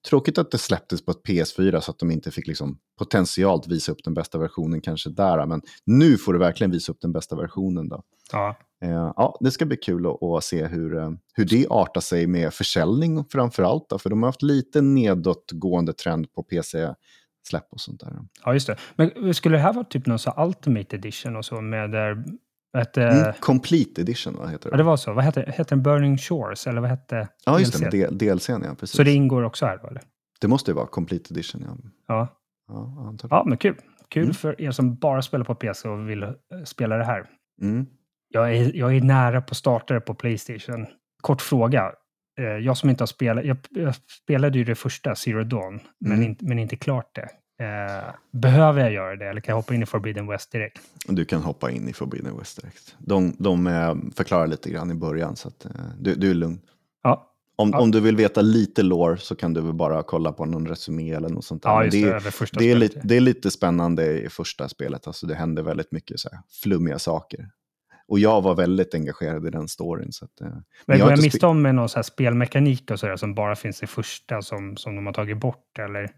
[0.09, 3.93] Tråkigt att det släpptes på ett PS4 så att de inte fick liksom potentialt visa
[3.93, 5.47] upp den bästa versionen kanske där.
[5.47, 8.03] Men nu får du verkligen visa upp den bästa versionen då.
[8.32, 12.01] Ja, Eh, ja, det ska bli kul att, att se hur, eh, hur det artar
[12.01, 13.88] sig med försäljning framför allt.
[13.88, 18.12] Då, för de har haft lite nedåtgående trend på PC-släpp och sånt där.
[18.45, 18.76] ja just det.
[18.97, 22.24] Men skulle det här vara typ någon så Ultimate Edition och så med där...
[22.78, 24.74] Ett, eh, Mm, Complete Edition, vad heter det?
[24.74, 25.12] Ja, det var så.
[25.12, 25.82] Vad hette, hette den?
[25.82, 26.66] Burning Shores?
[26.66, 27.90] Eller vad hette ja, just DLC?
[27.90, 28.74] det, DLCn, ja.
[28.80, 28.96] Precis.
[28.96, 30.02] Så det ingår också här eller?
[30.40, 31.76] det måste ju vara Complete Edition, ja.
[32.08, 32.28] Ja.
[32.68, 33.28] Ja, antar.
[33.30, 33.74] Ja, men kul.
[34.08, 34.34] Kul Mm.
[34.34, 36.30] för er som bara spelar på PC och vill eh,
[36.64, 37.26] spela det här.
[37.62, 37.86] Mm.
[38.28, 40.86] Jag är, jag är nära på att starta det på Playstation.
[41.22, 41.92] Kort fråga.
[42.38, 43.94] Eh, Jag som inte har spelat, jag, jag
[44.24, 46.24] spelade ju det första, Zero Dawn, men, Mm.
[46.24, 47.28] inte, men inte klart det.
[47.62, 50.80] Eh, behöver jag göra det eller kan jag hoppa in i Forbidden West direkt?
[51.06, 52.96] Du kan hoppa in i Forbidden West direkt.
[52.98, 56.60] De, de eh, förklarar lite grann i början, så att, eh, du, du är lugn.
[57.02, 57.80] Ja, Om, Ja.
[57.80, 61.12] om du vill veta lite lore så kan du väl bara kolla på någon resumé
[61.12, 61.70] eller något sånt där.
[61.70, 62.30] ja Men just det, det.
[62.30, 65.06] första det, är lite, det är lite spännande i första spelet.
[65.06, 67.48] Alltså det händer väldigt mycket så här, flummiga saker.
[68.08, 70.12] Och jag var väldigt engagerad i den storyn.
[70.12, 70.46] Så att, eh,
[70.86, 73.56] Men jag går jag miste om med någon så här spelmekanik och sådär som bara
[73.56, 75.78] finns i första som, som de har tagit bort?
[75.78, 76.10] Eller?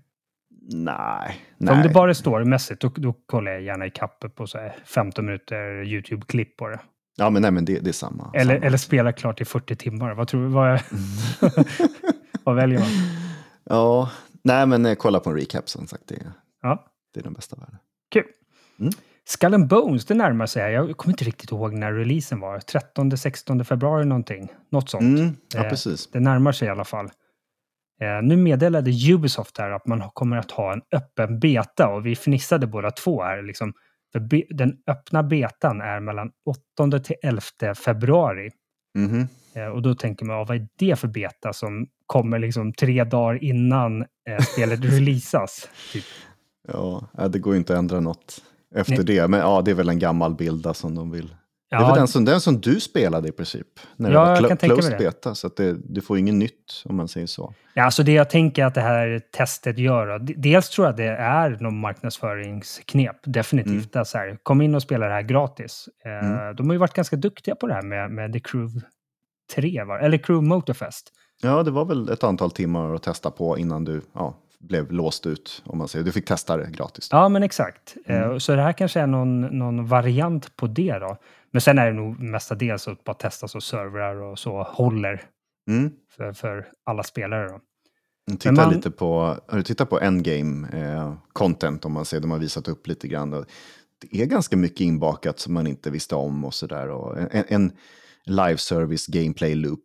[0.72, 1.40] Nej.
[1.58, 1.88] För om nej.
[1.88, 5.26] det bara är storymässigt, då, då kollar jag gärna i kappe på så här 15
[5.26, 6.80] minuter YouTube-klipp på det.
[7.16, 8.30] Ja, men nej, men det, det är samma.
[8.34, 8.66] Eller, samma.
[8.66, 10.14] eller spela klart i 40 timmar.
[10.14, 10.48] Vad tror du?
[10.48, 10.80] Vad,
[12.44, 12.88] vad väljer man?
[13.64, 14.10] Ja,
[14.42, 16.02] nej men eh, kolla på en recap som sagt.
[16.06, 16.16] Det,
[16.62, 16.84] Ja,
[17.14, 17.76] det är den bästa världen.
[18.12, 18.24] kul.
[18.80, 18.92] Mm.
[19.26, 20.72] Skull and Bones, det närmar sig.
[20.72, 22.58] Jag kommer inte riktigt ihåg när releasen var.
[22.58, 24.52] 13-16 februari någonting.
[24.70, 25.02] Något sånt.
[25.18, 26.06] Mm, ja, Eh, precis.
[26.10, 27.10] Det närmar sig i alla fall.
[28.00, 32.16] Eh, nu meddelade Ubisoft här att man kommer att ha en öppen beta och vi
[32.16, 33.42] fnissade båda två här.
[33.42, 33.72] Liksom,
[34.50, 36.30] den öppna betan är mellan
[36.78, 38.50] 8 till 11 februari.
[38.98, 39.28] Mhm.
[39.54, 43.04] Eh, och då tänker man, ja, vad är det för beta som kommer liksom tre
[43.04, 45.68] dagar innan eh, spelet releasas?
[45.92, 46.04] Typ.
[46.68, 48.42] Ja, ja, det går ju inte att ändra något
[48.74, 49.04] efter Nej.
[49.04, 49.28] det.
[49.28, 51.34] Men ja, det är väl en gammal bild som de vill.
[51.70, 53.66] Det är Ja, väl den som, den som du spelade i princip.
[53.96, 55.34] När Ja, det var mig closed beta.
[55.34, 57.54] Så att det, du får inget nytt om man säger så.
[57.74, 61.08] Ja, alltså det jag tänker att det här testet gör, då, dels tror jag det
[61.16, 63.96] är någon marknadsföringsknep, definitivt.
[63.96, 65.88] Är så här, kom in och spela det här gratis.
[66.04, 66.56] Eh, Mm.
[66.56, 68.80] De har ju varit ganska duktiga på det här med, med The Crew
[69.54, 71.12] tre, var, eller Crew Motorfest.
[71.42, 74.34] Ja, det var väl ett antal timmar att testa på innan du ja,
[74.68, 76.04] blev låst ut, om man säger.
[76.04, 77.08] Du fick testa det gratis.
[77.10, 77.96] Ja, men exakt.
[78.06, 78.40] Mm.
[78.40, 81.16] Så det här kanske är någon, någon variant på det då.
[81.50, 85.22] Men sen är det nog mestadels att bara testa så servrar och så håller
[85.70, 85.90] mm.
[86.16, 87.48] för, för alla spelare.
[87.48, 87.60] Då.
[88.38, 88.74] Titta man...
[88.74, 92.68] lite på, har du tittat på endgame eh, content om man säger, de har visat
[92.68, 93.34] upp lite grann.
[93.34, 93.44] Och
[94.00, 97.18] det är ganska mycket inbakat som man inte visste om och sådär.
[97.30, 97.72] En, en
[98.24, 99.84] live service gameplay loop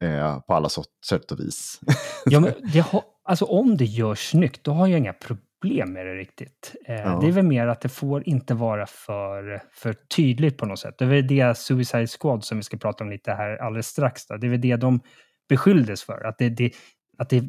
[0.00, 0.68] eh, på alla
[1.08, 1.80] sätt och vis.
[2.24, 6.06] ja, men det har, alltså om det görs snyggt, då har jag inga problem med
[6.06, 6.74] det riktigt.
[6.86, 7.18] Eh, ja.
[7.20, 10.98] Det är väl mer att det får inte vara för, för tydligt på något sätt.
[10.98, 14.26] Det är väl det Suicide Squad som vi ska prata om lite här alldeles strax.
[14.26, 14.36] Då.
[14.36, 15.00] Det är väl det de
[15.48, 16.26] beskylldes för.
[16.26, 16.72] Att det, det,
[17.18, 17.42] att det,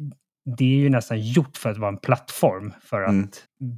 [0.56, 3.28] det är ju nästan gjort för att vara en plattform för att mm.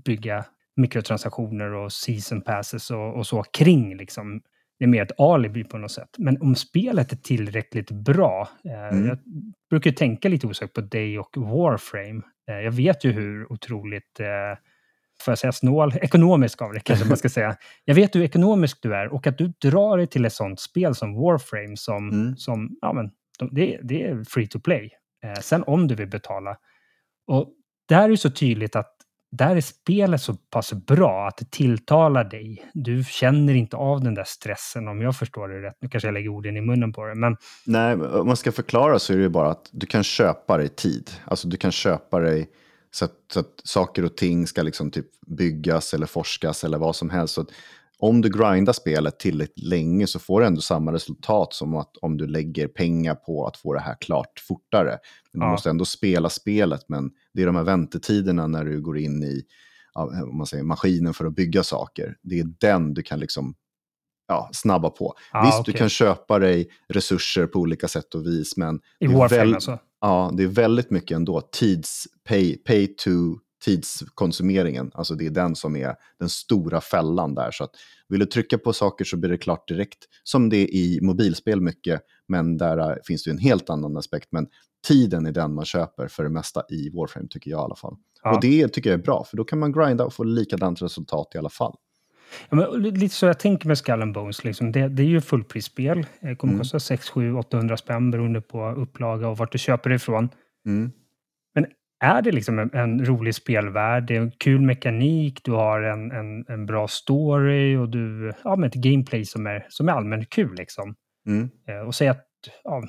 [0.05, 0.45] bygga
[0.77, 4.41] mikrotransaktioner och season passes och, och så kring liksom
[4.79, 6.09] det är mer ett alibi på något sätt.
[6.19, 9.07] Men om spelet är tillräckligt bra, eh, mm.
[9.07, 9.19] jag
[9.71, 12.23] brukar tänka lite osökt på Day och Warframe.
[12.51, 14.59] Eh, jag vet ju hur otroligt, eh,
[15.25, 17.57] får jag säga snål, ekonomisk av det kanske man ska säga.
[17.85, 20.95] Jag vet hur ekonomisk du är och att du drar dig till ett sånt spel
[20.95, 22.37] som Warframe som, mm.
[22.37, 23.11] som ja men,
[23.51, 24.91] det, det är free to play.
[25.25, 26.57] Eh, sen om du vill betala.
[27.27, 27.49] Och
[27.89, 28.95] där är det så tydligt att
[29.37, 32.71] där är spelet så pass bra att det tilltalar dig.
[32.75, 35.77] Du känner inte av den där stressen om jag förstår det rätt.
[35.81, 37.15] Nu kanske jag lägger orden i munnen på det.
[37.15, 37.37] Men...
[37.67, 40.69] Nej, om man ska förklara så är det ju bara att du kan köpa dig
[40.69, 41.11] tid.
[41.25, 42.49] Alltså du kan köpa dig
[42.91, 46.97] så att, så att saker och ting ska liksom typ byggas eller forskas eller vad
[46.97, 47.35] som helst.
[47.35, 47.47] Så
[47.99, 52.17] om du grindar spelet tillräckligt länge så får du ändå samma resultat som att om
[52.17, 54.99] du lägger pengar på att få det här klart fortare.
[55.33, 55.51] Men du ja.
[55.51, 59.43] måste ändå spela spelet, men det är de här väntetiderna när du går in i
[59.95, 62.17] om man säger, maskinen för att bygga saker.
[62.23, 63.55] Det är den du kan liksom
[64.29, 65.15] ja, snabba på.
[65.33, 65.73] Ah, Visst, okay.
[65.73, 69.79] du kan köpa dig resurser på olika sätt och vis, men I är väl, alltså.
[70.01, 73.11] ja, det är väldigt mycket ändå tids, pay, pay to
[73.65, 74.91] tidskonsumeringen.
[74.95, 77.51] Alltså det är den som är den stora fällan där.
[77.51, 77.71] Så att
[78.09, 81.61] vill du trycka på saker så blir det klart direkt, som det är i mobilspel
[81.61, 84.29] mycket, men där äh, finns det en helt annan aspekt.
[84.31, 84.47] Men
[84.87, 87.97] tiden är den man köper för det mesta i Warframe, tycker jag i alla fall.
[88.23, 88.35] Ja.
[88.35, 91.33] Och det tycker jag är bra, för då kan man grinda och få likadant resultat
[91.35, 91.75] i alla fall.
[92.49, 94.73] Ja, men lite så jag tänker med Skull and Bones, liksom.
[94.73, 96.07] det, det är ju fullprisspel.
[96.21, 96.61] Det kommer mm.
[96.61, 100.29] kosta 6, 7, 800 spänn beroende på upplaga och vart du köper det ifrån.
[100.67, 100.93] Mm
[102.01, 106.11] är det liksom en, en, rolig spelvärld, det är en kul mekanik, du har en,
[106.11, 110.31] en, en bra story och du, ja, men ett gameplay som är, som är allmänt
[110.31, 110.55] kul.
[110.55, 110.95] Liksom.
[111.27, 111.51] Mm.
[111.69, 112.27] Eh, och säg att
[112.65, 112.83] ja,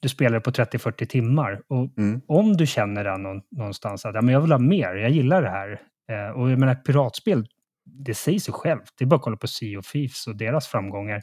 [0.00, 1.62] du spelar på 30-40 timmar.
[1.68, 2.20] Och mm.
[2.26, 5.50] om du känner det någonstans att ja, men jag vill ha mer, jag gillar det
[5.50, 5.80] här.
[6.10, 7.46] Eh, och jag menar, ett piratspel,
[7.84, 8.94] det säger sig självt.
[8.98, 11.22] Det är bara att kolla på Sea of Thieves och deras framgångar.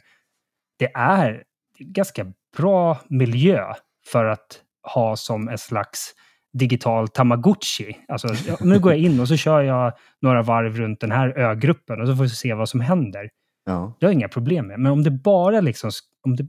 [0.78, 1.42] Det är
[1.78, 3.74] ganska bra miljö
[4.12, 6.14] för att ha som en slags
[6.52, 7.96] digital tamagotchi.
[8.08, 8.28] Alltså,
[8.60, 12.08] nu går jag in och så kör jag några varv runt den här ögruppen och
[12.08, 13.30] så får vi se vad som händer.
[13.64, 13.96] Ja.
[14.00, 14.80] Det har jag inga problem med.
[14.80, 15.90] Men om det bara liksom,
[16.26, 16.46] om det,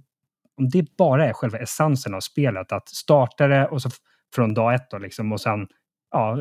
[0.58, 3.90] om det bara är själva essensen av spelet, att starta det och så
[4.36, 5.68] från dag ett då liksom, och sen
[6.12, 6.38] ja,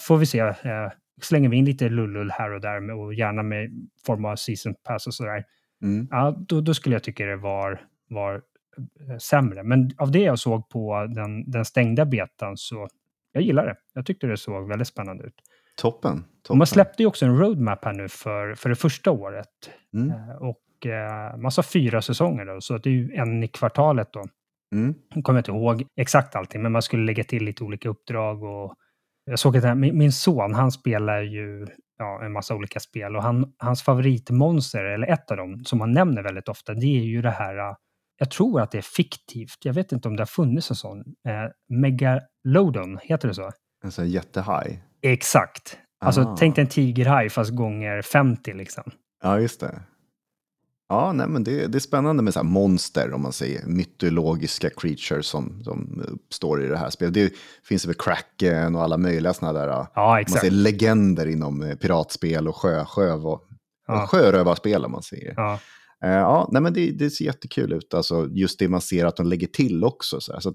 [0.00, 0.38] får vi se.
[0.38, 0.54] Eh,
[1.22, 3.70] slänger vi in lite lullull här och där och gärna med
[4.06, 5.44] form av season pass och sådär.
[5.82, 6.08] Mm.
[6.10, 9.62] Ja, då, då, skulle jag tycka det var, var eh, sämre.
[9.62, 12.88] Men av det jag såg på den, den stängda betan så
[13.32, 13.76] jag gillar det.
[13.94, 15.34] Jag tyckte det såg väldigt spännande ut.
[15.76, 16.24] Toppen.
[16.42, 16.58] toppen.
[16.58, 19.46] Man släppte ju också en roadmap här nu för, för det första året.
[19.94, 20.10] Mm.
[20.10, 24.12] Eh, och eh, man sa fyra säsonger då, så det är ju en i kvartalet
[24.12, 24.24] då.
[24.74, 24.94] Mm.
[25.14, 28.42] Jag kommer inte ihåg exakt allting, men man skulle lägga till lite olika uppdrag.
[28.42, 28.74] Och
[29.24, 31.66] jag såg att min, min son, han spelar ju
[31.98, 35.92] ja, en massa olika spel och han, hans favoritmonster, eller ett av dem, som han
[35.92, 37.74] nämner väldigt ofta, det är ju det här
[38.20, 39.58] jag tror att det är fiktivt.
[39.64, 40.98] Jag vet inte om det har funnits en sån.
[40.98, 43.50] Eh, Megalodon, heter det så?
[43.84, 44.82] En sån jättehaj?
[45.02, 45.78] Exakt.
[46.04, 46.36] Alltså ah.
[46.38, 48.90] tänk dig en tigerhaj fast gånger 50 liksom.
[49.22, 49.80] Ja, just det.
[50.88, 55.26] Ja, nej, men det, det är spännande med så monster, om man säger mytologiska creatures
[55.26, 57.14] som, som står i det här spelet.
[57.14, 57.32] Det
[57.64, 60.34] finns väl Kraken och alla möjliga sådana där ja, exakt.
[60.34, 63.18] Man säger, legender inom eh, piratspel och sjö, sjö,
[63.86, 64.06] ja.
[64.06, 65.34] sjörövarspel, om man säger.
[65.36, 65.58] Ja.
[66.04, 69.16] Uh, ja, nej, men det, det, ser jättekul ut, alltså, just det man ser att
[69.16, 70.20] de lägger till också.
[70.20, 70.54] Så, så,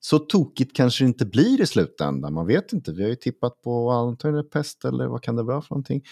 [0.00, 2.92] så tokigt kanske det inte blir i slutändan, man vet inte.
[2.92, 6.02] Vi har ju tippat på antagligen pest eller vad kan det vara för någonting.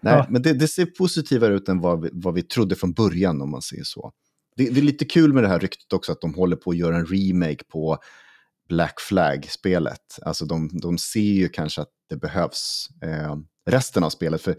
[0.00, 0.26] Nej, ja.
[0.30, 3.50] men det, det, ser positivare ut än vad vi, vad vi trodde från början om
[3.50, 4.12] man säger så.
[4.56, 6.76] Det, det, är lite kul med det här ryktet också att de håller på att
[6.76, 7.98] göra en remake på
[8.68, 10.18] Black Flag-spelet.
[10.22, 13.36] Alltså de, de ser ju kanske att det behövs eh,
[13.70, 14.42] resten av spelet.
[14.42, 14.56] För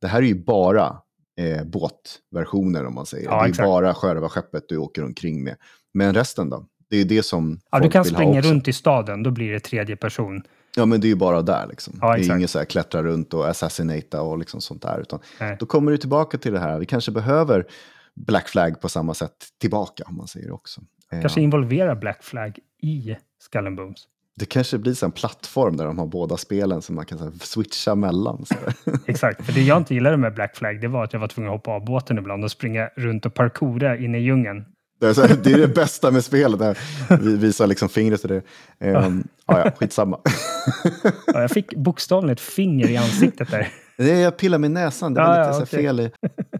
[0.00, 1.00] det här är ju bara
[1.36, 3.24] eh, båtversioner om man säger.
[3.24, 3.66] Ja, det är exakt.
[3.66, 5.56] bara sjörövarskeppet du åker omkring med.
[5.94, 6.66] Men resten då?
[6.90, 8.50] Det är det som Ja, du kan vill springa också.
[8.50, 10.42] runt i staden, då blir det tredje person.
[10.76, 11.98] Ja, men det är ju bara där liksom.
[12.00, 15.00] Ja, det är inget så här klättra runt och assassinata och liksom sånt där.
[15.00, 15.56] Utan Nej.
[15.60, 16.78] då kommer du tillbaka till det här.
[16.78, 17.66] Vi kanske behöver
[18.14, 20.80] Black Flag på samma sätt tillbaka, om man säger också.
[21.12, 23.98] Eh, Kanske involvera Black Flag i Skull Bones.
[24.40, 27.32] Det kanske blir så en plattform där de har båda spelen som man kan här,
[27.40, 28.44] switcha mellan.
[29.06, 31.52] Exakt, för det jag inte gillade med Black Flag, det var att jag var tvungen
[31.52, 34.64] att hoppa av båten ibland och springa runt och parkoura inne i djungeln.
[35.00, 36.58] Det är, här, det är det bästa med spelet.
[36.58, 36.78] Där.
[37.20, 38.42] Vi visar liksom fingret till det.
[38.90, 40.18] Um, ja, ja, skitsamma.
[41.26, 43.68] Ja, jag fick bokstavligen ett finger i ansiktet där.
[43.96, 45.84] Det jag pillar med näsan, det var Ja, lite ja, okej.
[45.84, 46.10] fel i...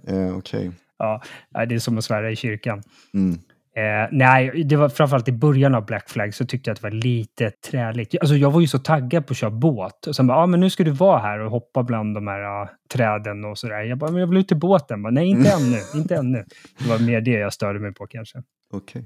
[0.07, 0.73] Eh, Okej.
[0.99, 1.23] Ja,
[1.55, 2.83] nej, det är som att svära i kyrkan.
[3.15, 3.39] Mm.
[3.77, 6.87] Eh, nej, det var framförallt i början av Black Flag så tyckte jag att det
[6.87, 8.15] var lite träligt.
[8.21, 10.07] Alltså jag var ju så taggad på att köra båt.
[10.07, 12.41] Och sen bara, ja men nu ska du vara här och hoppa bland de här
[12.41, 13.83] ah, träden och sådär.
[13.83, 15.03] Jag bara, men jag vill ut till båten.
[15.03, 16.45] Bara, nej, inte ännu, inte ännu.
[16.79, 18.43] Det var mer det jag störde mig på kanske.
[18.73, 19.05] Okej.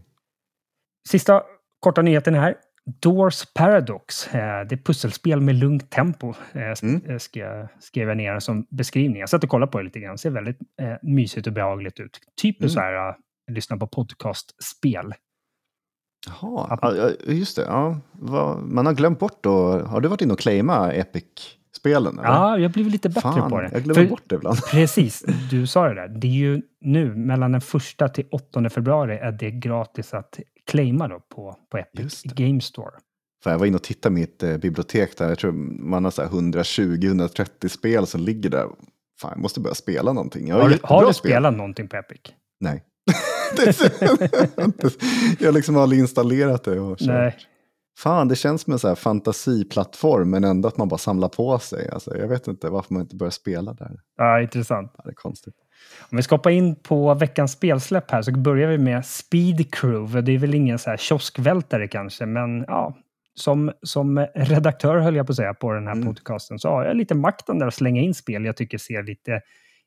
[1.08, 1.42] Sista
[1.80, 2.54] korta nyheten här.
[3.02, 4.34] Doors Paradox.
[4.34, 6.34] Eh, det är pusselspel med lugnt tempo.
[6.52, 7.02] Eh, Mm.
[7.08, 9.20] eh, ska jag skriva ner som beskrivning.
[9.20, 10.18] Jag satt och kollade på det lite grann.
[10.18, 12.18] ser väldigt eh, mysigt och behagligt ut.
[12.42, 12.70] Typ Mm.
[12.70, 13.14] så här,
[13.50, 15.14] lyssna på podcastspel.
[16.26, 17.62] Jaha, ja, ja, just det.
[17.62, 18.00] Ja,
[18.62, 19.78] man har glömt bort då.
[19.80, 22.18] Har du varit inne och claima Epic-spelen?
[22.18, 22.28] eller?
[22.28, 23.70] Ja, jag blev lite bättre Fan, på det.
[23.72, 24.58] jag glömmer För- bort det ibland.
[24.70, 26.08] Precis, du sa det där.
[26.08, 31.08] Det är ju nu, mellan den första till 8 februari, är det gratis att claima
[31.08, 32.22] då på, på Epic.
[32.22, 32.90] Game Store.
[33.44, 35.28] Fan, jag var inne och tittade i mitt eh, bibliotek där.
[35.28, 35.52] Jag tror
[35.82, 38.66] man har så här 120-130 spel som ligger där.
[39.20, 40.52] Fan, jag måste börja spela någonting.
[40.52, 40.78] Har, Har du, du
[41.14, 41.30] spel.
[41.30, 42.20] spelat någonting på Epic?
[42.60, 42.84] Nej.
[45.38, 47.08] Jag liksom har aldrig installerat det och kört.
[47.08, 47.36] Nej.
[47.98, 51.58] Fan, det känns som en så här fantasiplattform, men ändå att man bara samlar på
[51.58, 51.90] sig.
[51.90, 53.90] Alltså, jag vet inte varför man inte börjar spela där.
[54.16, 54.92] Ja, intressant.
[54.96, 55.54] Ja, det är konstigt.
[56.10, 60.22] Om vi ska hoppa in på veckans spelsläpp här så börjar vi med Speed Crew.
[60.22, 62.96] Det är väl ingen så här kioskvältare kanske, men ja,
[63.34, 66.06] som, som redaktör höll jag på att säga på den här Mm.
[66.06, 69.40] podcasten så har jag lite makten där att slänga in spel jag tycker ser lite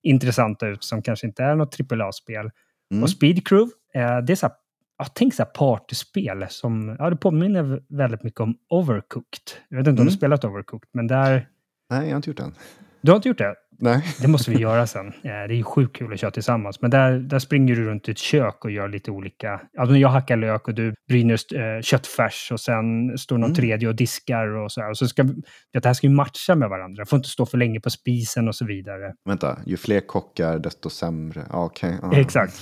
[0.03, 2.51] intressanta ut som kanske inte är något AAA-spel.
[2.93, 3.03] Mm.
[3.03, 4.55] Och Speed Crew, eh, det är så här,
[4.97, 9.41] ja, tänk så här partyspel som, ja det påminner väldigt mycket om Overcooked.
[9.69, 10.05] Jag vet inte om Mm.
[10.05, 11.47] du spelat Overcooked, men där,
[11.89, 12.55] Nej, jag har inte gjort det än.
[13.03, 13.55] Du har inte gjort det?
[13.79, 14.03] Nej.
[14.21, 15.07] Det måste vi göra sen.
[15.23, 16.81] Eh, Det är ju sjukt kul att köra tillsammans.
[16.81, 19.61] Men där, där springer du runt i ett kök och gör lite olika...
[19.79, 23.55] Alltså jag hackar lök och du bryner eh, köttfärs och sen står någon Mm.
[23.55, 24.89] tredje och diskar och så här.
[24.89, 25.23] Och så ska,
[25.73, 27.05] det här ska ju matcha med varandra.
[27.05, 29.13] Får inte stå för länge på spisen och så vidare.
[29.25, 31.41] Vänta, ju fler kockar desto sämre.
[31.49, 31.97] Ja, Okej.
[32.01, 32.13] ja.
[32.19, 32.53] Exakt.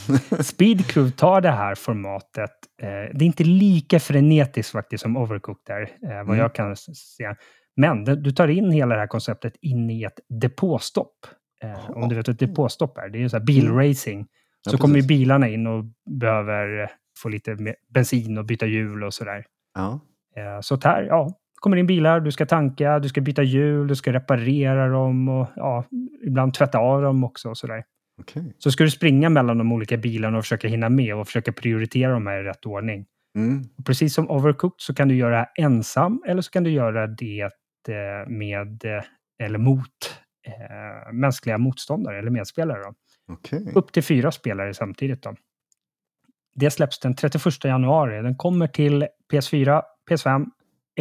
[0.45, 2.51] Speed Crew tar det här formatet.
[2.81, 2.87] Eh,
[3.17, 5.87] det är inte lika frenetiskt faktiskt som Overcooked är, eh,
[6.17, 6.37] vad Mm.
[6.37, 7.35] jag kan s- se.
[7.75, 11.15] Men du tar in hela det här konceptet in i ett depåstopp.
[11.63, 13.09] Eh, om du vet vad ett depåstopp är.
[13.09, 14.15] Det är ju så här bilracing.
[14.15, 14.27] Mm.
[14.65, 15.85] Ja, Så kommer ju bilarna in och
[16.19, 19.45] behöver eh, få lite bensin och byta hjul och sådär.
[19.75, 19.99] Ja.
[20.35, 23.95] Eh, så här, ja, kommer in bilar, du ska tanka, du ska byta hjul, du
[23.95, 25.85] ska reparera dem och ja,
[26.27, 27.83] ibland tvätta av dem också och sådär.
[28.21, 28.55] Okej.
[28.57, 32.11] Så ska du springa mellan de olika bilarna och försöka hinna med och försöka prioritera
[32.11, 33.05] dem här i rätt ordning.
[33.37, 33.63] Mm.
[33.85, 37.49] Precis som Overcooked så kan du göra det ensam eller så kan du göra det
[38.27, 39.03] med eh,
[39.43, 39.87] eller mot
[40.47, 42.83] eh, mänskliga motståndare eller medspelare.
[42.83, 42.93] Då.
[43.33, 43.71] Okej.
[43.75, 45.23] Upp till fyra spelare samtidigt.
[45.23, 45.35] Då.
[46.55, 48.21] Det släpps den 31 januari.
[48.21, 50.45] Den kommer till PS4, PS5,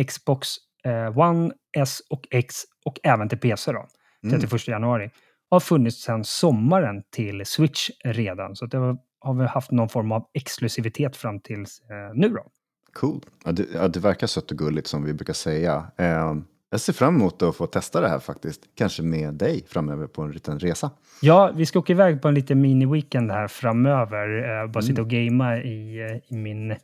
[0.07, 0.49] Xbox
[0.85, 2.55] eh, One, S och X
[2.85, 3.73] och även till PC.
[3.73, 3.87] Då.
[4.25, 4.41] Mm.
[4.41, 5.11] 31 januari.
[5.51, 8.57] Har funnits sedan sommaren till Switch redan.
[8.57, 8.79] Så det
[9.21, 12.47] har, vi haft någon form av exklusivitet fram till eh, nu då.
[12.93, 13.21] Cool.
[13.45, 15.87] Ja, det, ja, det verkar sött och gulligt som vi brukar säga.
[15.97, 16.35] Eh,
[16.71, 18.61] jag ser fram emot att få testa det här faktiskt.
[18.75, 20.91] Kanske med dig framöver på en liten resa.
[21.23, 24.29] Ja, vi ska åka iväg på en liten mini-weekend här framöver.
[24.61, 24.73] Mm.
[24.73, 26.77] bara sitta och gamea i, eh, i min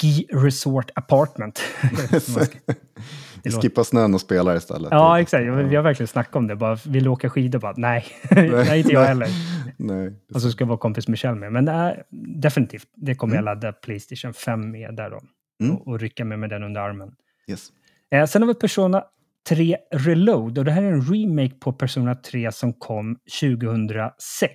[0.00, 1.62] ski resort apartment.
[3.62, 4.88] Skippar snön och spelar istället.
[4.90, 5.44] ja, exakt.
[5.46, 6.56] Jag- Vi har verkligen snackat om det.
[6.56, 7.58] Bara, vill du åka skidor?
[7.58, 9.08] Bara, nej, nej, inte jag Nej.
[9.08, 9.28] heller.
[9.76, 10.12] Nej.
[10.34, 11.52] Och så ska jag vara kompis med Kjell med.
[11.52, 12.02] Men det är,
[12.36, 13.46] definitivt, det kommer Mm.
[13.46, 15.20] jag ladda Playstation 5 med där då.
[15.64, 15.76] Mm.
[15.76, 17.14] Och, och rycka med, med den under armen.
[17.50, 17.68] Yes.
[18.10, 19.04] Eh, sen har vi Persona
[19.48, 20.58] 3 Reload.
[20.58, 24.50] Och det här är en remake på Persona 3 som kom 2006.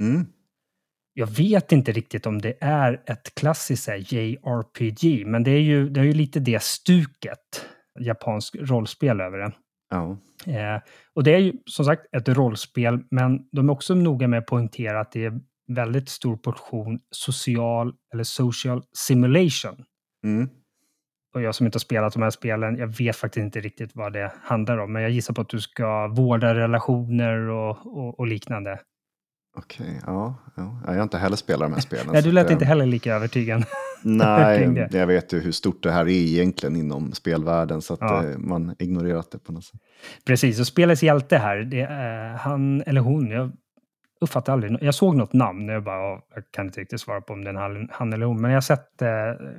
[0.00, 0.26] Mm.
[1.14, 5.88] Jag vet inte riktigt om det är ett klassiskt här, JRPG, men det är ju,
[5.88, 7.66] det är ju lite det stuket.
[8.00, 9.52] Japansk rollspel över det.
[9.90, 10.18] Ja.
[10.46, 10.82] Eh,
[11.14, 14.46] och det är ju som sagt ett rollspel, men de är också noga med att
[14.46, 19.84] poängtera att det är väldigt stor portion social eller social simulation.
[20.24, 20.48] Mm.
[21.34, 24.12] Och jag som inte har spelat de här spelen, jag vet faktiskt inte riktigt vad
[24.12, 24.92] det handlar om.
[24.92, 28.78] Men jag gissar på att du ska vårda relationer och, och, och liknande.
[29.56, 30.80] Okej, ja, ja.
[30.86, 32.06] Jag har inte heller spelat de här spelen.
[32.12, 33.64] Nej, du lät att, inte eh, heller lika övertygad.
[34.04, 38.24] Nej, jag vet ju hur stort det här är egentligen inom spelvärlden så att ja.
[38.24, 39.80] Eh, man ignorerat det på något sätt.
[40.26, 43.52] Precis, och spelets hjälte här, det är han eller hon, jag
[44.20, 47.44] uppfattade aldrig, jag såg något namn, jag bara, jag kan inte riktigt svara på om
[47.44, 49.08] det är han, han eller hon, men jag har sett eh,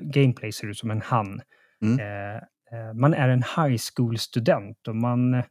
[0.02, 1.42] gameplay ser ut som en han.
[1.84, 2.00] Mm.
[2.00, 5.44] Eh, eh man är en high school-student och man, eh,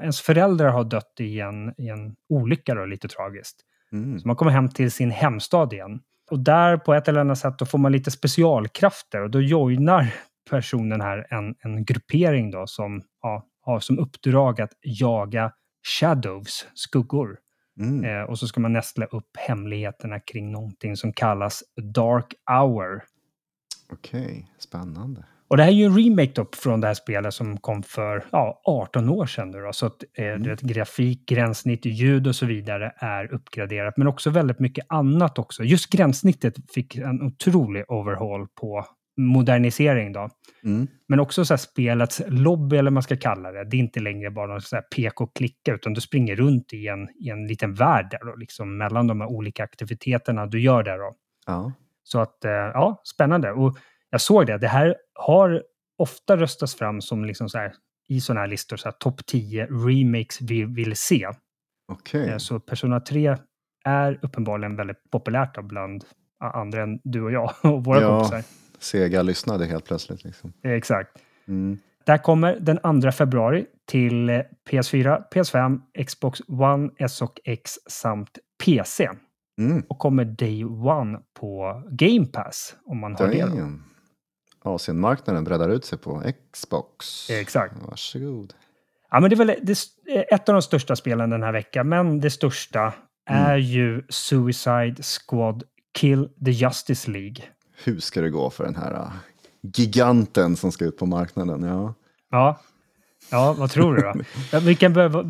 [0.00, 3.56] ens föräldrar har dött i en, i en olycka, då, lite tragiskt.
[3.92, 4.18] Mm.
[4.18, 6.00] Så man kommer hem till sin hemstad igen.
[6.30, 10.14] Och där på ett eller annat sätt då får man lite specialkrafter och då joinar
[10.50, 15.52] personen här en, en gruppering då som ja, har som uppdrag att jaga
[16.00, 17.38] shadows, skuggor.
[17.80, 18.04] Mm.
[18.04, 21.62] Eh, och så ska man nästla upp hemligheterna kring någonting som kallas
[21.94, 23.04] Dark Hour.
[23.92, 24.44] Okej, okay.
[24.58, 25.24] spännande.
[25.52, 28.24] Och det här är ju en remake då från det här spelet som kom för
[28.32, 29.52] ja, 18 år sedan.
[29.52, 30.56] Då, så att eh, mm.
[30.60, 33.96] grafik, gränssnitt, ljud och så vidare är uppgraderat.
[33.96, 35.64] Men också väldigt mycket annat också.
[35.64, 40.28] Just gränssnittet fick en otrolig overhaul på modernisering då.
[40.64, 40.86] Mm.
[41.08, 43.64] Men också så här spelets lobby, eller vad man ska kalla det.
[43.64, 46.72] Det är inte längre bara någon så här peka och klicka, utan du springer runt
[46.72, 50.60] i en, i en liten värld där då, liksom mellan de här olika aktiviteterna du
[50.60, 51.14] gör där då.
[51.46, 51.72] Ja.
[52.04, 53.52] Så att, eh, ja, spännande.
[53.52, 53.78] Och
[54.12, 55.62] jag såg det, det här har
[55.98, 57.72] ofta röstats fram som liksom så här,
[58.08, 61.28] i sådana här listor, så här, topp 10 remakes vi vill se.
[61.92, 62.28] Okay.
[62.28, 63.36] Eh, så Persona 3
[63.84, 66.04] är uppenbarligen väldigt populärt bland
[66.40, 68.42] andra än du och jag och våra ja, kompisar.
[68.78, 70.24] Sega lyssnade helt plötsligt.
[70.24, 70.52] Liksom.
[70.64, 71.10] Eh, exakt.
[71.48, 71.78] Mm.
[72.06, 74.30] Där kommer den 2 februari till
[74.70, 79.08] PS4, PS5, Xbox One, S och X samt PC.
[79.58, 79.82] Mm.
[79.88, 83.56] Och kommer Day One på Game Pass om man har Damn.
[83.56, 83.91] det.
[84.62, 86.22] Asienmarknaden breddar ut sig på
[86.52, 87.30] Xbox.
[87.30, 87.74] Exakt.
[87.88, 88.54] Varsågod.
[89.10, 89.76] Ja, men det är väl det,
[90.32, 92.80] ett av de största spelen den här veckan, men det största
[93.30, 93.44] mm.
[93.44, 95.62] är ju Suicide Squad
[95.98, 97.44] Kill the Justice League.
[97.84, 99.12] Hur ska det gå för den här uh,
[99.62, 101.62] giganten som ska ut på marknaden?
[101.62, 101.94] Ja,
[102.30, 102.60] ja.
[103.30, 104.58] ja vad tror du då?
[104.58, 105.24] vi, kan börja,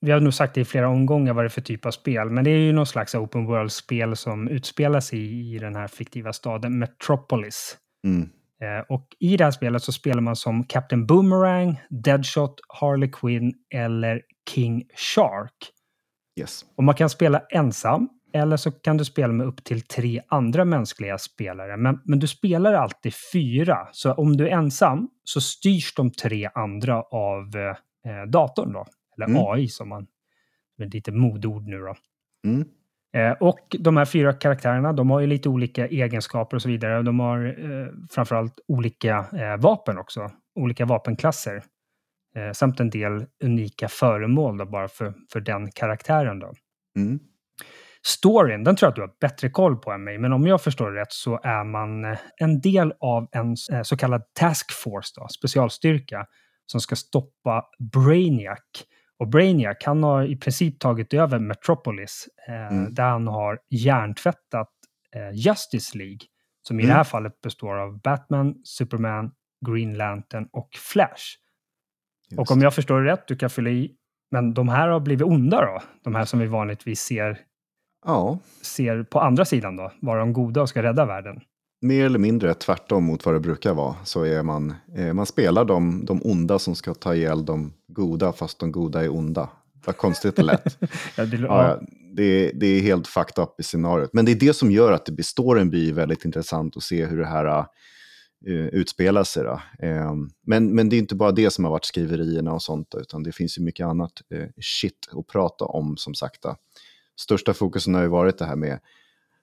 [0.00, 2.30] vi har nog sagt det i flera omgångar vad det är för typ av spel,
[2.30, 5.88] men det är ju någon slags open world-spel som utspelar sig i, i den här
[5.88, 7.76] fiktiva staden Metropolis.
[8.04, 8.28] Mm.
[8.62, 13.52] Eh, och i det här spelet så spelar man som Captain Boomerang, Deadshot, Harley Quinn
[13.74, 15.72] eller King Shark.
[16.40, 16.64] Yes.
[16.76, 20.64] Och man kan spela ensam eller så kan du spela med upp till tre andra
[20.64, 21.76] mänskliga spelare.
[21.76, 23.88] Men, men du spelar alltid fyra.
[23.92, 27.56] Så om du är ensam så styrs de tre andra av
[28.06, 28.86] eh, datorn då.
[29.16, 29.42] Eller mm.
[29.46, 30.06] AI som man...
[30.78, 31.94] Det är lite modord nu då.
[32.46, 32.68] Mm.
[33.16, 37.02] Eh, och de här fyra karaktärerna, de har ju lite olika egenskaper och så vidare.
[37.02, 41.62] De har eh, framförallt olika eh, vapen också, olika vapenklasser.
[42.36, 46.38] Eh, samt en del unika föremål då, bara för, för den karaktären.
[46.38, 46.52] Då.
[46.96, 47.18] Mm.
[48.06, 50.62] Storyn, den tror jag att du har bättre koll på än mig, men om jag
[50.62, 54.72] förstår det rätt så är man eh, en del av en eh, så kallad task
[54.72, 56.26] force, då, specialstyrka,
[56.66, 58.58] som ska stoppa Brainiac
[59.22, 62.94] och Brainiac, han har i princip tagit över Metropolis, eh, mm.
[62.94, 64.68] där han har hjärntvättat
[65.16, 66.18] eh, Justice League,
[66.62, 66.90] som i mm.
[66.90, 69.30] det här fallet består av Batman, Superman,
[69.66, 71.22] Green Lantern och Flash.
[72.30, 72.40] Just.
[72.40, 73.92] Och om jag förstår det rätt, du kan fylla i,
[74.30, 75.82] men de här har blivit onda då?
[76.04, 77.38] De här som vi vanligtvis ser,
[78.06, 78.38] ja.
[78.62, 81.40] ser på andra sidan då, vara de goda och ska rädda världen?
[81.82, 83.96] Mer eller mindre tvärtom mot vad det brukar vara.
[84.04, 88.32] Så är man, eh, man spelar de, de onda som ska ta ihjäl de goda,
[88.32, 89.48] fast de goda är onda.
[89.86, 90.78] Vad konstigt det lät.
[91.16, 91.80] ja, det, ja,
[92.16, 94.10] det, det, är helt fucked up i scenariot.
[94.12, 97.06] Men det är det som gör att det består en by väldigt intressant att se
[97.06, 97.66] hur det här
[98.48, 99.44] uh, utspelar sig.
[99.44, 99.58] Uh,
[100.46, 103.32] men, men det är inte bara det som har varit skriverierna och sånt, utan det
[103.32, 106.44] finns ju mycket annat uh, shit att prata om som sagt.
[107.20, 108.78] Största fokusen har ju varit det här med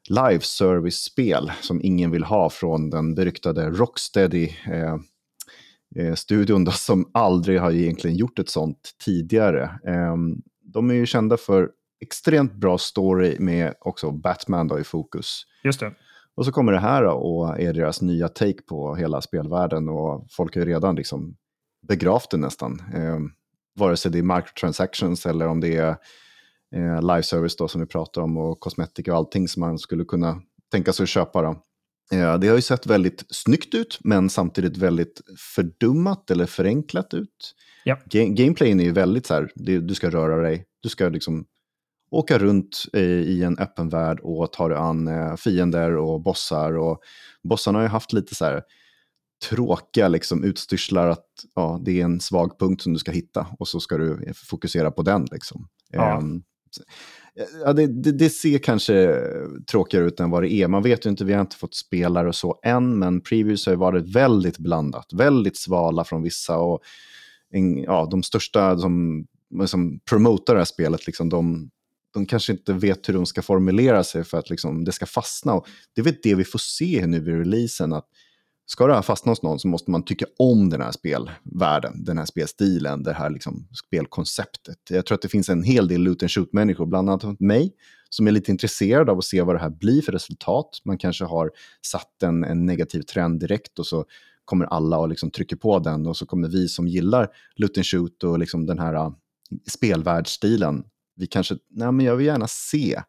[0.10, 4.50] live service-spel som ingen vill ha från den beryktade Rocksteady.
[4.66, 4.96] Eh,
[5.96, 9.64] eh, studion då, som aldrig har egentligen gjort ett sånt tidigare.
[9.64, 10.16] Eh,
[10.62, 11.70] de är ju kända för
[12.02, 15.44] extremt bra story med också Batman då i fokus.
[15.64, 15.94] Just det.
[16.36, 20.28] Och så kommer det här då och är deras nya take på hela spelvärlden och
[20.32, 21.36] folk har ju redan liksom
[21.88, 22.82] begravt det nästan.
[22.94, 23.20] Eh,
[23.76, 25.96] vare sig det är microtransactions eller om det är
[26.76, 30.06] eh, live service då som vi pratar om och kosmetika och allting som man skulle
[30.06, 30.42] kunna
[30.72, 31.42] tänka sig att köpa.
[31.42, 31.50] Då.
[32.12, 35.22] Eh, det har ju sett väldigt snyggt ut men samtidigt väldigt
[35.56, 37.56] fördummat eller förenklat ut.
[37.84, 37.98] Ja.
[38.06, 41.46] Ga gameplayen är ju väldigt så här, det, du ska röra dig, du ska liksom
[42.12, 46.78] åka runt eh, i en öppen värld och ta dig an eh, fiender och bossar.
[46.78, 47.02] Och
[47.44, 48.64] bossarna har ju haft lite så här
[49.50, 51.26] tråkiga liksom, utstyrslar att
[51.56, 54.92] ja, det är en svag punkt som du ska hitta och så ska du fokusera
[54.92, 55.26] på den.
[55.32, 55.68] Liksom.
[55.90, 56.18] Ja.
[56.18, 56.44] Um,
[57.66, 59.22] Ja, det, det, det, ser kanske
[59.72, 60.68] tråkigare ut än vad det är.
[60.68, 63.74] Man vet ju inte, vi har inte fått spelare och så än, men previews har
[63.74, 65.14] ju varit väldigt blandat.
[65.14, 66.80] Väldigt svala från vissa och
[67.52, 69.26] en, ja, de största som,
[69.66, 71.70] som promotar det här spelet, liksom, de,
[72.14, 75.54] de kanske inte vet hur de ska formulera sig för att liksom, det ska fastna.
[75.54, 78.08] Och det är väl det vi får se nu vid releasen, att
[78.72, 82.18] ska det här fastna hos någon så måste man tycka om den här spelvärlden, den
[82.18, 84.78] här spelstilen, det här liksom spelkonceptet.
[84.90, 87.74] Jag tror att det finns en hel del loot and shoot-människor, bland annat mig,
[88.10, 90.82] som är lite intresserad av att se vad det här blir för resultat.
[90.86, 91.52] Man kanske har
[91.86, 94.06] satt en, en negativ trend direkt och så
[94.46, 97.86] kommer alla och liksom trycker på den och så kommer vi som gillar loot and
[97.86, 99.12] shoot och liksom den här äh,
[99.68, 100.84] spelvärldsstilen,
[101.16, 103.02] vi kanske, nej men jag vill gärna se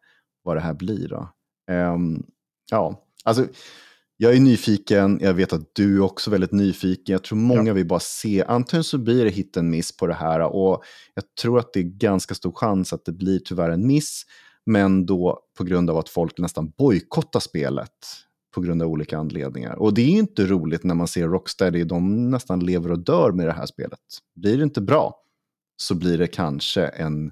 [0.43, 1.29] vad det här blir då.
[1.71, 2.23] Um,
[2.71, 3.47] ja, alltså
[4.21, 7.13] jag är nyfiken, jag vet att du är också väldigt nyfiken.
[7.13, 7.73] Jag tror många ja.
[7.73, 10.83] vill bara se, antingen så blir det hit en miss på det här och
[11.13, 14.25] jag tror att det är ganska stor chans att det blir tyvärr en miss,
[14.65, 17.89] men då på grund av att folk nästan bojkottar spelet
[18.55, 19.75] på grund av olika anledningar.
[19.75, 23.47] Och det är inte roligt när man ser Rocksteady, de nästan lever och dör med
[23.47, 23.99] det här spelet.
[24.35, 25.15] Blir det inte bra
[25.77, 27.31] så blir det kanske en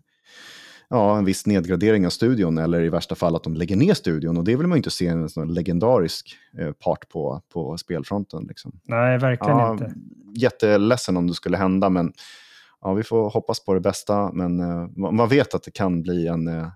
[0.89, 4.37] ja, en viss nedgradering av studion eller i värsta fall att de lägger ner studion.
[4.37, 8.45] Och det vill man ju inte se en sån legendarisk eh, part på, på spelfronten.
[8.47, 8.79] Liksom.
[8.83, 9.93] Nej, verkligen ja, inte.
[10.35, 12.13] Jätteledsen om det skulle hända, men
[12.81, 14.31] ja, vi får hoppas på det bästa.
[14.31, 16.67] Men uh, man vet att det kan bli en, uh,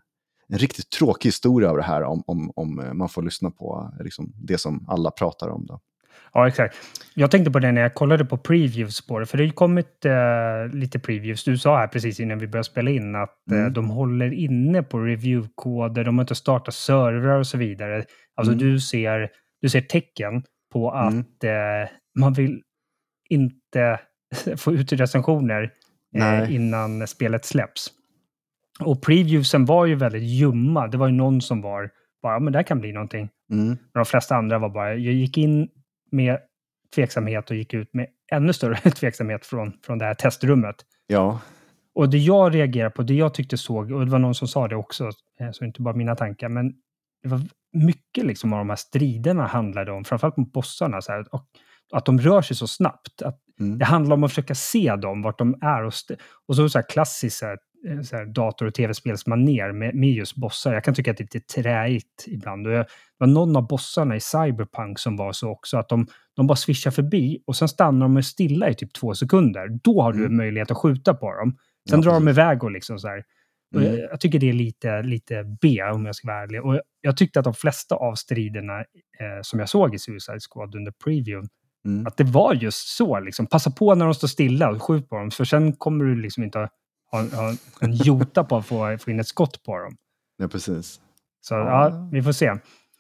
[0.48, 4.34] en riktigt tråkig historia av det här om, om, om man får lyssna på liksom,
[4.36, 5.66] det som alla pratar om.
[5.66, 5.80] Då.
[6.34, 6.76] Ja, exakt.
[7.16, 9.54] Jag tänkte på det när jag kollade på previews på det, för det har ju
[9.54, 11.44] kommit eh, lite previews.
[11.44, 13.68] Du sa här precis innan vi började spela in att eh, mm.
[13.68, 18.04] eh, de håller inne på reviewkoder, de har inte startat servrar och så vidare.
[18.36, 18.66] Alltså mm.
[18.66, 19.30] du, ser,
[19.62, 20.44] du ser tecken
[20.74, 21.08] på mm.
[21.08, 21.82] att mm.
[21.82, 21.90] eh,
[22.20, 22.62] man vill
[23.30, 24.00] inte
[24.58, 25.72] få ut recensioner
[26.16, 27.88] eh, innan spelet släpps.
[28.80, 30.88] Och previewsen var ju väldigt ljumma.
[30.88, 31.90] Det var ju någon som var
[32.22, 33.30] bara, men det här kan bli någonting.
[33.52, 33.68] Mm.
[33.68, 35.70] Men de flesta andra var bara, jag gick in
[36.14, 36.40] med
[36.96, 40.76] tveksamhet och gick ut med ännu större tveksamhet från, från det här testrummet.
[41.08, 41.40] Ja.
[41.96, 44.68] Och det jag reagerar på, det jag tyckte såg, och det var någon som sa
[44.68, 45.10] det också,
[45.40, 46.74] eh, så inte bara mina tankar, men
[47.24, 47.42] det var
[47.74, 51.48] mycket liksom av de här striderna handlade om, framförallt mot bossarna, så här, och
[51.94, 53.22] att de rör sig så snabbt.
[53.22, 53.78] Att mm.
[53.78, 55.84] Det handlar om att försöka se dem, vart de är.
[55.84, 55.94] Och,
[56.48, 57.58] och så, så här klassiskt så här,
[58.04, 60.74] så här, dator och tv-spelsmaner med, med just bossar.
[60.74, 62.68] Jag kan tycka att det är lite träigt ibland.
[62.68, 66.08] Och jag, det var någon av bossarna i Cyberpunk som var så också, att de,
[66.36, 69.80] de bara swishar förbi och sen stannar de stilla i typ två sekunder.
[69.84, 70.38] Då har du mm.
[70.38, 71.58] möjlighet att skjuta på dem.
[71.90, 73.24] Sen ja, drar de iväg och liksom så här.
[73.76, 73.88] Mm.
[73.88, 76.66] Jag, jag, tycker det är lite, lite B om jag ska vara ärlig.
[76.66, 80.40] Och jag, jag tyckte att de flesta av striderna eh, som jag såg i Suicide
[80.50, 81.48] Squad under previewn,
[81.86, 82.08] mm.
[82.08, 83.20] att det var just så.
[83.20, 83.48] Liksom.
[83.48, 86.44] Passa på när de står stilla och skjut på dem, för sen kommer du liksom
[86.44, 86.70] inte
[87.14, 89.96] ha, ha en jota på att få, få in ett skott på dem.
[90.38, 91.02] Ja, precis.
[91.42, 92.54] Så ja, ja vi får se.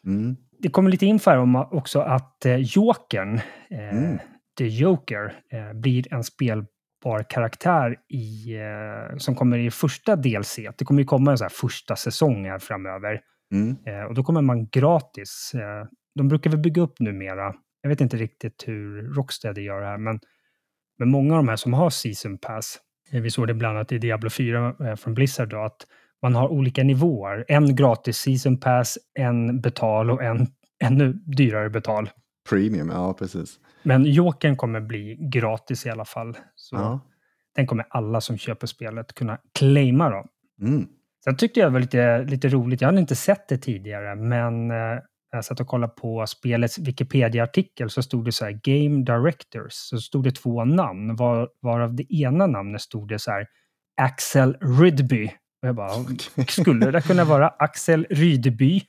[0.05, 0.35] Mm.
[0.59, 3.35] Det kommer lite info här om också att eh, Jokern,
[3.69, 4.19] eh, mm.
[4.57, 10.59] The Joker, eh, blir en spelbar karaktär i, eh, som kommer i första DLC.
[10.77, 13.21] Det kommer ju komma en så här första säsong här framöver.
[13.53, 13.77] Mm.
[13.85, 15.51] Eh, och då kommer man gratis.
[15.55, 17.53] Eh, de brukar väl bygga upp numera.
[17.81, 20.19] Jag vet inte riktigt hur Rocksteady gör det här, men,
[20.99, 22.79] men många av de här som har Season Pass
[23.21, 25.87] vi såg det bland annat i Diablo 4 eh, från Blizzard då, att
[26.21, 27.45] man har olika nivåer.
[27.47, 30.47] En gratis season pass, en betal och en
[30.83, 32.09] ännu dyrare betal.
[32.49, 33.59] Premium, ja precis.
[33.83, 36.37] Men Jokern kommer bli gratis i alla fall.
[36.55, 36.99] Så ja.
[37.55, 40.25] Den kommer alla som köper spelet kunna claima då.
[40.61, 40.87] Mm.
[41.23, 44.71] Sen tyckte jag det var lite, lite roligt, jag hade inte sett det tidigare, men
[44.71, 44.99] eh,
[45.37, 49.73] jag satt och kollade på spelets Wikipedia-artikel så stod det så här Game Directors.
[49.73, 53.47] Så stod det två namn, var, varav det ena namnet stod det så här
[54.01, 55.31] Axel Rydby.
[55.61, 55.89] Och jag bara,
[56.47, 58.81] skulle det kunna vara Axel Rydby?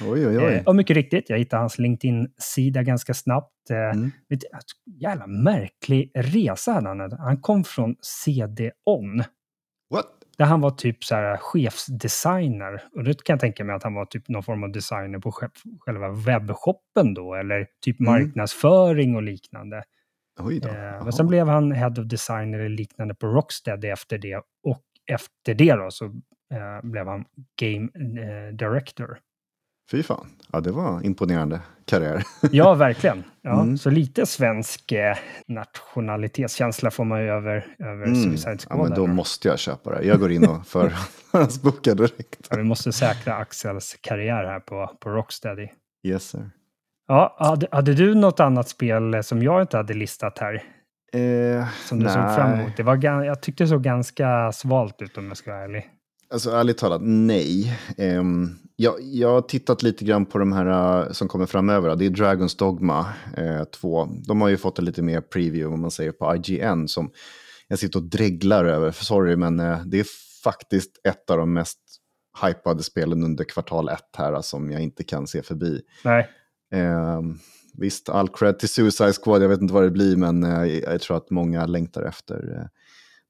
[0.00, 0.54] Oj, oj, oj.
[0.54, 3.70] Eh, och mycket riktigt, jag hittade hans LinkedIn-sida ganska snabbt.
[3.70, 4.10] Eh, mm.
[5.00, 7.12] Jävla märklig resa hade han.
[7.12, 9.24] Han kom från CD-ON.
[9.90, 10.21] What?
[10.38, 12.82] Där han var typ så här chefsdesigner.
[12.94, 15.32] Och det kan jag tänka mig att han var typ någon form av designer på
[15.80, 18.12] själva webbshoppen då, eller typ mm.
[18.12, 19.82] marknadsföring och liknande.
[20.40, 20.68] Oj då.
[20.68, 24.36] Eh, men sen blev han head of designer eller liknande på Rocksteady efter det.
[24.62, 27.24] Och efter det då så eh, blev han
[27.60, 29.18] game eh, director.
[29.90, 32.24] Fy fan, ja det var imponerande karriär.
[32.50, 33.24] ja, verkligen.
[33.42, 38.14] Ja, Så lite svensk eh, nationalitetskänsla får man ju över, över mm.
[38.14, 38.78] Suicide Squad.
[38.78, 40.04] Ja, men då måste jag köpa det.
[40.04, 42.46] Jag går in och förhandsbokar direkt.
[42.50, 45.68] Ja, vi måste säkra Axels karriär här på, på Rocksteady.
[46.06, 46.50] Yes sir.
[47.08, 50.54] Ja, hade, hade du något annat spel som jag inte hade listat här?
[51.12, 52.14] Eh, som du nej.
[52.14, 52.76] såg fram emot?
[52.76, 55.90] Det var, jag tyckte det såg ganska svalt ut om jag ska vara ärlig.
[56.32, 57.78] Alltså ärligt talat, nej.
[57.98, 61.96] Um, jag, jag har tittat lite grann på de här uh, som kommer framöver.
[61.96, 63.06] Det är Dragons Dogma
[63.72, 64.02] 2.
[64.02, 66.88] Uh, de har ju fått en lite mer preview, om man säger, på IGN.
[66.88, 67.10] Som
[67.68, 70.06] jag sitter och dreglar över, för sorry, men uh, det är
[70.44, 71.78] faktiskt ett av de mest
[72.46, 75.82] hypade spelen under kvartal ett här som jag inte kan se förbi.
[76.04, 76.28] Nej.
[76.74, 77.38] Um,
[77.74, 80.42] visst, all cred till Suicide Squad, jag vet inte vad det blir, men
[80.82, 82.68] jag tror att många längtar efter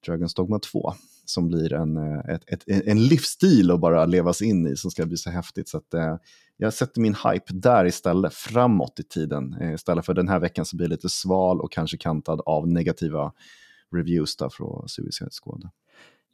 [0.07, 0.95] Dragons Dogma 2
[1.33, 5.07] som blir en, eh, ett, ett, en livsstil att bara levas in i som ska
[5.07, 5.69] bli så häftigt.
[5.69, 6.17] Så att, eh,
[6.57, 9.57] jag sätter min hype där istället, framåt i tiden.
[9.61, 13.33] Eh, istället för den här veckan så blir lite sval och kanske kantad av negativa
[13.95, 15.71] reviews där från Suicide Squad.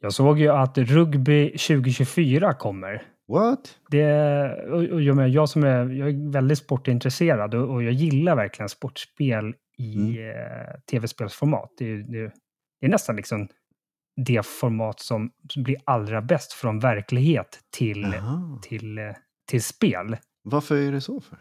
[0.01, 3.03] Jag såg ju att Rugby 2024 kommer.
[3.27, 3.77] What?
[3.89, 8.35] Det, och, och jag, jag, som är, jag är väldigt sportintresserad och, och jag gillar
[8.35, 10.29] verkligen sportspel i mm.
[10.29, 11.73] eh, tv-spelsformat.
[11.77, 12.31] Det, det,
[12.79, 13.47] det, är nästan liksom
[14.25, 18.13] det format som blir allra bäst från verklighet till,
[18.61, 18.99] till,
[19.49, 20.17] till spel.
[20.43, 21.21] Varför är det så?
[21.21, 21.37] för?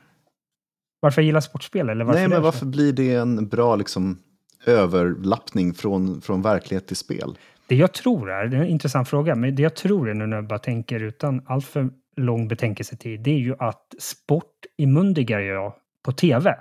[1.00, 1.88] Varför jag gillar sportspel?
[1.88, 4.18] Eller varför Nej, men varför blir det en bra liksom,
[4.66, 7.38] överlappning från, från verklighet till spel?
[7.66, 10.26] Det jag tror är, det är en intressant fråga, men det jag tror är nu
[10.26, 15.74] när jag bara tänker utan alltför lång betänkelsetid, det är ju att sport imundigar jag
[16.04, 16.56] på tv.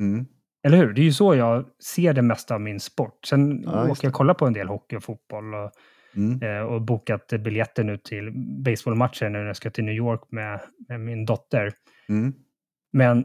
[0.00, 0.26] Mm.
[0.64, 0.92] Eller hur?
[0.92, 3.26] Det är ju så jag ser det mesta av min sport.
[3.26, 5.70] Sen ja, åker jag kolla på en del hockey och fotboll och,
[6.16, 6.42] mm.
[6.42, 8.32] eh, och bokat biljetter nu till
[8.64, 11.72] baseballmatcher när jag ska till New York med, med min dotter.
[12.08, 12.34] Mm.
[12.92, 13.24] Men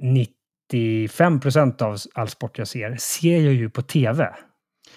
[0.00, 4.34] 95 procent av all sport jag ser, ser jag ju på tv.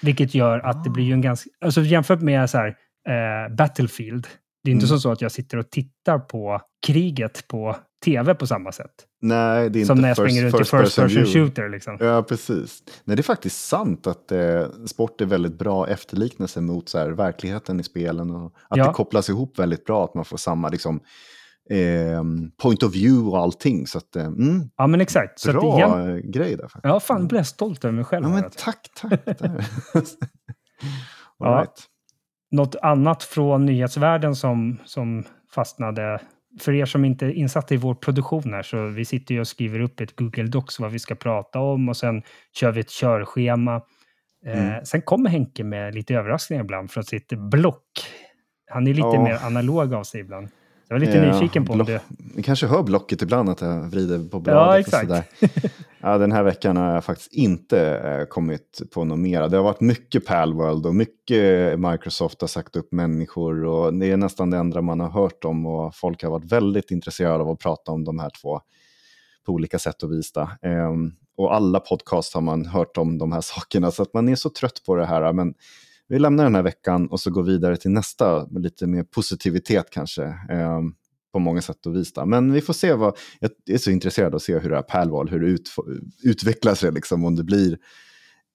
[0.02, 1.50] Vilket gör att det blir ju en ganska...
[1.62, 2.68] Alltså jämfört med så här,
[3.08, 4.28] eh, Battlefield,
[4.64, 5.00] det är inte mm.
[5.00, 7.76] så att jag sitter och tittar på kriget på
[8.06, 8.92] tv på samma sätt.
[9.22, 11.70] Nej, det är Som inte när jag springer runt i first person, person shooter.
[11.70, 11.98] Liksom.
[12.00, 12.84] Ja, precis.
[13.04, 17.10] Nej, det är faktiskt sant att eh, sport är väldigt bra efterliknelse mot så här,
[17.10, 18.32] verkligheten i spelen.
[18.32, 18.88] Och att ja.
[18.88, 21.00] det kopplas ihop väldigt bra, att man får samma liksom,
[21.70, 22.24] eh,
[22.62, 23.88] point of view och allting.
[23.88, 25.44] Så att, eh, mm, ja, men exakt.
[25.46, 26.32] Bra så att igen...
[26.32, 26.64] grej där.
[26.64, 26.84] Faktiskt.
[26.84, 28.26] Ja, fan, blev jag stolt över mig själv.
[28.26, 29.22] Ja, men tack, tack.
[31.40, 31.91] All right.
[32.52, 35.24] Något annat från nyhetsvärlden som, som
[35.56, 36.20] fastnade
[36.60, 39.48] för er som inte är insatta i vår produktion här, så vi sitter ju och
[39.48, 42.24] skriver upp ett Google Docs vad vi ska prata om och sen
[42.54, 43.82] kör vi ett körschema.
[44.46, 44.76] Eh, mm.
[44.76, 47.84] Eh, sen kommer Henke med lite överraskningar ibland från sitt block.
[48.72, 49.24] Han är lite ja.
[49.24, 50.50] mer analog av sig ibland.
[50.92, 52.02] Jag var lite ja, nyfiken på om det...
[52.36, 54.62] Ni kanske hör blocket ibland att jag vrider på bladet.
[54.62, 55.10] Ja, exakt.
[55.10, 55.72] Och sådär.
[56.02, 59.50] Ja, den här veckan har jag faktiskt inte eh, kommit på något mer.
[59.50, 63.66] Det har varit mycket Palworld och mycket Microsoft har sagt upp människor.
[63.66, 66.92] Och det är nästan det enda man har hört om och folk har varit väldigt
[66.92, 68.62] intresserade av att prata om de här två
[69.46, 70.34] på olika sätt och vis.
[70.62, 74.36] Ehm, och alla podcast har man hört om de här sakerna så att man är
[74.36, 75.34] så trött på det här.
[75.34, 75.54] Men
[76.12, 79.90] vi lämnar den här veckan och så går vidare till nästa med lite mer positivitet
[79.92, 80.24] kanske.
[80.24, 80.82] Eh,
[81.34, 82.14] på många sätt och vis.
[82.26, 84.84] Men vi får se vad, jag är så intresserad av att se hur det här
[84.84, 85.70] pärlval, hur det ut,
[86.24, 87.78] utvecklar sig, liksom, om det blir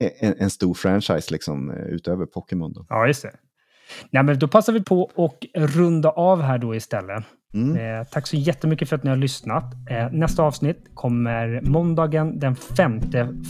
[0.01, 2.73] e-, en, en stor franchise liksom, eh, utöver Pokémon.
[2.73, 2.87] Då.
[2.89, 3.33] Ja, just det.
[4.11, 7.25] Nej, men då passar vi på att runda av här då istället.
[7.55, 7.77] Mm.
[7.77, 9.65] Eh, tack så jättemycket för att ni har lyssnat.
[9.91, 13.01] Eh, nästa avsnitt kommer måndagen den 5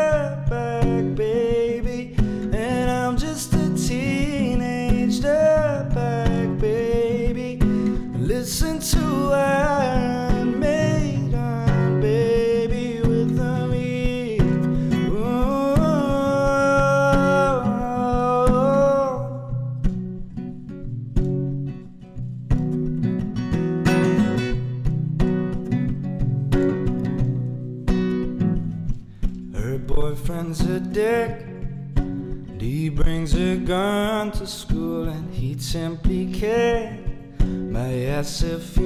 [38.21, 38.80] as if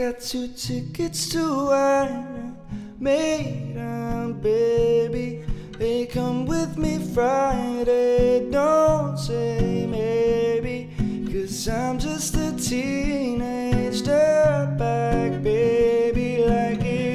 [0.00, 2.56] got two tickets to wine,
[2.98, 3.74] made
[4.40, 5.44] baby.
[5.76, 8.50] They come with me Friday.
[8.50, 10.88] Don't say maybe,
[11.30, 17.09] cause I'm just a teenage dirtbag baby, like it.